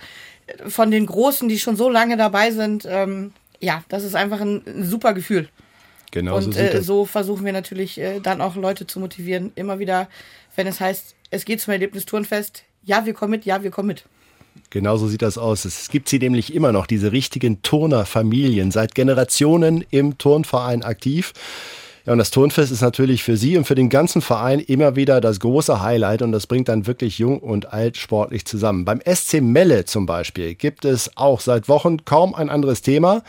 Von 0.67 0.91
den 0.91 1.05
Großen, 1.05 1.49
die 1.49 1.59
schon 1.59 1.75
so 1.75 1.89
lange 1.89 2.17
dabei 2.17 2.51
sind, 2.51 2.85
ähm, 2.87 3.33
ja, 3.59 3.83
das 3.89 4.03
ist 4.03 4.15
einfach 4.15 4.41
ein, 4.41 4.61
ein 4.67 4.83
super 4.83 5.13
Gefühl. 5.13 5.49
Genau 6.11 6.37
und 6.37 6.53
so, 6.53 6.59
äh, 6.59 6.81
so 6.81 7.05
versuchen 7.05 7.45
wir 7.45 7.53
natürlich 7.53 7.99
äh, 7.99 8.19
dann 8.19 8.41
auch 8.41 8.55
Leute 8.55 8.87
zu 8.87 8.99
motivieren. 8.99 9.51
Immer 9.55 9.79
wieder, 9.79 10.07
wenn 10.55 10.67
es 10.67 10.79
heißt, 10.79 11.15
es 11.31 11.45
geht 11.45 11.61
zum 11.61 11.73
Erlebnis 11.73 12.05
Turnfest, 12.05 12.63
ja, 12.83 13.05
wir 13.05 13.13
kommen 13.13 13.31
mit, 13.31 13.45
ja, 13.45 13.63
wir 13.63 13.71
kommen 13.71 13.87
mit. 13.87 14.05
Genau 14.69 14.97
so 14.97 15.07
sieht 15.07 15.21
das 15.21 15.37
aus. 15.37 15.65
Es 15.65 15.89
gibt 15.89 16.07
sie 16.07 16.19
nämlich 16.19 16.53
immer 16.53 16.71
noch, 16.71 16.87
diese 16.87 17.11
richtigen 17.11 17.61
Turnerfamilien, 17.61 18.71
seit 18.71 18.95
Generationen 18.95 19.83
im 19.89 20.17
Turnverein 20.17 20.83
aktiv. 20.83 21.33
Ja, 22.05 22.13
und 22.13 22.19
das 22.19 22.29
Turnfest 22.29 22.71
ist 22.71 22.81
natürlich 22.81 23.23
für 23.23 23.35
Sie 23.35 23.57
und 23.57 23.65
für 23.65 23.73
den 23.73 23.89
ganzen 23.89 24.21
Verein 24.21 24.59
immer 24.59 24.95
wieder 24.95 25.21
das 25.21 25.39
große 25.39 25.81
Highlight 25.81 26.21
und 26.21 26.31
das 26.31 26.45
bringt 26.45 26.69
dann 26.69 26.85
wirklich 26.85 27.17
jung 27.17 27.39
und 27.39 27.73
alt 27.73 27.97
sportlich 27.97 28.45
zusammen. 28.45 28.85
Beim 28.85 29.01
SC 29.01 29.41
Melle 29.41 29.85
zum 29.85 30.05
Beispiel 30.05 30.53
gibt 30.53 30.85
es 30.85 31.17
auch 31.17 31.39
seit 31.39 31.67
Wochen 31.67 32.05
kaum 32.05 32.35
ein 32.35 32.51
anderes 32.51 32.83
Thema. 32.83 33.23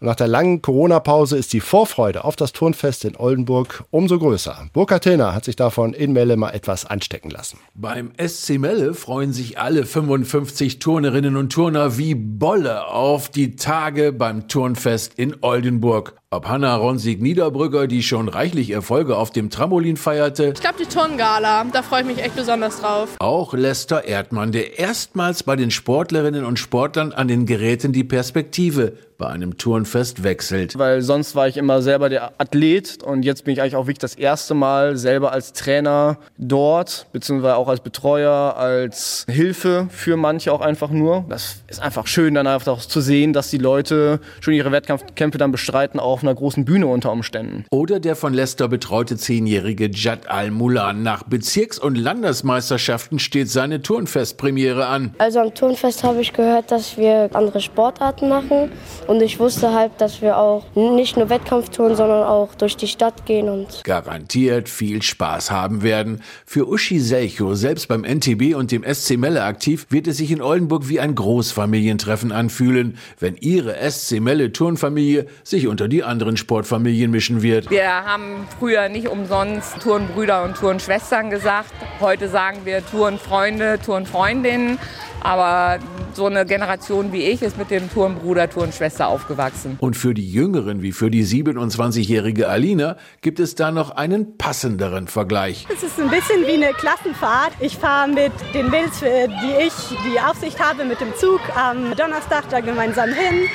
Und 0.00 0.06
nach 0.06 0.16
der 0.16 0.28
langen 0.28 0.62
Corona-Pause 0.62 1.36
ist 1.36 1.52
die 1.52 1.60
Vorfreude 1.60 2.24
auf 2.24 2.34
das 2.34 2.52
Turnfest 2.52 3.04
in 3.04 3.16
Oldenburg 3.16 3.84
umso 3.90 4.18
größer. 4.18 4.70
Burkhard 4.72 5.04
Tillner 5.04 5.34
hat 5.34 5.44
sich 5.44 5.56
davon 5.56 5.92
in 5.92 6.14
Melle 6.14 6.38
mal 6.38 6.50
etwas 6.50 6.86
anstecken 6.86 7.30
lassen. 7.30 7.58
Beim 7.74 8.10
SC 8.16 8.58
Melle 8.58 8.94
freuen 8.94 9.34
sich 9.34 9.58
alle 9.58 9.84
55 9.84 10.78
Turnerinnen 10.78 11.36
und 11.36 11.52
Turner 11.52 11.98
wie 11.98 12.14
Bolle 12.14 12.86
auf 12.86 13.28
die 13.28 13.56
Tage 13.56 14.12
beim 14.12 14.48
Turnfest 14.48 15.18
in 15.18 15.36
Oldenburg. 15.42 16.14
Ob 16.32 16.46
Hanna 16.46 16.76
Ronsig-Niederbrügger, 16.76 17.88
die 17.88 18.04
schon 18.04 18.28
reichlich 18.28 18.70
Erfolge 18.70 19.16
auf 19.16 19.32
dem 19.32 19.50
Trampolin 19.50 19.96
feierte. 19.96 20.52
Ich 20.54 20.60
glaube, 20.60 20.76
die 20.78 20.86
Turngala, 20.86 21.64
da 21.72 21.82
freue 21.82 22.02
ich 22.02 22.06
mich 22.06 22.18
echt 22.22 22.36
besonders 22.36 22.80
drauf. 22.80 23.16
Auch 23.18 23.52
Lester 23.52 24.04
Erdmann, 24.04 24.52
der 24.52 24.78
erstmals 24.78 25.42
bei 25.42 25.56
den 25.56 25.72
Sportlerinnen 25.72 26.44
und 26.44 26.60
Sportlern 26.60 27.12
an 27.12 27.26
den 27.26 27.46
Geräten 27.46 27.92
die 27.92 28.04
Perspektive 28.04 28.92
bei 29.20 29.26
einem 29.28 29.58
Turnfest 29.58 30.24
wechselt. 30.24 30.78
Weil 30.78 31.02
sonst 31.02 31.34
war 31.36 31.46
ich 31.46 31.58
immer 31.58 31.82
selber 31.82 32.08
der 32.08 32.32
Athlet 32.40 33.02
und 33.02 33.22
jetzt 33.22 33.44
bin 33.44 33.52
ich 33.52 33.60
eigentlich 33.60 33.76
auch 33.76 33.84
wirklich 33.84 33.98
das 33.98 34.14
erste 34.14 34.54
Mal 34.54 34.96
selber 34.96 35.30
als 35.32 35.52
Trainer 35.52 36.16
dort, 36.38 37.06
beziehungsweise 37.12 37.56
auch 37.56 37.68
als 37.68 37.80
Betreuer, 37.80 38.56
als 38.56 39.26
Hilfe 39.28 39.88
für 39.90 40.16
manche 40.16 40.52
auch 40.52 40.62
einfach 40.62 40.90
nur. 40.90 41.26
Das 41.28 41.56
ist 41.68 41.82
einfach 41.82 42.06
schön, 42.06 42.34
dann 42.34 42.46
einfach 42.46 42.72
auch 42.72 42.80
zu 42.80 43.02
sehen, 43.02 43.34
dass 43.34 43.50
die 43.50 43.58
Leute 43.58 44.20
schon 44.40 44.54
ihre 44.54 44.72
Wettkämpfe 44.72 45.36
dann 45.36 45.52
bestreiten, 45.52 46.00
auch 46.00 46.19
auf 46.20 46.24
einer 46.24 46.34
großen 46.34 46.66
Bühne 46.66 46.86
unter 46.86 47.10
Umständen. 47.12 47.64
Oder 47.70 47.98
der 47.98 48.14
von 48.14 48.34
Leicester 48.34 48.68
betreute 48.68 49.16
zehnjährige 49.16 49.90
Jad 49.90 50.28
Al-Mulan. 50.28 51.02
Nach 51.02 51.22
Bezirks- 51.22 51.78
und 51.78 51.96
Landesmeisterschaften 51.96 53.18
steht 53.18 53.48
seine 53.48 53.80
Turnfestpremiere 53.80 54.86
an. 54.86 55.14
Also 55.16 55.40
am 55.40 55.54
Turnfest 55.54 56.04
habe 56.04 56.20
ich 56.20 56.34
gehört, 56.34 56.70
dass 56.70 56.98
wir 56.98 57.30
andere 57.32 57.60
Sportarten 57.60 58.28
machen 58.28 58.70
Und 59.06 59.22
ich 59.22 59.38
wusste 59.38 59.72
halt, 59.72 59.92
dass 59.98 60.20
wir 60.20 60.36
auch 60.36 60.64
nicht 60.74 61.16
nur 61.16 61.30
Wettkampftouren, 61.30 61.96
sondern 61.96 62.24
auch 62.24 62.54
durch 62.54 62.76
die 62.76 62.86
Stadt 62.86 63.24
gehen 63.24 63.48
und 63.48 63.82
garantiert 63.84 64.68
viel 64.68 65.00
Spaß 65.00 65.50
haben 65.50 65.82
werden. 65.82 66.22
Für 66.44 66.68
Uschi 66.68 67.00
Selcho, 67.00 67.54
selbst 67.54 67.88
beim 67.88 68.04
NTB 68.04 68.54
und 68.54 68.72
dem 68.72 68.84
SC 68.84 69.16
Melle 69.16 69.42
aktiv, 69.42 69.86
wird 69.88 70.06
es 70.06 70.18
sich 70.18 70.30
in 70.30 70.42
Oldenburg 70.42 70.88
wie 70.88 71.00
ein 71.00 71.14
Großfamilientreffen 71.14 72.30
anfühlen, 72.30 72.98
wenn 73.18 73.36
ihre 73.36 73.76
SC 73.90 74.20
Melle 74.20 74.52
Turnfamilie 74.52 75.26
sich 75.44 75.66
unter 75.66 75.88
die 75.88 76.04
anderen 76.10 76.36
Sportfamilien 76.36 77.10
mischen 77.10 77.40
wird. 77.40 77.70
Wir 77.70 77.88
haben 77.88 78.46
früher 78.58 78.88
nicht 78.88 79.08
umsonst 79.08 79.80
Turnbrüder 79.80 80.44
und 80.44 80.56
Turnschwestern 80.56 81.30
gesagt. 81.30 81.72
Heute 82.00 82.28
sagen 82.28 82.58
wir 82.64 82.84
Turnfreunde, 82.84 83.78
Turnfreundinnen. 83.84 84.78
Aber 85.22 85.78
so 86.14 86.26
eine 86.26 86.46
Generation 86.46 87.12
wie 87.12 87.24
ich 87.24 87.42
ist 87.42 87.58
mit 87.58 87.70
dem 87.70 87.90
Turnbruder, 87.92 88.48
Turnschwester 88.48 89.08
aufgewachsen. 89.08 89.76
Und 89.78 89.96
für 89.96 90.14
die 90.14 90.30
Jüngeren 90.30 90.82
wie 90.82 90.92
für 90.92 91.10
die 91.10 91.24
27-jährige 91.24 92.48
Alina 92.48 92.96
gibt 93.20 93.38
es 93.38 93.54
da 93.54 93.70
noch 93.70 93.90
einen 93.90 94.38
passenderen 94.38 95.08
Vergleich. 95.08 95.66
Es 95.72 95.82
ist 95.82 96.00
ein 96.00 96.08
bisschen 96.08 96.46
wie 96.46 96.54
eine 96.54 96.72
Klassenfahrt. 96.72 97.52
Ich 97.60 97.76
fahre 97.76 98.08
mit 98.08 98.32
den 98.54 98.70
Mädels, 98.70 99.00
die 99.00 99.66
ich 99.66 99.72
die 100.10 100.18
Aufsicht 100.20 100.58
habe, 100.58 100.84
mit 100.84 101.00
dem 101.00 101.14
Zug 101.16 101.40
am 101.54 101.94
Donnerstag 101.96 102.48
da 102.48 102.60
gemeinsam 102.60 103.10
hin. 103.10 103.48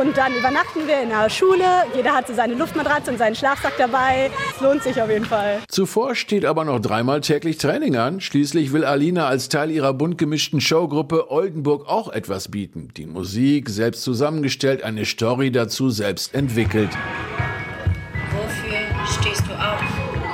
Und 0.00 0.16
dann 0.16 0.34
übernachten 0.34 0.86
wir 0.86 1.02
in 1.02 1.10
der 1.10 1.28
Schule. 1.28 1.64
Jeder 1.94 2.14
hat 2.14 2.26
so 2.26 2.32
seine 2.32 2.54
Luftmatratze 2.54 3.10
und 3.10 3.18
seinen 3.18 3.34
Schlafsack 3.34 3.74
dabei. 3.76 4.30
Es 4.54 4.60
lohnt 4.60 4.82
sich 4.82 5.00
auf 5.02 5.10
jeden 5.10 5.26
Fall. 5.26 5.60
Zuvor 5.68 6.14
steht 6.14 6.46
aber 6.46 6.64
noch 6.64 6.80
dreimal 6.80 7.20
täglich 7.20 7.58
Training 7.58 7.96
an. 7.96 8.20
Schließlich 8.20 8.72
will 8.72 8.86
Alina 8.86 9.26
als 9.26 9.50
Teil 9.50 9.70
ihrer 9.70 9.92
bunt 9.92 10.16
gemischten 10.16 10.62
Showgruppe 10.62 11.30
Oldenburg 11.30 11.86
auch 11.86 12.08
etwas 12.08 12.50
bieten. 12.50 12.88
Die 12.96 13.06
Musik 13.06 13.68
selbst 13.68 14.02
zusammengestellt, 14.02 14.82
eine 14.82 15.04
Story 15.04 15.52
dazu 15.52 15.90
selbst 15.90 16.34
entwickelt. 16.34 16.90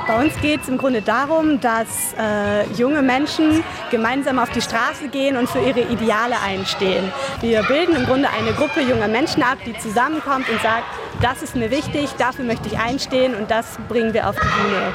Bei 0.08 0.24
uns 0.24 0.32
geht 0.40 0.62
es 0.62 0.70
im 0.70 0.78
Grunde 0.78 1.02
darum, 1.02 1.60
dass 1.60 2.14
äh, 2.18 2.64
junge 2.72 3.02
Menschen 3.02 3.62
gemeinsam 3.90 4.38
auf 4.38 4.48
die 4.48 4.62
Straße 4.62 5.08
gehen 5.08 5.36
und 5.36 5.50
für 5.50 5.58
ihre 5.58 5.82
Ideale 5.82 6.40
einstehen. 6.42 7.12
Wir 7.42 7.62
bilden 7.64 7.94
im 7.94 8.06
Grunde 8.06 8.30
eine 8.30 8.52
Gruppe 8.52 8.80
junger 8.80 9.06
Menschen 9.06 9.42
ab, 9.42 9.58
die 9.66 9.76
zusammenkommt 9.76 10.48
und 10.48 10.62
sagt, 10.62 10.84
das 11.20 11.42
ist 11.42 11.54
mir 11.54 11.70
wichtig, 11.70 12.08
dafür 12.16 12.46
möchte 12.46 12.68
ich 12.68 12.78
einstehen 12.78 13.34
und 13.34 13.50
das 13.50 13.76
bringen 13.86 14.14
wir 14.14 14.30
auf 14.30 14.36
die 14.36 14.62
Bühne. 14.62 14.94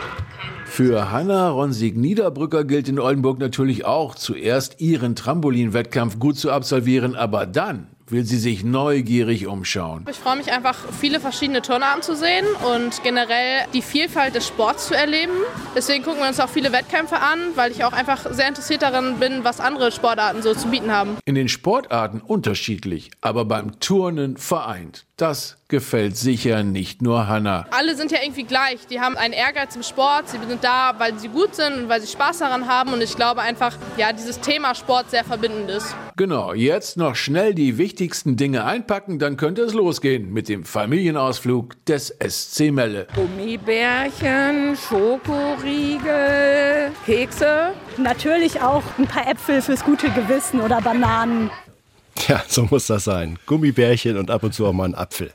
Für 0.66 1.12
Hanna 1.12 1.52
Ronsig-Niederbrücker 1.52 2.64
gilt 2.64 2.90
in 2.90 2.98
Oldenburg 2.98 3.38
natürlich 3.38 3.86
auch, 3.86 4.16
zuerst 4.16 4.82
ihren 4.82 5.16
Trampolin-Wettkampf 5.16 6.18
gut 6.18 6.40
zu 6.40 6.52
absolvieren, 6.52 7.16
aber 7.16 7.46
dann 7.46 7.93
will 8.08 8.26
sie 8.26 8.38
sich 8.38 8.64
neugierig 8.64 9.48
umschauen. 9.48 10.06
Ich 10.10 10.18
freue 10.18 10.38
mich 10.38 10.52
einfach, 10.52 10.76
viele 11.00 11.20
verschiedene 11.20 11.62
Turnarten 11.62 12.02
zu 12.02 12.16
sehen 12.16 12.46
und 12.76 13.04
generell 13.04 13.66
die 13.74 13.82
Vielfalt 13.82 14.36
des 14.36 14.48
Sports 14.48 14.88
zu 14.88 14.96
erleben. 14.96 15.34
Deswegen 15.76 16.04
gucken 16.04 16.22
wir 16.22 16.28
uns 16.28 16.40
auch 16.40 16.50
viele 16.50 16.72
Wettkämpfe 16.72 17.20
an, 17.20 17.40
weil 17.56 17.72
ich 17.72 17.84
auch 17.84 17.94
einfach 17.94 18.32
sehr 18.32 18.48
interessiert 18.48 18.82
daran 18.82 19.20
bin, 19.20 19.44
was 19.44 19.60
andere 19.60 19.92
Sportarten 19.92 20.42
so 20.42 20.54
zu 20.54 20.68
bieten 20.68 20.92
haben. 20.92 21.18
In 21.26 21.36
den 21.36 21.50
Sportarten 21.50 22.22
unterschiedlich, 22.22 23.12
aber 23.22 23.46
beim 23.46 23.80
Turnen 23.80 24.38
vereint. 24.38 25.06
Das 25.16 25.58
gefällt 25.68 26.18
sicher 26.18 26.64
nicht 26.64 27.04
nur 27.04 27.28
Hanna. 27.28 27.68
Alle 27.70 27.96
sind 27.96 28.12
ja 28.12 28.18
irgendwie 28.24 28.46
gleich. 28.46 28.88
Die 28.88 29.00
haben 29.00 29.16
einen 29.16 29.34
Ehrgeiz 29.34 29.76
im 29.76 29.84
Sport. 29.84 30.28
Sie 30.28 30.40
sind 30.48 30.64
da, 30.64 30.96
weil 30.98 31.20
sie 31.20 31.28
gut 31.28 31.54
sind 31.54 31.74
und 31.84 31.90
weil 31.90 32.02
sie 32.02 32.08
Spaß 32.08 32.40
daran 32.40 32.68
haben. 32.68 32.94
Und 32.94 33.02
ich 33.02 33.16
glaube 33.16 33.42
einfach, 33.42 33.78
ja, 33.96 34.12
dieses 34.12 34.40
Thema 34.40 34.74
Sport 34.74 35.12
sehr 35.12 35.24
verbindend 35.24 35.70
ist. 35.70 35.96
Genau, 36.16 36.54
jetzt 36.54 36.98
noch 36.98 37.16
schnell 37.16 37.54
die 37.54 37.78
wichtigsten 37.78 38.38
Dinge 38.38 38.66
einpacken, 38.66 39.20
dann 39.20 39.38
könnte 39.38 39.62
es 39.62 39.74
losgehen 39.74 40.34
mit 40.34 40.50
dem 40.50 40.64
Familienausflug 40.64 41.86
des 41.86 42.16
SC 42.20 42.72
Melle. 42.72 43.06
Gummibärchen, 43.14 44.76
Schokoriegel, 44.76 46.12
Kekse. 47.06 47.74
Natürlich 47.98 48.62
auch 48.62 48.84
ein 48.98 49.06
paar 49.08 49.28
Äpfel 49.28 49.62
fürs 49.62 49.84
gute 49.84 50.10
Gewissen 50.10 50.60
oder 50.60 50.82
Bananen. 50.82 51.52
Ja, 52.28 52.44
so 52.48 52.68
muss 52.70 52.88
das 52.88 53.04
sein. 53.04 53.38
Gummibärchen 53.46 54.18
und 54.18 54.32
ab 54.32 54.44
und 54.44 54.54
zu 54.54 54.66
auch 54.66 54.74
mal 54.74 54.86
ein 54.86 54.96
Apfel. 54.96 55.32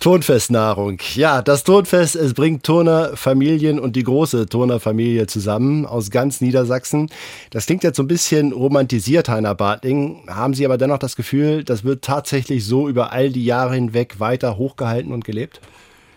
Turnfestnahrung. 0.00 0.98
Ja, 1.14 1.42
das 1.42 1.64
Turnfest, 1.64 2.16
es 2.16 2.34
bringt 2.34 2.64
Turner, 2.64 3.16
Familien 3.16 3.78
und 3.78 3.96
die 3.96 4.02
große 4.02 4.46
Turnerfamilie 4.46 5.26
zusammen 5.26 5.86
aus 5.86 6.10
ganz 6.10 6.40
Niedersachsen. 6.40 7.10
Das 7.50 7.66
klingt 7.66 7.82
jetzt 7.82 7.96
so 7.96 8.02
ein 8.02 8.08
bisschen 8.08 8.52
romantisiert, 8.52 9.28
Heiner 9.28 9.54
Bartling. 9.54 10.24
Haben 10.28 10.54
Sie 10.54 10.64
aber 10.64 10.78
dennoch 10.78 10.98
das 10.98 11.16
Gefühl, 11.16 11.64
das 11.64 11.84
wird 11.84 12.04
tatsächlich 12.04 12.64
so 12.64 12.88
über 12.88 13.12
all 13.12 13.30
die 13.30 13.44
Jahre 13.44 13.74
hinweg 13.74 14.20
weiter 14.20 14.56
hochgehalten 14.56 15.12
und 15.12 15.24
gelebt? 15.24 15.60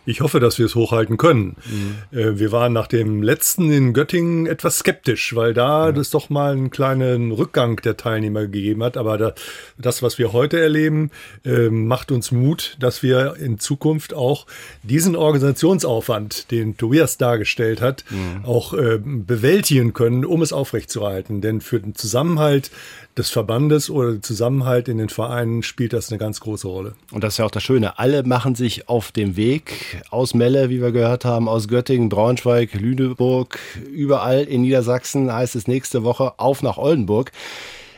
Ich 0.05 0.21
hoffe, 0.21 0.39
dass 0.39 0.57
wir 0.57 0.65
es 0.65 0.75
hochhalten 0.75 1.17
können. 1.17 1.55
Mhm. 1.65 2.17
Äh, 2.17 2.39
wir 2.39 2.51
waren 2.51 2.73
nach 2.73 2.87
dem 2.87 3.21
letzten 3.21 3.71
in 3.71 3.93
Göttingen 3.93 4.47
etwas 4.47 4.79
skeptisch, 4.79 5.35
weil 5.35 5.53
da 5.53 5.89
es 5.89 6.09
doch 6.09 6.29
mal 6.29 6.53
einen 6.53 6.71
kleinen 6.71 7.31
Rückgang 7.31 7.77
der 7.77 7.97
Teilnehmer 7.97 8.41
gegeben 8.41 8.83
hat. 8.83 8.97
Aber 8.97 9.33
das, 9.77 10.01
was 10.01 10.17
wir 10.17 10.33
heute 10.33 10.59
erleben, 10.59 11.11
ähm, 11.45 11.87
macht 11.87 12.11
uns 12.11 12.31
Mut, 12.31 12.77
dass 12.79 13.03
wir 13.03 13.35
in 13.35 13.59
Zukunft 13.59 14.13
auch 14.13 14.45
diesen 14.83 15.15
Organisationsaufwand, 15.15 16.51
den 16.51 16.77
Tobias 16.77 17.17
dargestellt 17.17 17.81
hat, 17.81 18.03
mhm. 18.09 18.45
auch 18.45 18.73
äh, 18.73 18.99
bewältigen 19.03 19.93
können, 19.93 20.25
um 20.25 20.41
es 20.41 20.53
aufrechtzuerhalten. 20.53 21.41
Denn 21.41 21.61
für 21.61 21.79
den 21.79 21.95
Zusammenhalt 21.95 22.71
des 23.19 23.29
Verbandes 23.29 23.89
oder 23.89 24.13
den 24.13 24.23
Zusammenhalt 24.23 24.87
in 24.87 24.97
den 24.97 25.09
Vereinen 25.09 25.61
spielt 25.61 25.93
das 25.93 26.09
eine 26.09 26.17
ganz 26.17 26.39
große 26.39 26.67
Rolle. 26.67 26.95
Und 27.11 27.23
das 27.23 27.33
ist 27.33 27.37
ja 27.37 27.45
auch 27.45 27.51
das 27.51 27.61
Schöne. 27.61 27.99
Alle 27.99 28.23
machen 28.23 28.55
sich 28.55 28.89
auf 28.89 29.11
den 29.11 29.35
Weg 29.35 30.01
aus 30.09 30.33
Melle, 30.33 30.69
wie 30.69 30.81
wir 30.81 30.91
gehört 30.91 31.25
haben, 31.25 31.47
aus 31.47 31.67
Göttingen, 31.67 32.09
Braunschweig, 32.09 32.73
Lüneburg, 32.73 33.59
überall 33.91 34.43
in 34.43 34.61
Niedersachsen 34.61 35.31
heißt 35.31 35.55
es 35.55 35.67
nächste 35.67 36.03
Woche 36.03 36.39
auf 36.39 36.63
nach 36.63 36.77
Oldenburg. 36.77 37.31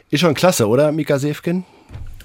Ist 0.10 0.20
schon 0.20 0.34
klasse, 0.34 0.68
oder, 0.68 0.92
Mika 0.92 1.20
Sefkin? 1.20 1.64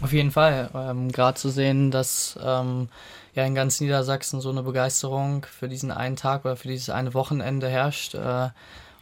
Auf 0.00 0.12
jeden 0.12 0.30
Fall. 0.30 0.70
Ähm, 0.74 1.12
Gerade 1.12 1.38
zu 1.38 1.50
sehen, 1.50 1.90
dass 1.90 2.38
ähm, 2.42 2.88
ja 3.34 3.44
in 3.44 3.54
ganz 3.54 3.80
Niedersachsen 3.80 4.40
so 4.40 4.50
eine 4.50 4.62
Begeisterung 4.62 5.46
für 5.46 5.68
diesen 5.68 5.90
einen 5.90 6.16
Tag 6.16 6.44
oder 6.44 6.56
für 6.56 6.68
dieses 6.68 6.90
eine 6.90 7.14
Wochenende 7.14 7.68
herrscht. 7.68 8.14
Äh, 8.14 8.48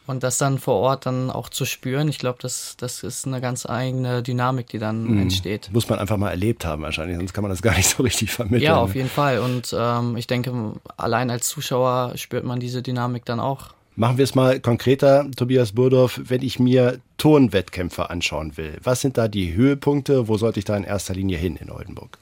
und 0.07 0.23
das 0.23 0.39
dann 0.39 0.59
vor 0.59 0.77
Ort 0.77 1.07
dann 1.07 1.31
auch 1.31 1.49
zu 1.49 1.65
spüren, 1.65 2.09
ich 2.09 2.19
glaube, 2.19 2.39
das, 2.43 2.77
das 2.77 3.03
ist 3.03 3.27
eine 3.27 3.41
ganz 3.41 3.67
eigene 3.67 4.23
Dynamik, 4.23 4.69
die 4.69 4.79
dann 4.79 5.05
mhm. 5.05 5.23
entsteht. 5.23 5.71
Muss 5.73 5.89
man 5.89 5.99
einfach 5.99 6.17
mal 6.17 6.31
erlebt 6.31 6.65
haben 6.65 6.83
wahrscheinlich, 6.83 7.17
sonst 7.17 7.33
kann 7.33 7.43
man 7.43 7.51
das 7.51 7.63
gar 7.63 7.77
nicht 7.77 7.89
so 7.89 8.03
richtig 8.03 8.31
vermitteln. 8.31 8.63
Ja, 8.63 8.77
auf 8.77 8.95
jeden 8.95 9.09
Fall. 9.09 9.39
Und 9.39 9.75
ähm, 9.77 10.17
ich 10.17 10.27
denke, 10.27 10.53
allein 10.97 11.31
als 11.31 11.49
Zuschauer 11.49 12.13
spürt 12.17 12.45
man 12.45 12.61
diese 12.61 12.83
Dynamik 12.83 13.25
dann 13.25 13.41
auch. 13.41 13.71
Machen 13.97 14.19
wir 14.19 14.25
es 14.25 14.35
mal 14.35 14.59
konkreter, 14.59 15.31
Tobias 15.37 15.73
Burdorf, 15.73 16.21
wenn 16.25 16.43
ich 16.43 16.59
mir 16.59 16.99
Turnwettkämpfe 17.17 18.11
anschauen 18.11 18.57
will. 18.57 18.77
Was 18.83 19.01
sind 19.01 19.17
da 19.17 19.29
die 19.29 19.55
Höhepunkte? 19.55 20.27
Wo 20.27 20.37
sollte 20.37 20.59
ich 20.59 20.65
da 20.65 20.77
in 20.77 20.83
erster 20.83 21.15
Linie 21.15 21.39
hin 21.39 21.57
in 21.57 21.71
Oldenburg? 21.71 22.19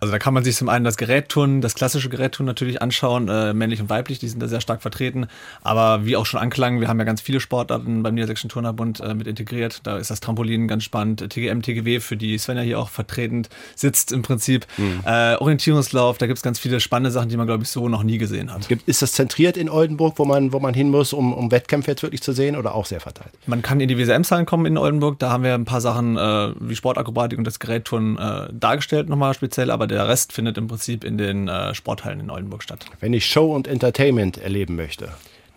Also 0.00 0.12
da 0.12 0.18
kann 0.18 0.32
man 0.32 0.42
sich 0.42 0.56
zum 0.56 0.70
einen 0.70 0.84
das 0.84 0.96
Gerättturnen, 0.96 1.60
das 1.60 1.74
klassische 1.74 2.08
Gerättturnen 2.08 2.46
natürlich 2.46 2.80
anschauen, 2.80 3.28
äh, 3.28 3.52
männlich 3.52 3.82
und 3.82 3.90
weiblich, 3.90 4.18
die 4.18 4.28
sind 4.28 4.40
da 4.42 4.48
sehr 4.48 4.62
stark 4.62 4.80
vertreten. 4.80 5.26
Aber 5.62 6.06
wie 6.06 6.16
auch 6.16 6.24
schon 6.24 6.40
anklang, 6.40 6.80
wir 6.80 6.88
haben 6.88 6.98
ja 6.98 7.04
ganz 7.04 7.20
viele 7.20 7.38
Sportarten 7.38 8.02
beim 8.02 8.14
Niedersächsischen 8.14 8.48
Turnerbund 8.48 9.00
äh, 9.00 9.12
mit 9.12 9.26
integriert. 9.26 9.80
Da 9.82 9.98
ist 9.98 10.10
das 10.10 10.20
Trampolin 10.20 10.68
ganz 10.68 10.84
spannend, 10.84 11.28
TGM, 11.28 11.60
TGW, 11.60 12.00
für 12.00 12.16
die 12.16 12.38
Svenja 12.38 12.62
hier 12.62 12.78
auch 12.78 12.88
vertreten 12.88 13.42
sitzt 13.76 14.10
im 14.10 14.22
Prinzip. 14.22 14.66
Mhm. 14.78 15.00
Äh, 15.04 15.36
Orientierungslauf, 15.36 16.16
da 16.16 16.26
gibt's 16.26 16.42
ganz 16.42 16.58
viele 16.58 16.80
spannende 16.80 17.10
Sachen, 17.10 17.28
die 17.28 17.36
man, 17.36 17.46
glaube 17.46 17.64
ich, 17.64 17.68
so 17.68 17.90
noch 17.90 18.02
nie 18.02 18.16
gesehen 18.16 18.52
hat. 18.54 18.70
Ist 18.86 19.02
das 19.02 19.12
zentriert 19.12 19.58
in 19.58 19.68
Oldenburg, 19.68 20.14
wo 20.18 20.24
man, 20.24 20.54
wo 20.54 20.60
man 20.60 20.72
hin 20.72 20.88
muss, 20.88 21.12
um, 21.12 21.34
um 21.34 21.50
Wettkämpfe 21.50 21.90
jetzt 21.90 22.02
wirklich 22.02 22.22
zu 22.22 22.32
sehen 22.32 22.56
oder 22.56 22.74
auch 22.74 22.86
sehr 22.86 23.00
verteilt? 23.00 23.32
Man 23.46 23.60
kann 23.60 23.80
in 23.80 23.88
die 23.88 23.98
WSM-Zahlen 23.98 24.46
kommen 24.46 24.64
in 24.64 24.78
Oldenburg, 24.78 25.18
da 25.18 25.30
haben 25.30 25.44
wir 25.44 25.54
ein 25.54 25.66
paar 25.66 25.82
Sachen 25.82 26.16
äh, 26.16 26.54
wie 26.58 26.74
Sportakrobatik 26.74 27.38
und 27.38 27.44
das 27.44 27.58
Gerätturnen 27.58 28.16
äh, 28.16 28.48
dargestellt 28.50 29.10
nochmal 29.10 29.34
speziell, 29.34 29.70
aber 29.70 29.89
der 29.90 30.08
Rest 30.08 30.32
findet 30.32 30.56
im 30.58 30.68
Prinzip 30.68 31.04
in 31.04 31.18
den 31.18 31.48
äh, 31.48 31.74
Sporthallen 31.74 32.20
in 32.20 32.30
Oldenburg 32.30 32.62
statt. 32.62 32.86
Wenn 33.00 33.12
ich 33.12 33.26
Show 33.26 33.54
und 33.54 33.68
Entertainment 33.68 34.38
erleben 34.38 34.76
möchte. 34.76 35.10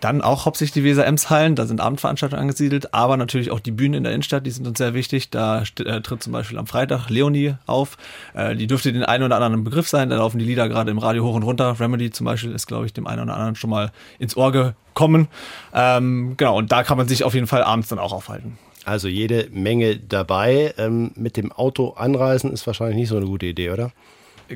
Dann 0.04 0.22
auch 0.22 0.46
hauptsächlich 0.46 0.74
die 0.74 0.84
Weser-Ems-Hallen, 0.84 1.56
da 1.56 1.66
sind 1.66 1.80
Abendveranstaltungen 1.80 2.42
angesiedelt, 2.42 2.94
aber 2.94 3.16
natürlich 3.16 3.52
auch 3.52 3.62
die 3.62 3.72
Bühnen 3.72 3.94
in 3.94 4.04
der 4.04 4.12
Innenstadt, 4.12 4.46
die 4.46 4.52
sind 4.52 4.68
uns 4.68 4.78
sehr 4.78 4.94
wichtig. 4.94 5.30
Da 5.30 5.64
äh, 5.80 6.02
tritt 6.02 6.22
zum 6.22 6.34
Beispiel 6.34 6.58
am 6.58 6.68
Freitag 6.68 7.08
Leonie 7.08 7.56
auf. 7.68 7.98
Äh, 8.34 8.58
die 8.58 8.68
dürfte 8.68 8.92
den 8.92 9.04
einen 9.04 9.24
oder 9.24 9.38
anderen 9.38 9.64
Begriff 9.64 9.88
sein, 9.88 10.10
da 10.10 10.18
laufen 10.18 10.40
die 10.40 10.46
Lieder 10.46 10.68
gerade 10.68 10.92
im 10.92 10.98
Radio 10.98 11.24
hoch 11.24 11.36
und 11.36 11.44
runter. 11.44 11.80
Remedy 11.80 12.12
zum 12.12 12.26
Beispiel 12.26 12.52
ist, 12.52 12.68
glaube 12.68 12.86
ich, 12.86 12.92
dem 12.92 13.08
einen 13.08 13.22
oder 13.22 13.34
anderen 13.34 13.56
schon 13.56 13.70
mal 13.70 13.94
ins 14.20 14.36
Ohr 14.36 14.52
gekommen. 14.52 15.30
Ähm, 15.74 16.34
genau, 16.36 16.58
und 16.58 16.74
da 16.74 16.84
kann 16.84 16.98
man 16.98 17.08
sich 17.08 17.24
auf 17.24 17.34
jeden 17.34 17.48
Fall 17.48 17.64
abends 17.64 17.88
dann 17.88 18.00
auch 18.00 18.12
aufhalten. 18.12 18.58
Also 18.84 19.08
jede 19.08 19.48
Menge 19.52 19.98
dabei. 19.98 20.74
Ähm, 20.78 21.12
mit 21.16 21.38
dem 21.38 21.54
Auto 21.54 21.92
anreisen 21.92 22.52
ist 22.52 22.68
wahrscheinlich 22.68 22.98
nicht 22.98 23.10
so 23.10 23.16
eine 23.16 23.26
gute 23.26 23.46
Idee, 23.46 23.70
oder? 23.70 23.94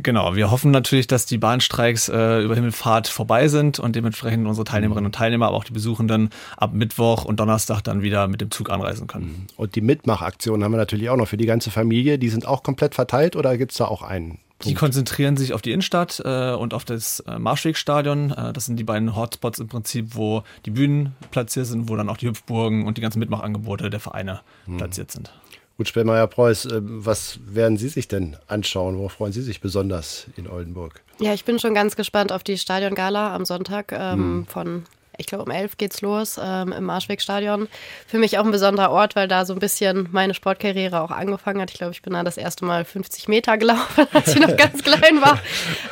Genau, 0.03 0.35
wir 0.35 0.51
hoffen 0.51 0.71
natürlich, 0.71 1.07
dass 1.07 1.25
die 1.25 1.37
Bahnstreiks 1.37 2.09
äh, 2.09 2.41
über 2.41 2.55
Himmelfahrt 2.55 3.07
vorbei 3.07 3.47
sind 3.47 3.79
und 3.79 3.95
dementsprechend 3.95 4.47
unsere 4.47 4.65
Teilnehmerinnen 4.65 5.05
und 5.05 5.15
Teilnehmer, 5.15 5.47
aber 5.47 5.57
auch 5.57 5.63
die 5.63 5.73
Besuchenden 5.73 6.29
ab 6.55 6.73
Mittwoch 6.73 7.25
und 7.25 7.39
Donnerstag 7.39 7.81
dann 7.81 8.01
wieder 8.01 8.27
mit 8.27 8.41
dem 8.41 8.51
Zug 8.51 8.69
anreisen 8.69 9.07
können. 9.07 9.25
Mhm. 9.25 9.47
Und 9.55 9.75
die 9.75 9.81
Mitmachaktionen 9.81 10.63
haben 10.63 10.71
wir 10.71 10.77
natürlich 10.77 11.09
auch 11.09 11.17
noch 11.17 11.27
für 11.27 11.37
die 11.37 11.45
ganze 11.45 11.71
Familie. 11.71 12.19
Die 12.19 12.29
sind 12.29 12.47
auch 12.47 12.63
komplett 12.63 12.95
verteilt 12.95 13.35
oder 13.35 13.57
gibt 13.57 13.71
es 13.71 13.77
da 13.77 13.85
auch 13.85 14.01
einen 14.01 14.39
Die 14.63 14.73
konzentrieren 14.73 15.37
sich 15.37 15.53
auf 15.53 15.61
die 15.61 15.71
Innenstadt 15.71 16.21
äh, 16.23 16.51
und 16.53 16.73
auf 16.73 16.85
das 16.85 17.21
äh, 17.21 17.39
Marschwegstadion. 17.39 18.31
Äh, 18.31 18.53
das 18.53 18.65
sind 18.65 18.77
die 18.77 18.83
beiden 18.83 19.15
Hotspots 19.15 19.59
im 19.59 19.67
Prinzip, 19.67 20.15
wo 20.15 20.43
die 20.65 20.71
Bühnen 20.71 21.15
platziert 21.31 21.67
sind, 21.67 21.89
wo 21.89 21.95
dann 21.95 22.09
auch 22.09 22.17
die 22.17 22.27
Hüpfburgen 22.27 22.85
und 22.85 22.97
die 22.97 23.01
ganzen 23.01 23.19
Mitmachangebote 23.19 23.89
der 23.89 23.99
Vereine 23.99 24.41
hm. 24.65 24.77
platziert 24.77 25.11
sind. 25.11 25.31
Gut, 25.77 25.87
Spellmeier-Preuß, 25.87 26.65
äh, 26.65 26.81
was 26.81 27.39
werden 27.45 27.77
Sie 27.77 27.89
sich 27.89 28.07
denn 28.07 28.35
anschauen? 28.47 28.97
Worauf 28.97 29.13
freuen 29.13 29.31
Sie 29.31 29.43
sich 29.43 29.61
besonders 29.61 30.25
in 30.35 30.47
Oldenburg? 30.47 31.01
Ja, 31.19 31.33
ich 31.35 31.45
bin 31.45 31.59
schon 31.59 31.75
ganz 31.75 31.95
gespannt 31.95 32.31
auf 32.31 32.43
die 32.43 32.57
Stadiongala 32.57 33.35
am 33.35 33.45
Sonntag 33.45 33.91
ähm, 33.91 34.13
hm. 34.13 34.45
von 34.47 34.83
ich 35.17 35.25
glaube 35.25 35.43
um 35.43 35.51
elf 35.51 35.77
geht's 35.77 36.01
los 36.01 36.39
ähm, 36.41 36.71
im 36.71 36.83
Marschwegstadion. 36.83 37.67
Für 38.07 38.17
mich 38.17 38.37
auch 38.37 38.45
ein 38.45 38.51
besonderer 38.51 38.91
Ort, 38.91 39.15
weil 39.15 39.27
da 39.27 39.45
so 39.45 39.53
ein 39.53 39.59
bisschen 39.59 40.07
meine 40.11 40.33
Sportkarriere 40.33 41.01
auch 41.01 41.11
angefangen 41.11 41.61
hat. 41.61 41.71
Ich 41.71 41.77
glaube, 41.77 41.93
ich 41.93 42.01
bin 42.01 42.13
da 42.13 42.23
das 42.23 42.37
erste 42.37 42.65
Mal 42.65 42.85
50 42.85 43.27
Meter 43.27 43.57
gelaufen, 43.57 44.07
als 44.13 44.27
ich 44.27 44.39
noch 44.39 44.55
ganz 44.55 44.83
klein 44.83 45.21
war. 45.21 45.39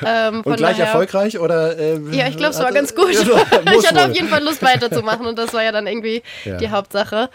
Ähm, 0.06 0.42
und 0.42 0.58
gleich 0.58 0.78
daher, 0.78 0.86
erfolgreich 0.88 1.40
oder? 1.40 1.78
Äh, 1.78 2.00
ja, 2.12 2.28
ich 2.28 2.38
glaube, 2.38 2.54
es 2.54 2.60
war 2.60 2.72
ganz 2.72 2.96
gut. 2.96 3.10
ich 3.12 3.88
hatte 3.88 4.06
auf 4.06 4.14
jeden 4.14 4.28
Fall 4.28 4.44
Lust 4.44 4.62
weiterzumachen 4.62 5.26
und 5.26 5.38
das 5.38 5.54
war 5.54 5.64
ja 5.64 5.72
dann 5.72 5.88
irgendwie 5.88 6.24
ja. 6.44 6.58
die 6.58 6.70
Hauptsache. 6.70 7.30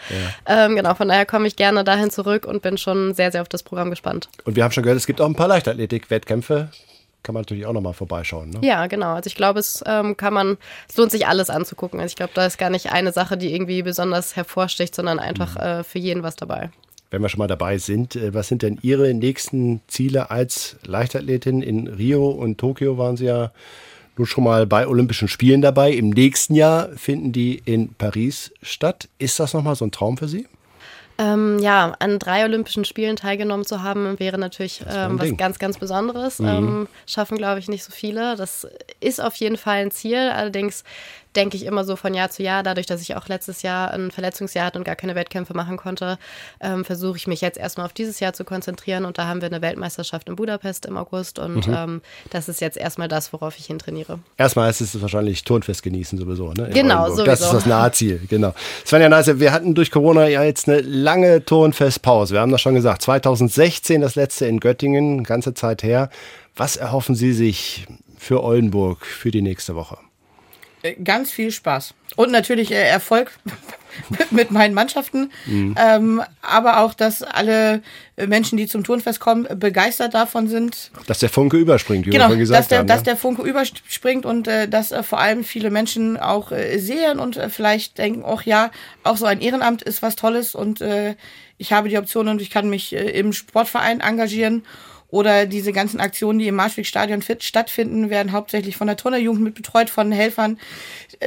Ja. 0.45 0.65
Ähm, 0.65 0.75
genau, 0.75 0.93
von 0.95 1.07
daher 1.07 1.25
komme 1.25 1.47
ich 1.47 1.55
gerne 1.55 1.83
dahin 1.83 2.09
zurück 2.09 2.45
und 2.45 2.61
bin 2.61 2.77
schon 2.77 3.13
sehr, 3.13 3.31
sehr 3.31 3.41
auf 3.41 3.49
das 3.49 3.63
Programm 3.63 3.89
gespannt. 3.89 4.29
Und 4.45 4.55
wir 4.55 4.63
haben 4.63 4.71
schon 4.71 4.83
gehört, 4.83 4.97
es 4.97 5.07
gibt 5.07 5.21
auch 5.21 5.27
ein 5.27 5.35
paar 5.35 5.47
Leichtathletik-Wettkämpfe 5.47 6.69
kann 7.23 7.33
man 7.33 7.41
natürlich 7.41 7.65
auch 7.65 7.73
nochmal 7.73 7.93
vorbeischauen. 7.93 8.49
Ne? 8.49 8.59
Ja, 8.61 8.87
genau. 8.87 9.13
Also 9.13 9.27
ich 9.27 9.35
glaube, 9.35 9.59
es 9.59 9.83
ähm, 9.85 10.17
kann 10.17 10.33
man, 10.33 10.57
es 10.89 10.97
lohnt 10.97 11.11
sich 11.11 11.27
alles 11.27 11.49
anzugucken. 11.49 11.99
Also 11.99 12.11
ich 12.11 12.15
glaube, 12.15 12.31
da 12.33 12.45
ist 12.45 12.57
gar 12.57 12.69
nicht 12.69 12.91
eine 12.91 13.11
Sache, 13.11 13.37
die 13.37 13.53
irgendwie 13.53 13.83
besonders 13.83 14.35
hervorsticht, 14.35 14.95
sondern 14.95 15.19
einfach 15.19 15.55
mhm. 15.55 15.61
äh, 15.61 15.83
für 15.83 15.99
jeden 15.99 16.23
was 16.23 16.35
dabei. 16.35 16.71
Wenn 17.11 17.21
wir 17.21 17.29
schon 17.29 17.39
mal 17.39 17.47
dabei 17.47 17.77
sind, 17.77 18.15
äh, 18.15 18.33
was 18.33 18.47
sind 18.47 18.61
denn 18.61 18.79
Ihre 18.81 19.13
nächsten 19.13 19.81
Ziele 19.87 20.31
als 20.31 20.77
Leichtathletin? 20.83 21.61
In 21.61 21.87
Rio 21.87 22.29
und 22.29 22.57
Tokio 22.57 22.97
waren 22.97 23.17
Sie 23.17 23.25
ja 23.25 23.51
nur 24.17 24.27
schon 24.27 24.43
mal 24.43 24.65
bei 24.65 24.87
Olympischen 24.87 25.27
Spielen 25.27 25.61
dabei. 25.61 25.91
Im 25.91 26.09
nächsten 26.09 26.55
Jahr 26.55 26.89
finden 26.95 27.31
die 27.31 27.61
in 27.65 27.93
Paris 27.93 28.51
statt. 28.61 29.09
Ist 29.19 29.39
das 29.39 29.53
nochmal 29.53 29.75
so 29.75 29.85
ein 29.85 29.91
Traum 29.91 30.17
für 30.17 30.27
Sie? 30.27 30.47
Ähm, 31.21 31.59
ja, 31.59 31.93
an 31.99 32.17
drei 32.17 32.43
Olympischen 32.45 32.83
Spielen 32.83 33.15
teilgenommen 33.15 33.65
zu 33.65 33.83
haben, 33.83 34.19
wäre 34.19 34.37
natürlich 34.39 34.81
ähm, 34.89 35.19
was 35.19 35.37
ganz, 35.37 35.59
ganz 35.59 35.77
Besonderes. 35.77 36.39
Mhm. 36.39 36.47
Ähm, 36.47 36.87
schaffen, 37.05 37.37
glaube 37.37 37.59
ich, 37.59 37.67
nicht 37.67 37.83
so 37.83 37.91
viele. 37.91 38.35
Das 38.35 38.67
ist 38.99 39.21
auf 39.21 39.35
jeden 39.35 39.57
Fall 39.57 39.77
ein 39.77 39.91
Ziel. 39.91 40.17
Allerdings 40.17 40.83
denke 41.35 41.57
ich 41.57 41.65
immer 41.65 41.83
so 41.83 41.95
von 41.95 42.13
Jahr 42.13 42.29
zu 42.29 42.43
Jahr. 42.43 42.63
Dadurch, 42.63 42.87
dass 42.87 43.01
ich 43.01 43.15
auch 43.15 43.27
letztes 43.27 43.61
Jahr 43.61 43.91
ein 43.91 44.11
Verletzungsjahr 44.11 44.65
hatte 44.65 44.77
und 44.77 44.83
gar 44.83 44.95
keine 44.95 45.15
Wettkämpfe 45.15 45.53
machen 45.53 45.77
konnte, 45.77 46.17
ähm, 46.59 46.85
versuche 46.85 47.17
ich 47.17 47.27
mich 47.27 47.41
jetzt 47.41 47.57
erstmal 47.57 47.85
auf 47.85 47.93
dieses 47.93 48.19
Jahr 48.19 48.33
zu 48.33 48.43
konzentrieren. 48.43 49.05
Und 49.05 49.17
da 49.17 49.27
haben 49.27 49.41
wir 49.41 49.47
eine 49.47 49.61
Weltmeisterschaft 49.61 50.27
in 50.29 50.35
Budapest 50.35 50.85
im 50.85 50.97
August. 50.97 51.39
Und 51.39 51.67
mhm. 51.67 51.73
ähm, 51.73 52.01
das 52.29 52.49
ist 52.49 52.61
jetzt 52.61 52.77
erstmal 52.77 53.07
das, 53.07 53.31
worauf 53.33 53.57
ich 53.57 53.65
hin 53.65 53.79
trainiere. 53.79 54.19
Erstmal 54.37 54.69
ist 54.69 54.81
es 54.81 55.01
wahrscheinlich 55.01 55.43
Turnfest 55.43 55.83
genießen 55.83 56.17
sowieso. 56.17 56.51
Ne? 56.53 56.69
Genau, 56.73 57.07
sowieso. 57.07 57.25
Das 57.25 57.41
ist 57.41 57.53
das 57.53 57.65
Nahziel, 57.65 58.21
genau. 58.29 58.53
Svenja 58.85 59.09
Neise, 59.09 59.39
wir 59.39 59.51
hatten 59.51 59.73
durch 59.73 59.91
Corona 59.91 60.27
ja 60.27 60.43
jetzt 60.43 60.67
eine 60.67 60.81
lange 60.81 61.45
Turnfestpause. 61.45 62.33
Wir 62.33 62.41
haben 62.41 62.51
das 62.51 62.61
schon 62.61 62.75
gesagt. 62.75 63.01
2016 63.03 64.01
das 64.01 64.15
letzte 64.15 64.45
in 64.45 64.59
Göttingen, 64.59 65.23
ganze 65.23 65.53
Zeit 65.53 65.83
her. 65.83 66.09
Was 66.55 66.75
erhoffen 66.75 67.15
Sie 67.15 67.31
sich 67.31 67.87
für 68.17 68.43
Oldenburg 68.43 69.05
für 69.05 69.31
die 69.31 69.41
nächste 69.41 69.75
Woche? 69.75 69.97
Ganz 71.03 71.31
viel 71.31 71.51
Spaß. 71.51 71.93
Und 72.15 72.31
natürlich 72.31 72.71
äh, 72.71 72.87
Erfolg 72.87 73.31
mit 74.31 74.51
meinen 74.51 74.73
Mannschaften. 74.73 75.31
Mhm. 75.45 75.75
Ähm, 75.79 76.21
aber 76.41 76.79
auch, 76.79 76.93
dass 76.93 77.23
alle 77.23 77.81
Menschen, 78.17 78.57
die 78.57 78.67
zum 78.67 78.83
Turnfest 78.83 79.19
kommen, 79.19 79.47
begeistert 79.59 80.13
davon 80.13 80.47
sind. 80.47 80.91
Dass 81.07 81.19
der 81.19 81.29
Funke 81.29 81.57
überspringt, 81.57 82.05
wie 82.05 82.09
genau, 82.09 82.29
wir 82.29 82.37
gesagt 82.37 82.59
dass 82.59 82.67
der, 82.67 82.79
haben. 82.79 82.87
Dass 82.87 83.03
der 83.03 83.15
Funke 83.15 83.43
überspringt 83.43 84.25
und 84.25 84.47
äh, 84.47 84.67
dass 84.67 84.91
äh, 84.91 85.03
vor 85.03 85.19
allem 85.19 85.43
viele 85.43 85.69
Menschen 85.69 86.17
auch 86.17 86.51
äh, 86.51 86.77
sehen 86.79 87.19
und 87.19 87.37
äh, 87.37 87.49
vielleicht 87.49 87.97
denken, 87.97 88.23
ach 88.25 88.43
ja, 88.43 88.71
auch 89.03 89.17
so 89.17 89.25
ein 89.25 89.41
Ehrenamt 89.41 89.81
ist 89.81 90.01
was 90.01 90.15
Tolles 90.15 90.55
und 90.55 90.81
äh, 90.81 91.15
ich 91.57 91.73
habe 91.73 91.89
die 91.89 91.97
Option 91.97 92.27
und 92.27 92.41
ich 92.41 92.49
kann 92.49 92.69
mich 92.69 92.93
äh, 92.93 93.11
im 93.11 93.33
Sportverein 93.33 94.01
engagieren 94.01 94.63
oder 95.11 95.45
diese 95.45 95.73
ganzen 95.73 95.99
Aktionen, 95.99 96.39
die 96.39 96.47
im 96.47 96.55
Marschwegstadion 96.55 97.21
stattfinden, 97.39 98.09
werden 98.09 98.31
hauptsächlich 98.31 98.77
von 98.77 98.87
der 98.87 98.97
Turnerjugend 98.97 99.43
mit 99.43 99.55
betreut, 99.55 99.89
von 99.89 100.11
Helfern. 100.11 100.57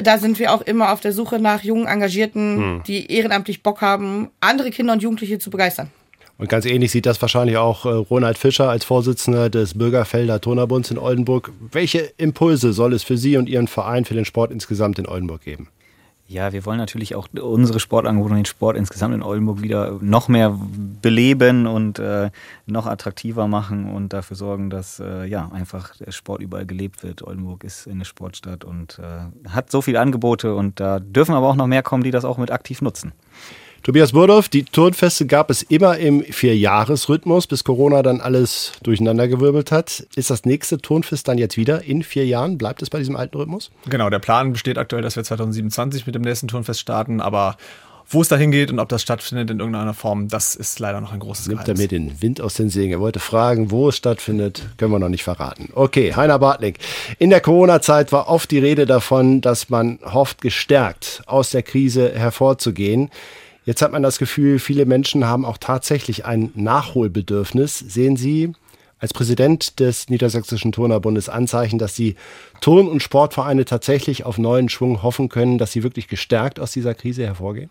Da 0.03 0.18
sind 0.18 0.39
wir 0.39 0.53
auch 0.53 0.62
immer 0.62 0.93
auf 0.93 1.01
der 1.01 1.12
Suche 1.12 1.39
nach 1.39 1.62
jungen 1.62 1.87
Engagierten, 1.87 2.57
hm. 2.57 2.82
die 2.87 3.12
ehrenamtlich 3.12 3.62
Bock 3.62 3.82
haben, 3.82 4.30
andere 4.41 4.70
Kinder 4.70 4.95
und 4.95 5.03
Jugendliche 5.03 5.39
zu 5.39 5.51
begeistern. 5.51 5.91
Und 6.37 6.49
ganz 6.49 6.64
ähnlich 6.64 6.91
sieht 6.91 7.07
das 7.07 7.22
wahrscheinlich 7.22 7.59
auch 7.59 7.85
äh, 7.85 7.91
Ronald 7.91 8.39
Fischer 8.39 8.68
als 8.68 8.85
Vorsitzender 8.85 9.51
des 9.51 9.78
Bürgerfelder 9.78 10.41
Turnerbunds 10.41 10.91
in 10.91 10.99
Oldenburg. 10.99 11.53
Welche 11.70 12.12
Impulse 12.16 12.72
soll 12.72 12.93
es 12.93 13.05
für 13.05 13.16
Sie 13.16 13.37
und 13.37 13.49
Ihren 13.49 13.68
Verein 13.68 14.05
für 14.05 14.14
den 14.14 14.24
Sport 14.24 14.51
insgesamt 14.51 14.99
in 14.99 15.07
Oldenburg 15.07 15.43
geben? 15.43 15.68
Ja, 16.27 16.53
wir 16.55 16.64
wollen 16.64 16.79
natürlich 16.79 17.14
auch 17.16 17.29
unsere 17.39 17.81
Sportangebote 17.81 18.31
und 18.31 18.39
den 18.39 18.45
Sport 18.47 18.79
insgesamt 18.79 19.14
in 19.14 19.22
Oldenburg 19.22 19.61
wieder 19.61 19.99
noch 20.01 20.29
mehr 20.29 20.59
beleben 21.03 21.66
und 21.66 21.99
äh, 21.99 22.31
noch 22.64 22.87
attraktiver 22.87 23.47
machen 23.47 23.93
und 23.93 24.14
dafür 24.14 24.35
sorgen, 24.35 24.70
dass 24.70 25.01
äh, 25.01 25.27
ja 25.27 25.51
einfach 25.53 25.95
der 25.97 26.12
Sport 26.12 26.41
überall 26.41 26.64
gelebt 26.64 27.03
wird. 27.03 27.22
Oldenburg 27.22 27.62
ist 27.62 27.87
eine 27.87 28.07
Sportstadt 28.07 28.64
und 28.64 28.99
äh, 28.99 29.51
hat 29.51 29.70
so 29.70 29.83
viele 29.83 30.01
Angebote 30.01 30.55
und 30.55 30.81
da 30.81 30.99
dürfen 30.99 31.35
aber 31.35 31.49
auch 31.49 31.57
noch 31.57 31.66
mehr 31.66 31.83
kommen, 31.83 32.03
die 32.03 32.11
das 32.11 32.25
auch 32.25 32.39
mit 32.39 32.51
aktiv 32.51 32.81
nutzen. 32.81 33.12
Tobias 33.85 34.12
Burdorf, 34.12 34.49
die 34.49 34.64
Turnfeste 34.64 35.26
gab 35.26 35.51
es 35.51 35.61
immer 35.61 35.99
im 35.99 36.22
Vierjahresrhythmus, 36.22 37.47
bis 37.47 37.64
Corona 37.64 38.03
dann 38.03 38.22
alles 38.22 38.72
durcheinandergewirbelt 38.82 39.70
hat. 39.72 40.07
Ist 40.16 40.30
das 40.30 40.47
nächste 40.47 40.78
Turnfest 40.78 41.28
dann 41.28 41.37
jetzt 41.37 41.59
wieder 41.59 41.85
in 41.85 42.03
vier 42.03 42.24
Jahren? 42.24 42.57
Bleibt 42.57 42.80
es 42.80 42.89
bei 42.89 42.99
diesem 42.99 43.14
alten 43.14 43.37
Rhythmus? 43.37 43.70
Genau, 43.91 44.09
der 44.09 44.20
Plan 44.20 44.53
besteht 44.53 44.78
aktuell, 44.78 45.03
dass 45.03 45.16
wir 45.16 45.22
2027 45.22 46.07
mit 46.07 46.14
dem 46.14 46.22
nächsten 46.22 46.49
Turnfest 46.49 46.80
starten, 46.80 47.20
aber 47.20 47.59
wo 48.09 48.22
es 48.22 48.28
dahin 48.28 48.51
geht 48.51 48.70
und 48.70 48.78
ob 48.78 48.89
das 48.89 49.03
stattfindet 49.03 49.51
in 49.51 49.59
irgendeiner 49.59 49.93
Form, 49.93 50.28
das 50.28 50.55
ist 50.55 50.78
leider 50.78 51.03
noch 51.03 51.12
ein 51.12 51.20
großes 51.20 51.49
Nimmt 51.49 51.66
Geheimnis. 51.66 51.80
er 51.80 52.01
mir 52.01 52.09
den 52.09 52.22
Wind 52.22 52.41
aus 52.41 52.55
den 52.55 52.70
Segeln. 52.70 52.93
Er 52.93 53.01
wollte 53.01 53.20
fragen, 53.20 53.70
wo 53.70 53.91
es 53.91 53.99
stattfindet, 53.99 54.66
können 54.78 54.93
wir 54.93 54.99
noch 54.99 55.11
nicht 55.11 55.24
verraten. 55.24 55.68
Okay, 55.74 56.14
Heiner 56.14 56.39
Bartling. 56.39 56.78
In 57.18 57.28
der 57.28 57.43
Corona-Zeit 57.43 58.12
war 58.12 58.28
oft 58.28 58.51
die 58.51 58.61
Rede 58.61 58.87
davon, 58.87 59.43
dass 59.43 59.68
man 59.68 59.99
hofft, 60.03 60.41
gestärkt 60.41 61.22
aus 61.26 61.51
der 61.51 61.62
Krise 61.62 62.12
hervorzugehen. 62.14 63.11
Jetzt 63.65 63.83
hat 63.83 63.93
man 63.93 64.03
das 64.03 64.19
Gefühl, 64.19 64.59
viele 64.59 64.85
Menschen 64.85 65.27
haben 65.27 65.45
auch 65.45 65.59
tatsächlich 65.59 66.25
ein 66.27 66.51
Nachholbedürfnis. 66.55 67.79
Sehen 67.79 68.17
Sie 68.17 68.53
als 68.99 69.12
Präsident 69.12 69.81
des 69.81 70.09
Niedersächsischen 70.09 70.73
Turnerbundes 70.73 71.29
Anzeichen, 71.29 71.79
dass 71.79 71.95
die 71.95 72.17
Turn- 72.61 72.89
und 72.89 73.03
Sportvereine 73.03 73.65
tatsächlich 73.65 74.25
auf 74.25 74.39
neuen 74.39 74.69
Schwung 74.69 75.03
hoffen 75.03 75.29
können, 75.29 75.59
dass 75.59 75.73
sie 75.73 75.83
wirklich 75.83 76.09
gestärkt 76.09 76.61
aus 76.61 76.73
dieser 76.73 76.95
Krise 76.95 77.25
hervorgehen? 77.25 77.71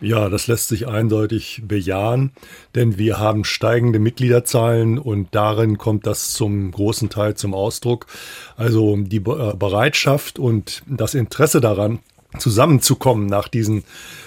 Ja, 0.00 0.28
das 0.28 0.48
lässt 0.48 0.68
sich 0.68 0.88
eindeutig 0.88 1.62
bejahen, 1.66 2.32
denn 2.74 2.98
wir 2.98 3.18
haben 3.18 3.44
steigende 3.44 3.98
Mitgliederzahlen 3.98 4.98
und 4.98 5.28
darin 5.34 5.78
kommt 5.78 6.06
das 6.06 6.32
zum 6.32 6.72
großen 6.72 7.08
Teil 7.08 7.36
zum 7.36 7.54
Ausdruck. 7.54 8.06
Also 8.56 8.96
die 8.96 9.20
Bereitschaft 9.20 10.38
und 10.38 10.82
das 10.86 11.14
Interesse 11.14 11.60
daran, 11.60 12.00
zusammenzukommen 12.38 13.26
nach 13.26 13.48
diesen 13.48 13.84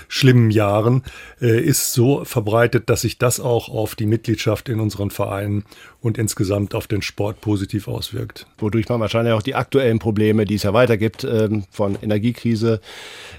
schlimmen 0.07 0.51
Jahren, 0.51 1.03
äh, 1.41 1.59
ist 1.59 1.93
so 1.93 2.23
verbreitet, 2.23 2.89
dass 2.89 3.01
sich 3.01 3.17
das 3.17 3.39
auch 3.39 3.69
auf 3.69 3.95
die 3.95 4.05
Mitgliedschaft 4.05 4.69
in 4.69 4.79
unseren 4.79 5.11
Vereinen 5.11 5.65
und 6.01 6.17
insgesamt 6.17 6.75
auf 6.75 6.87
den 6.87 7.01
Sport 7.01 7.41
positiv 7.41 7.87
auswirkt. 7.87 8.47
Wodurch 8.57 8.87
man 8.87 8.99
wahrscheinlich 8.99 9.33
auch 9.33 9.41
die 9.41 9.55
aktuellen 9.55 9.99
Probleme, 9.99 10.45
die 10.45 10.55
es 10.55 10.63
ja 10.63 10.73
weiter 10.73 10.97
gibt, 10.97 11.23
ähm, 11.23 11.65
von 11.71 11.97
Energiekrise 12.01 12.79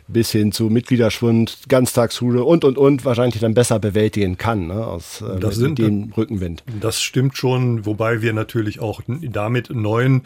bis 0.08 0.30
hin 0.30 0.52
zu 0.52 0.64
Mitgliederschwund, 0.64 1.60
Ganztagsschule 1.68 2.44
und, 2.44 2.64
und, 2.64 2.76
und, 2.76 3.04
wahrscheinlich 3.04 3.40
dann 3.40 3.54
besser 3.54 3.78
bewältigen 3.78 4.36
kann, 4.36 4.66
ne, 4.66 4.86
aus 4.86 5.22
äh, 5.22 5.38
das 5.38 5.56
sind, 5.56 5.78
dem 5.78 6.12
Rückenwind. 6.16 6.64
Das 6.80 7.00
stimmt 7.00 7.36
schon, 7.36 7.86
wobei 7.86 8.22
wir 8.22 8.32
natürlich 8.32 8.80
auch 8.80 9.00
damit 9.06 9.70
neuen 9.70 10.22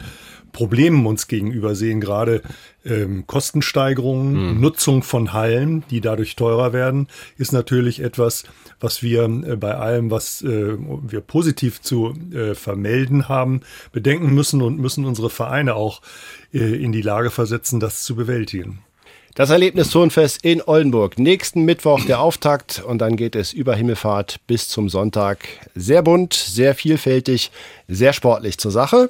Problemen 0.53 1.05
uns 1.05 1.27
gegenüber 1.27 1.75
sehen, 1.75 1.99
gerade 1.99 2.41
ähm, 2.85 3.25
Kostensteigerungen, 3.27 4.53
mhm. 4.53 4.61
Nutzung 4.61 5.03
von 5.03 5.33
Hallen, 5.33 5.83
die 5.89 5.99
dadurch 5.99 6.37
teurer 6.37 6.71
werden, 6.71 7.07
ist 7.37 7.51
natürlich 7.51 7.99
etwas, 7.99 8.43
was 8.79 9.03
wir 9.03 9.23
äh, 9.23 9.57
bei 9.57 9.75
allem, 9.75 10.11
was 10.11 10.41
äh, 10.43 10.77
wir 10.77 11.21
positiv 11.21 11.81
zu 11.81 12.13
äh, 12.33 12.53
vermelden 12.53 13.27
haben, 13.27 13.61
bedenken 13.91 14.33
müssen 14.33 14.61
und 14.61 14.79
müssen 14.79 15.05
unsere 15.05 15.29
Vereine 15.29 15.75
auch 15.75 16.01
äh, 16.53 16.59
in 16.59 16.91
die 16.91 17.01
Lage 17.01 17.31
versetzen, 17.31 17.79
das 17.79 18.03
zu 18.03 18.15
bewältigen. 18.15 18.79
Das 19.35 19.49
Erlebnis 19.49 19.89
Turnfest 19.89 20.45
in 20.45 20.61
Oldenburg. 20.61 21.17
Nächsten 21.17 21.65
Mittwoch 21.65 22.05
der 22.05 22.19
Auftakt 22.19 22.83
und 22.85 22.99
dann 22.99 23.15
geht 23.15 23.35
es 23.35 23.51
über 23.51 23.75
Himmelfahrt 23.75 24.39
bis 24.45 24.69
zum 24.69 24.89
Sonntag. 24.89 25.39
Sehr 25.73 26.03
bunt, 26.03 26.33
sehr 26.35 26.75
vielfältig, 26.75 27.49
sehr 27.87 28.13
sportlich 28.13 28.59
zur 28.59 28.69
Sache 28.69 29.09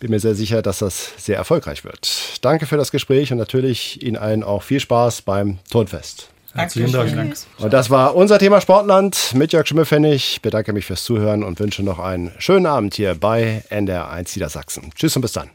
bin 0.00 0.10
mir 0.10 0.20
sehr 0.20 0.34
sicher, 0.34 0.62
dass 0.62 0.78
das 0.78 1.12
sehr 1.16 1.36
erfolgreich 1.36 1.84
wird. 1.84 2.38
Danke 2.42 2.66
für 2.66 2.76
das 2.76 2.90
Gespräch 2.90 3.32
und 3.32 3.38
natürlich 3.38 4.02
Ihnen 4.02 4.16
allen 4.16 4.42
auch 4.42 4.62
viel 4.62 4.80
Spaß 4.80 5.22
beim 5.22 5.58
Turnfest. 5.70 6.28
Herzlichen 6.54 6.92
Dank. 6.92 7.36
Und 7.58 7.72
das 7.72 7.90
war 7.90 8.14
unser 8.14 8.38
Thema 8.38 8.60
Sportland 8.60 9.32
mit 9.34 9.52
Jörg 9.52 9.66
Schimmelfennig. 9.66 10.34
Ich 10.34 10.42
bedanke 10.42 10.72
mich 10.72 10.86
fürs 10.86 11.02
Zuhören 11.02 11.42
und 11.42 11.58
wünsche 11.58 11.82
noch 11.82 11.98
einen 11.98 12.30
schönen 12.38 12.66
Abend 12.66 12.94
hier 12.94 13.16
bei 13.16 13.64
NDR1 13.70 14.36
Niedersachsen. 14.36 14.92
Tschüss 14.94 15.16
und 15.16 15.22
bis 15.22 15.32
dann. 15.32 15.50